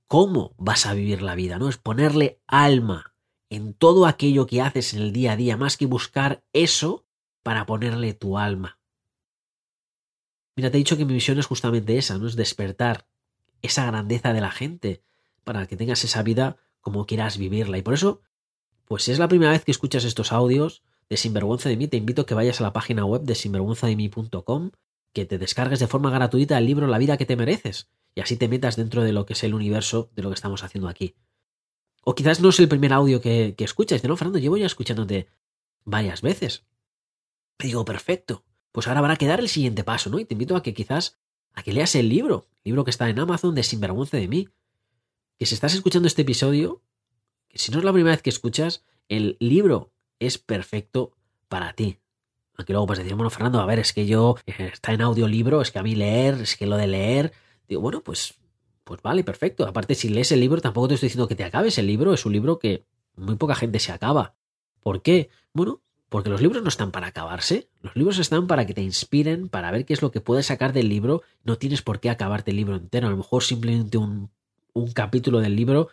¿Cómo 0.07 0.55
vas 0.59 0.87
a 0.87 0.95
vivir 0.95 1.23
la 1.23 1.35
vida? 1.35 1.59
¿No? 1.59 1.69
Es 1.69 1.77
ponerle 1.77 2.41
alma 2.47 3.15
en 3.51 3.75
todo 3.75 4.07
aquello 4.07 4.47
que 4.47 4.61
haces 4.61 4.95
en 4.95 5.03
el 5.03 5.13
día 5.13 5.33
a 5.33 5.37
día, 5.37 5.57
más 5.57 5.77
que 5.77 5.87
buscar 5.87 6.43
eso 6.53 7.05
para 7.43 7.67
ponerle 7.67 8.15
tu 8.15 8.39
alma. 8.39 8.79
Mira, 10.57 10.71
te 10.71 10.77
he 10.77 10.79
dicho 10.79 10.97
que 10.97 11.05
mi 11.05 11.15
misión 11.15 11.39
es 11.39 11.47
justamente 11.47 11.97
esa, 11.97 12.19
¿no? 12.19 12.27
Es 12.27 12.37
despertar 12.37 13.07
esa 13.63 13.87
grandeza 13.87 14.33
de 14.33 14.41
la 14.41 14.51
gente, 14.51 15.03
para 15.45 15.67
que 15.67 15.77
tengas 15.77 16.05
esa 16.05 16.23
vida 16.23 16.57
como 16.81 17.07
quieras 17.07 17.39
vivirla. 17.39 17.79
Y 17.79 17.83
por 17.83 17.95
eso, 17.95 18.23
pues 18.91 19.05
si 19.05 19.13
es 19.13 19.21
la 19.21 19.29
primera 19.29 19.53
vez 19.53 19.65
que 19.65 19.71
escuchas 19.71 20.03
estos 20.03 20.33
audios 20.33 20.83
de 21.09 21.17
Sinvergüenza 21.17 21.69
de 21.69 21.77
mí, 21.77 21.87
te 21.87 21.97
invito 21.97 22.23
a 22.23 22.27
que 22.27 22.35
vayas 22.35 22.61
a 22.61 22.65
la 22.65 22.73
página 22.73 23.05
web 23.05 23.23
de 23.23 23.37
sinvergüenzademí.com, 23.37 24.73
que 25.13 25.27
te 25.27 25.39
descargues 25.39 25.79
de 25.79 25.87
forma 25.87 26.11
gratuita 26.11 26.59
el 26.59 26.67
libro 26.67 26.89
La 26.89 26.99
vida 26.99 27.17
que 27.17 27.25
te 27.25 27.37
mereces, 27.37 27.89
y 28.17 28.21
así 28.21 28.37
te 28.37 28.49
metas 28.49 28.75
dentro 28.75 29.05
de 29.05 29.13
lo 29.13 29.27
que 29.27 29.35
es 29.35 29.45
el 29.45 29.55
universo 29.55 30.11
de 30.17 30.23
lo 30.25 30.31
que 30.31 30.35
estamos 30.35 30.65
haciendo 30.65 30.89
aquí. 30.89 31.15
O 32.03 32.17
quizás 32.17 32.41
no 32.41 32.49
es 32.49 32.59
el 32.59 32.67
primer 32.67 32.93
audio 32.93 33.21
que, 33.21 33.55
que 33.57 33.63
escuchas, 33.63 34.03
no, 34.03 34.17
Fernando, 34.17 34.41
llevo 34.41 34.57
ya 34.57 34.67
escuchándote 34.67 35.29
varias 35.85 36.21
veces. 36.21 36.67
Me 37.61 37.67
digo, 37.67 37.85
perfecto, 37.85 38.45
pues 38.73 38.89
ahora 38.89 38.99
habrá 38.99 39.15
que 39.15 39.29
dar 39.29 39.39
el 39.39 39.49
siguiente 39.49 39.85
paso, 39.85 40.11
¿no? 40.11 40.19
Y 40.19 40.25
te 40.25 40.35
invito 40.35 40.57
a 40.57 40.65
que 40.65 40.75
quizás 40.75 41.21
a 41.53 41.63
que 41.63 41.73
leas 41.73 41.95
el 41.95 42.09
libro, 42.09 42.49
el 42.57 42.71
libro 42.71 42.83
que 42.83 42.91
está 42.91 43.09
en 43.09 43.21
Amazon 43.21 43.55
de 43.55 43.63
Sinvergüenza 43.63 44.17
de 44.17 44.27
mí. 44.27 44.49
Que 45.39 45.47
si 45.47 45.55
estás 45.55 45.75
escuchando 45.75 46.09
este 46.09 46.23
episodio, 46.23 46.83
si 47.55 47.73
no 47.73 47.79
es 47.79 47.85
la 47.85 47.93
primera 47.93 48.15
vez 48.15 48.23
que 48.23 48.31
escuchas, 48.31 48.85
el 49.09 49.37
libro 49.41 49.93
es 50.19 50.39
perfecto 50.39 51.13
para 51.49 51.73
ti. 51.73 51.99
Aunque 52.57 52.73
luego 52.73 52.87
pues 52.87 52.99
decir, 52.99 53.15
bueno, 53.15 53.31
Fernando, 53.31 53.61
a 53.61 53.67
ver, 53.67 53.79
es 53.79 53.93
que 53.93 54.07
yo 54.07 54.37
eh, 54.47 54.71
está 54.73 54.93
en 54.93 55.01
audiolibro, 55.01 55.63
es 55.63 55.71
que 55.71 55.79
a 55.79 55.83
mí 55.83 55.95
leer, 55.95 56.35
es 56.43 56.57
que 56.57 56.67
lo 56.67 56.77
de 56.77 56.87
leer, 56.87 57.33
digo, 57.67 57.81
bueno, 57.81 58.03
pues, 58.03 58.35
pues 58.85 59.01
vale, 59.03 59.25
perfecto. 59.25 59.67
Aparte, 59.67 59.95
si 59.95 60.11
lees 60.11 60.31
el 60.33 60.41
libro, 60.41 60.61
tampoco 60.61 60.89
te 60.89 60.95
estoy 60.95 61.09
diciendo 61.09 61.29
que 61.29 61.37
te 61.37 61.45
acabes 61.45 61.79
el 61.79 61.87
libro, 61.87 62.13
es 62.13 62.27
un 62.27 62.33
libro 62.33 62.59
que 62.59 62.85
muy 63.17 63.37
poca 63.37 63.55
gente 63.55 63.79
se 63.79 63.93
acaba. 63.93 64.35
¿Por 64.81 65.03
qué? 65.03 65.31
Bueno, 65.53 65.81
Porque 66.11 66.29
los 66.29 66.43
libros 66.43 66.63
no 66.63 66.69
están 66.69 66.91
para 66.91 67.07
acabarse, 67.07 67.69
los 67.83 67.95
libros 67.95 68.19
están 68.19 68.49
para 68.49 68.67
que 68.67 68.75
te 68.75 68.83
inspiren, 68.83 69.49
para 69.49 69.71
ver 69.71 69.85
qué 69.87 69.93
es 69.93 70.03
lo 70.03 70.11
que 70.11 70.21
puedes 70.21 70.47
sacar 70.47 70.73
del 70.73 70.89
libro. 70.89 71.23
No 71.45 71.57
tienes 71.57 71.83
por 71.83 72.01
qué 72.01 72.11
acabarte 72.11 72.51
el 72.51 72.57
libro 72.57 72.75
entero, 72.75 73.07
a 73.07 73.11
lo 73.11 73.17
mejor 73.17 73.45
simplemente 73.45 73.97
un, 73.97 74.29
un 74.73 74.91
capítulo 74.93 75.39
del 75.39 75.55
libro 75.55 75.89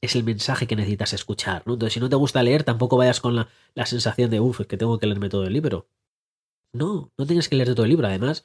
es 0.00 0.14
el 0.16 0.24
mensaje 0.24 0.66
que 0.66 0.76
necesitas 0.76 1.12
escuchar. 1.12 1.62
¿no? 1.66 1.74
Entonces, 1.74 1.94
si 1.94 2.00
no 2.00 2.08
te 2.08 2.16
gusta 2.16 2.42
leer, 2.42 2.64
tampoco 2.64 2.96
vayas 2.96 3.20
con 3.20 3.34
la, 3.34 3.48
la 3.74 3.86
sensación 3.86 4.30
de, 4.30 4.40
uff, 4.40 4.60
es 4.60 4.66
que 4.66 4.76
tengo 4.76 4.98
que 4.98 5.06
leerme 5.06 5.28
todo 5.28 5.44
el 5.44 5.52
libro. 5.52 5.88
No, 6.72 7.12
no 7.16 7.26
tienes 7.26 7.48
que 7.48 7.56
leerte 7.56 7.74
todo 7.74 7.84
el 7.84 7.90
libro. 7.90 8.06
Además, 8.06 8.44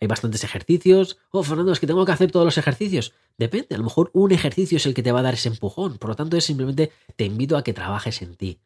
hay 0.00 0.08
bastantes 0.08 0.44
ejercicios. 0.44 1.18
Oh, 1.30 1.42
Fernando, 1.42 1.72
es 1.72 1.80
que 1.80 1.86
tengo 1.86 2.06
que 2.06 2.12
hacer 2.12 2.30
todos 2.30 2.46
los 2.46 2.56
ejercicios. 2.58 3.12
Depende, 3.36 3.74
a 3.74 3.78
lo 3.78 3.84
mejor 3.84 4.10
un 4.14 4.32
ejercicio 4.32 4.76
es 4.76 4.86
el 4.86 4.94
que 4.94 5.02
te 5.02 5.12
va 5.12 5.20
a 5.20 5.24
dar 5.24 5.34
ese 5.34 5.48
empujón. 5.48 5.98
Por 5.98 6.10
lo 6.10 6.16
tanto, 6.16 6.36
es 6.36 6.44
simplemente 6.44 6.92
te 7.16 7.24
invito 7.24 7.56
a 7.56 7.62
que 7.62 7.74
trabajes 7.74 8.22
en 8.22 8.36
ti. 8.36 8.60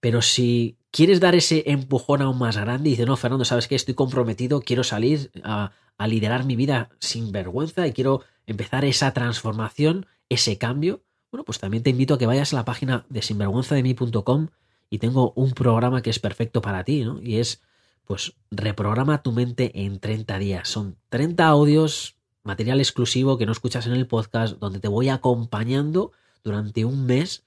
Pero 0.00 0.20
si 0.20 0.78
quieres 0.90 1.20
dar 1.20 1.34
ese 1.34 1.64
empujón 1.66 2.20
aún 2.20 2.38
más 2.38 2.58
grande 2.58 2.90
y 2.90 2.92
dices, 2.92 3.06
no, 3.06 3.16
Fernando, 3.16 3.44
¿sabes 3.44 3.66
qué? 3.66 3.74
Estoy 3.74 3.94
comprometido, 3.94 4.60
quiero 4.60 4.84
salir 4.84 5.30
a, 5.42 5.72
a 5.96 6.06
liderar 6.06 6.44
mi 6.44 6.56
vida 6.56 6.90
sin 7.00 7.32
vergüenza 7.32 7.86
y 7.86 7.92
quiero 7.92 8.22
empezar 8.46 8.84
esa 8.84 9.12
transformación, 9.12 10.06
ese 10.28 10.58
cambio. 10.58 11.02
Bueno, 11.30 11.44
pues 11.44 11.58
también 11.58 11.82
te 11.82 11.90
invito 11.90 12.14
a 12.14 12.18
que 12.18 12.26
vayas 12.26 12.52
a 12.52 12.56
la 12.56 12.64
página 12.64 13.04
de 13.08 13.22
sinvergüenzademí.com 13.22 14.48
y 14.90 14.98
tengo 14.98 15.32
un 15.36 15.52
programa 15.52 16.02
que 16.02 16.10
es 16.10 16.18
perfecto 16.18 16.62
para 16.62 16.84
ti, 16.84 17.04
¿no? 17.04 17.20
Y 17.20 17.38
es, 17.38 17.62
pues, 18.04 18.34
reprograma 18.50 19.22
tu 19.22 19.32
mente 19.32 19.84
en 19.84 19.98
30 19.98 20.38
días. 20.38 20.68
Son 20.68 20.96
30 21.08 21.46
audios, 21.46 22.16
material 22.42 22.78
exclusivo 22.78 23.38
que 23.38 23.46
no 23.46 23.52
escuchas 23.52 23.86
en 23.86 23.92
el 23.92 24.06
podcast, 24.06 24.58
donde 24.58 24.80
te 24.80 24.88
voy 24.88 25.08
acompañando 25.08 26.12
durante 26.44 26.84
un 26.84 27.06
mes 27.06 27.44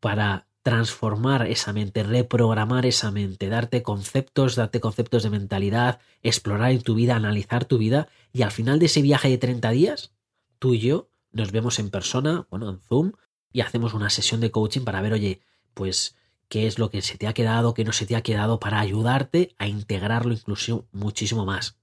para 0.00 0.48
transformar 0.62 1.46
esa 1.46 1.72
mente, 1.72 2.02
reprogramar 2.02 2.84
esa 2.84 3.10
mente, 3.10 3.48
darte 3.48 3.82
conceptos, 3.82 4.56
darte 4.56 4.80
conceptos 4.80 5.22
de 5.22 5.30
mentalidad, 5.30 6.00
explorar 6.22 6.72
en 6.72 6.82
tu 6.82 6.94
vida, 6.94 7.16
analizar 7.16 7.64
tu 7.64 7.78
vida 7.78 8.08
y 8.32 8.42
al 8.42 8.50
final 8.50 8.78
de 8.78 8.86
ese 8.86 9.00
viaje 9.00 9.30
de 9.30 9.38
30 9.38 9.70
días, 9.70 10.12
tú 10.58 10.74
y 10.74 10.80
yo 10.80 11.08
nos 11.32 11.52
vemos 11.52 11.78
en 11.78 11.90
persona, 11.90 12.46
bueno, 12.50 12.68
en 12.70 12.80
Zoom 12.80 13.12
y 13.52 13.60
hacemos 13.60 13.94
una 13.94 14.10
sesión 14.10 14.40
de 14.40 14.50
coaching 14.50 14.82
para 14.82 15.00
ver, 15.00 15.12
oye, 15.12 15.40
pues 15.74 16.16
qué 16.48 16.66
es 16.66 16.78
lo 16.78 16.90
que 16.90 17.02
se 17.02 17.18
te 17.18 17.26
ha 17.26 17.34
quedado, 17.34 17.74
qué 17.74 17.84
no 17.84 17.92
se 17.92 18.06
te 18.06 18.16
ha 18.16 18.22
quedado 18.22 18.60
para 18.60 18.80
ayudarte 18.80 19.54
a 19.58 19.68
integrarlo 19.68 20.32
incluso 20.32 20.86
muchísimo 20.92 21.44
más. 21.44 21.78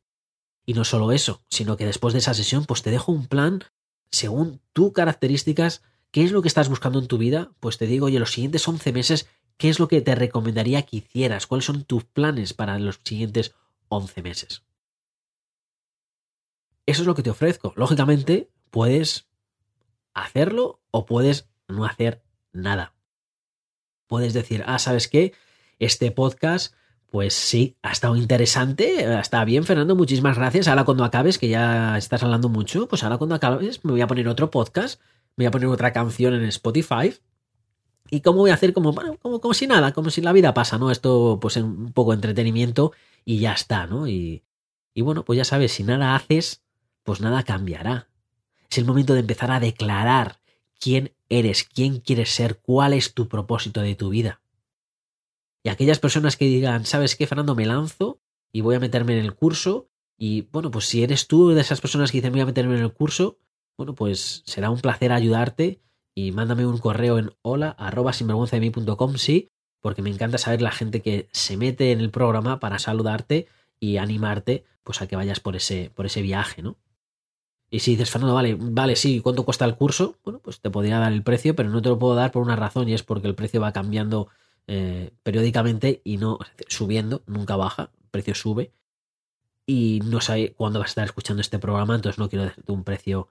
Y 0.65 0.73
no 0.73 0.83
solo 0.83 1.11
eso, 1.11 1.41
sino 1.49 1.77
que 1.77 1.85
después 1.85 2.13
de 2.13 2.19
esa 2.19 2.33
sesión 2.33 2.65
pues 2.65 2.81
te 2.81 2.91
dejo 2.91 3.11
un 3.11 3.27
plan 3.27 3.63
según 4.11 4.61
tus 4.73 4.93
características 4.93 5.81
¿Qué 6.11 6.23
es 6.23 6.31
lo 6.31 6.41
que 6.41 6.47
estás 6.47 6.69
buscando 6.69 6.99
en 6.99 7.07
tu 7.07 7.17
vida? 7.17 7.51
Pues 7.59 7.77
te 7.77 7.85
digo, 7.85 8.07
oye, 8.07 8.19
los 8.19 8.31
siguientes 8.31 8.67
11 8.67 8.93
meses, 8.93 9.29
¿qué 9.57 9.69
es 9.69 9.79
lo 9.79 9.87
que 9.87 10.01
te 10.01 10.15
recomendaría 10.15 10.81
que 10.83 10.97
hicieras? 10.97 11.47
¿Cuáles 11.47 11.65
son 11.65 11.83
tus 11.83 12.05
planes 12.05 12.53
para 12.53 12.79
los 12.79 12.99
siguientes 13.03 13.53
11 13.89 14.21
meses? 14.21 14.63
Eso 16.85 17.01
es 17.01 17.07
lo 17.07 17.15
que 17.15 17.23
te 17.23 17.29
ofrezco. 17.29 17.73
Lógicamente, 17.75 18.49
puedes 18.71 19.26
hacerlo 20.23 20.81
o 20.91 21.05
puedes 21.05 21.49
no 21.67 21.85
hacer 21.85 22.23
nada. 22.51 22.93
Puedes 24.07 24.33
decir, 24.33 24.63
ah, 24.65 24.79
¿sabes 24.79 25.07
qué? 25.07 25.33
Este 25.79 26.11
podcast, 26.11 26.73
pues 27.07 27.33
sí, 27.33 27.77
ha 27.81 27.91
estado 27.91 28.15
interesante, 28.15 29.19
está 29.19 29.43
bien, 29.45 29.63
Fernando, 29.63 29.95
muchísimas 29.95 30.37
gracias. 30.37 30.67
Ahora 30.67 30.85
cuando 30.85 31.03
acabes, 31.03 31.37
que 31.37 31.49
ya 31.49 31.97
estás 31.97 32.23
hablando 32.23 32.49
mucho, 32.49 32.87
pues 32.87 33.03
ahora 33.03 33.17
cuando 33.17 33.35
acabes 33.35 33.83
me 33.83 33.91
voy 33.91 34.01
a 34.01 34.07
poner 34.07 34.27
otro 34.27 34.49
podcast 34.49 34.99
voy 35.37 35.45
a 35.45 35.51
poner 35.51 35.67
otra 35.69 35.93
canción 35.93 36.33
en 36.33 36.43
Spotify. 36.45 37.13
¿Y 38.09 38.21
cómo 38.21 38.39
voy 38.39 38.51
a 38.51 38.55
hacer? 38.55 38.73
Como, 38.73 38.95
como, 39.21 39.39
como 39.39 39.53
si 39.53 39.67
nada, 39.67 39.93
como 39.93 40.09
si 40.09 40.21
la 40.21 40.33
vida 40.33 40.53
pasa, 40.53 40.77
¿no? 40.77 40.91
Esto, 40.91 41.39
pues, 41.41 41.57
un 41.57 41.91
poco 41.93 42.11
de 42.11 42.15
entretenimiento 42.15 42.93
y 43.23 43.39
ya 43.39 43.53
está, 43.53 43.85
¿no? 43.85 44.07
Y, 44.07 44.43
y 44.93 45.01
bueno, 45.01 45.23
pues 45.23 45.37
ya 45.37 45.45
sabes, 45.45 45.73
si 45.73 45.83
nada 45.83 46.15
haces, 46.15 46.63
pues 47.03 47.21
nada 47.21 47.43
cambiará. 47.43 48.07
Es 48.69 48.77
el 48.77 48.85
momento 48.85 49.13
de 49.13 49.21
empezar 49.21 49.51
a 49.51 49.59
declarar 49.59 50.39
quién 50.79 51.13
eres, 51.29 51.63
quién 51.63 51.99
quieres 51.99 52.29
ser, 52.29 52.59
cuál 52.59 52.93
es 52.93 53.13
tu 53.13 53.27
propósito 53.27 53.81
de 53.81 53.95
tu 53.95 54.09
vida. 54.09 54.41
Y 55.63 55.69
aquellas 55.69 55.99
personas 55.99 56.37
que 56.37 56.45
digan, 56.45 56.85
¿sabes 56.85 57.15
qué, 57.15 57.27
Fernando? 57.27 57.55
Me 57.55 57.65
lanzo 57.65 58.19
y 58.51 58.61
voy 58.61 58.75
a 58.75 58.79
meterme 58.79 59.17
en 59.17 59.25
el 59.25 59.35
curso. 59.35 59.89
Y 60.17 60.43
bueno, 60.43 60.71
pues 60.71 60.85
si 60.85 61.03
eres 61.03 61.27
tú 61.27 61.49
de 61.49 61.61
esas 61.61 61.81
personas 61.81 62.11
que 62.11 62.19
dicen 62.19 62.31
voy 62.31 62.41
a 62.41 62.45
meterme 62.45 62.75
en 62.75 62.83
el 62.83 62.93
curso, 62.93 63.37
bueno, 63.77 63.93
pues 63.93 64.43
será 64.45 64.69
un 64.69 64.79
placer 64.79 65.11
ayudarte 65.11 65.81
y 66.15 66.31
mándame 66.31 66.65
un 66.65 66.79
correo 66.79 67.19
en 67.19 67.31
hola 67.43 67.69
arroba 67.77 68.13
sinvergüenzademí.com, 68.13 69.17
sí, 69.17 69.51
porque 69.81 70.01
me 70.01 70.09
encanta 70.09 70.39
saber 70.39 70.61
la 70.61 70.71
gente 70.71 71.01
que 71.01 71.27
se 71.31 71.57
mete 71.57 71.91
en 71.91 71.99
el 71.99 72.09
programa 72.09 72.59
para 72.59 72.79
saludarte 72.79 73.47
y 73.79 73.97
animarte 73.97 74.65
pues 74.83 75.01
a 75.01 75.07
que 75.07 75.15
vayas 75.15 75.39
por 75.39 75.55
ese, 75.55 75.91
por 75.93 76.07
ese 76.07 76.21
viaje, 76.21 76.63
¿no? 76.63 76.77
Y 77.69 77.79
si 77.79 77.91
dices, 77.91 78.09
Fernando, 78.09 78.33
vale, 78.33 78.55
vale, 78.59 78.95
sí, 78.95 79.19
¿cuánto 79.19 79.43
cuesta 79.43 79.65
el 79.65 79.75
curso? 79.75 80.15
Bueno, 80.23 80.39
pues 80.39 80.61
te 80.61 80.69
podría 80.69 80.99
dar 80.99 81.11
el 81.11 81.23
precio, 81.23 81.55
pero 81.55 81.69
no 81.69 81.81
te 81.81 81.89
lo 81.89 81.99
puedo 81.99 82.15
dar 82.15 82.31
por 82.31 82.41
una 82.41 82.55
razón 82.55 82.87
y 82.87 82.93
es 82.93 83.03
porque 83.03 83.27
el 83.27 83.35
precio 83.35 83.59
va 83.59 83.73
cambiando 83.73 84.29
eh, 84.67 85.11
periódicamente 85.23 86.01
y 86.03 86.17
no 86.17 86.39
subiendo, 86.67 87.23
nunca 87.25 87.55
baja, 87.57 87.91
el 88.01 88.09
precio 88.09 88.35
sube. 88.35 88.71
Y 89.65 90.01
no 90.05 90.21
sé 90.21 90.53
cuándo 90.55 90.79
vas 90.79 90.87
a 90.87 90.91
estar 90.91 91.05
escuchando 91.05 91.41
este 91.41 91.59
programa, 91.59 91.95
entonces 91.95 92.19
no 92.19 92.29
quiero 92.29 92.45
decirte 92.45 92.71
un 92.71 92.85
precio 92.85 93.29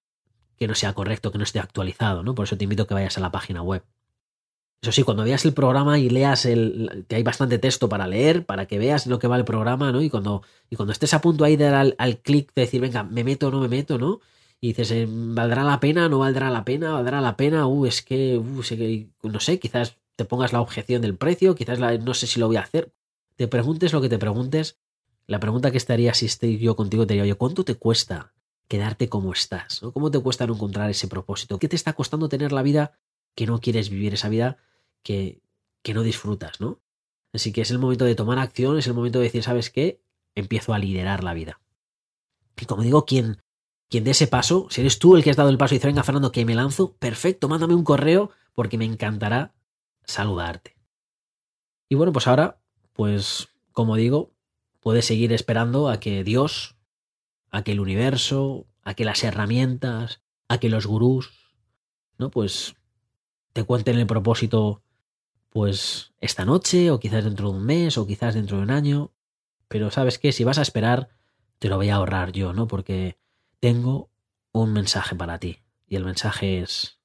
que 0.58 0.68
no 0.68 0.74
sea 0.74 0.92
correcto, 0.92 1.32
que 1.32 1.38
no 1.38 1.44
esté 1.44 1.58
actualizado, 1.60 2.22
¿no? 2.22 2.34
Por 2.34 2.44
eso 2.44 2.58
te 2.58 2.64
invito 2.64 2.82
a 2.82 2.86
que 2.86 2.94
vayas 2.94 3.16
a 3.16 3.20
la 3.20 3.30
página 3.30 3.62
web. 3.62 3.84
Eso 4.82 4.92
sí, 4.92 5.02
cuando 5.02 5.24
veas 5.24 5.44
el 5.44 5.54
programa 5.54 5.98
y 5.98 6.10
leas 6.10 6.44
el. 6.46 7.06
que 7.08 7.16
hay 7.16 7.22
bastante 7.22 7.58
texto 7.58 7.88
para 7.88 8.06
leer, 8.06 8.44
para 8.44 8.66
que 8.66 8.78
veas 8.78 9.06
lo 9.06 9.18
que 9.18 9.26
va 9.26 9.36
el 9.36 9.44
programa, 9.44 9.90
¿no? 9.90 10.02
Y 10.02 10.10
cuando, 10.10 10.42
y 10.70 10.76
cuando 10.76 10.92
estés 10.92 11.14
a 11.14 11.20
punto 11.20 11.44
ahí 11.44 11.56
de 11.56 11.64
dar 11.64 11.94
al, 11.98 12.18
clic 12.18 12.52
de 12.54 12.62
decir, 12.62 12.80
venga, 12.80 13.02
me 13.02 13.24
meto 13.24 13.48
o 13.48 13.50
no 13.50 13.60
me 13.60 13.68
meto, 13.68 13.98
¿no? 13.98 14.20
Y 14.60 14.68
dices, 14.68 14.90
eh, 14.90 15.06
¿valdrá 15.08 15.64
la 15.64 15.80
pena? 15.80 16.08
¿No 16.08 16.18
valdrá 16.18 16.50
la 16.50 16.64
pena? 16.64 16.92
¿Valdrá 16.92 17.20
la 17.20 17.36
pena? 17.36 17.66
Uh, 17.66 17.86
es 17.86 18.02
que, 18.02 18.38
uh, 18.38 19.28
no 19.28 19.40
sé, 19.40 19.58
quizás 19.58 19.96
te 20.16 20.24
pongas 20.24 20.52
la 20.52 20.60
objeción 20.60 21.02
del 21.02 21.16
precio, 21.16 21.54
quizás 21.54 21.78
no 21.78 22.14
sé 22.14 22.26
si 22.26 22.40
lo 22.40 22.46
voy 22.46 22.56
a 22.56 22.62
hacer. 22.62 22.92
Te 23.36 23.48
preguntes 23.48 23.92
lo 23.92 24.00
que 24.00 24.08
te 24.08 24.18
preguntes. 24.18 24.78
La 25.26 25.40
pregunta 25.40 25.70
que 25.70 25.76
estaría 25.76 26.14
si 26.14 26.26
estoy 26.26 26.58
yo 26.58 26.76
contigo 26.76 27.06
te 27.06 27.14
diría, 27.14 27.24
oye, 27.24 27.34
¿cuánto 27.34 27.64
te 27.64 27.74
cuesta 27.74 28.32
quedarte 28.68 29.08
como 29.08 29.32
estás? 29.32 29.80
¿Cómo 29.92 30.10
te 30.10 30.20
cuesta 30.20 30.46
no 30.46 30.54
encontrar 30.54 30.88
ese 30.88 31.08
propósito? 31.08 31.58
¿Qué 31.58 31.68
te 31.68 31.76
está 31.76 31.92
costando 31.92 32.28
tener 32.28 32.52
la 32.52 32.62
vida 32.62 32.98
que 33.36 33.46
no 33.46 33.60
quieres 33.60 33.88
vivir, 33.88 34.14
esa 34.14 34.28
vida 34.28 34.56
que, 35.04 35.40
que 35.82 35.94
no 35.94 36.02
disfrutas, 36.02 36.60
¿no? 36.60 36.80
Así 37.32 37.52
que 37.52 37.60
es 37.60 37.70
el 37.70 37.78
momento 37.78 38.04
de 38.04 38.16
tomar 38.16 38.40
acción, 38.40 38.76
es 38.78 38.88
el 38.88 38.94
momento 38.94 39.20
de 39.20 39.26
decir, 39.26 39.44
¿sabes 39.44 39.70
qué? 39.70 40.02
Empiezo 40.34 40.74
a 40.74 40.78
liderar 40.80 41.22
la 41.22 41.34
vida. 41.34 41.60
Y 42.60 42.64
como 42.64 42.82
digo, 42.82 43.04
quien, 43.04 43.40
quien 43.88 44.02
dé 44.02 44.10
ese 44.10 44.26
paso, 44.26 44.66
si 44.70 44.80
eres 44.80 44.98
tú 44.98 45.14
el 45.14 45.22
que 45.22 45.30
has 45.30 45.36
dado 45.36 45.50
el 45.50 45.58
paso 45.58 45.74
y 45.74 45.78
dice, 45.78 45.86
venga, 45.86 46.02
Fernando, 46.02 46.32
que 46.32 46.44
me 46.44 46.56
lanzo, 46.56 46.96
perfecto, 46.96 47.48
mándame 47.48 47.74
un 47.74 47.84
correo 47.84 48.30
porque 48.54 48.78
me 48.78 48.84
encantará 48.86 49.54
saludarte. 50.04 50.76
Y 51.88 51.94
bueno, 51.94 52.12
pues 52.12 52.26
ahora, 52.26 52.58
pues 52.92 53.48
como 53.70 53.94
digo, 53.94 54.32
puedes 54.80 55.04
seguir 55.04 55.32
esperando 55.32 55.88
a 55.88 56.00
que 56.00 56.24
Dios 56.24 56.76
a 57.56 57.62
que 57.62 57.72
el 57.72 57.80
universo, 57.80 58.66
a 58.82 58.94
que 58.94 59.04
las 59.04 59.24
herramientas, 59.24 60.22
a 60.48 60.58
que 60.58 60.68
los 60.68 60.86
gurús, 60.86 61.32
¿no? 62.18 62.30
Pues 62.30 62.75
te 63.56 63.64
cuenten 63.64 63.98
el 63.98 64.06
propósito, 64.06 64.82
pues 65.48 66.12
esta 66.20 66.44
noche, 66.44 66.90
o 66.90 67.00
quizás 67.00 67.24
dentro 67.24 67.50
de 67.50 67.56
un 67.56 67.64
mes, 67.64 67.96
o 67.96 68.06
quizás 68.06 68.34
dentro 68.34 68.58
de 68.58 68.64
un 68.64 68.70
año. 68.70 69.14
Pero 69.66 69.90
sabes 69.90 70.18
qué, 70.18 70.30
si 70.32 70.44
vas 70.44 70.58
a 70.58 70.62
esperar, 70.62 71.08
te 71.58 71.70
lo 71.70 71.76
voy 71.76 71.88
a 71.88 71.94
ahorrar 71.94 72.32
yo, 72.32 72.52
¿no? 72.52 72.66
Porque 72.66 73.16
tengo 73.58 74.10
un 74.52 74.74
mensaje 74.74 75.16
para 75.16 75.38
ti. 75.38 75.60
Y 75.86 75.96
el 75.96 76.04
mensaje 76.04 76.60
es, 76.60 77.00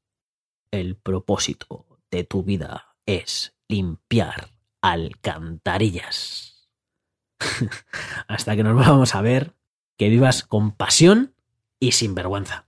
el 0.72 0.98
propósito 0.98 1.86
de 2.12 2.26
tu 2.26 2.44
vida 2.44 2.98
es 3.06 3.56
limpiar 3.70 4.50
alcantarillas. 4.82 6.70
Hasta 8.28 8.58
que 8.58 8.64
nos 8.64 8.76
vamos 8.76 9.16
a 9.16 9.22
ver 9.22 9.56
que 9.96 10.10
vivas 10.10 10.44
con 10.44 10.74
pasión 10.74 11.34
y 11.80 11.94
sin 11.94 12.14
vergüenza. 12.14 12.68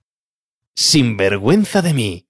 Sin 0.74 1.18
vergüenza 1.18 1.82
de 1.82 1.94
mí, 1.94 2.30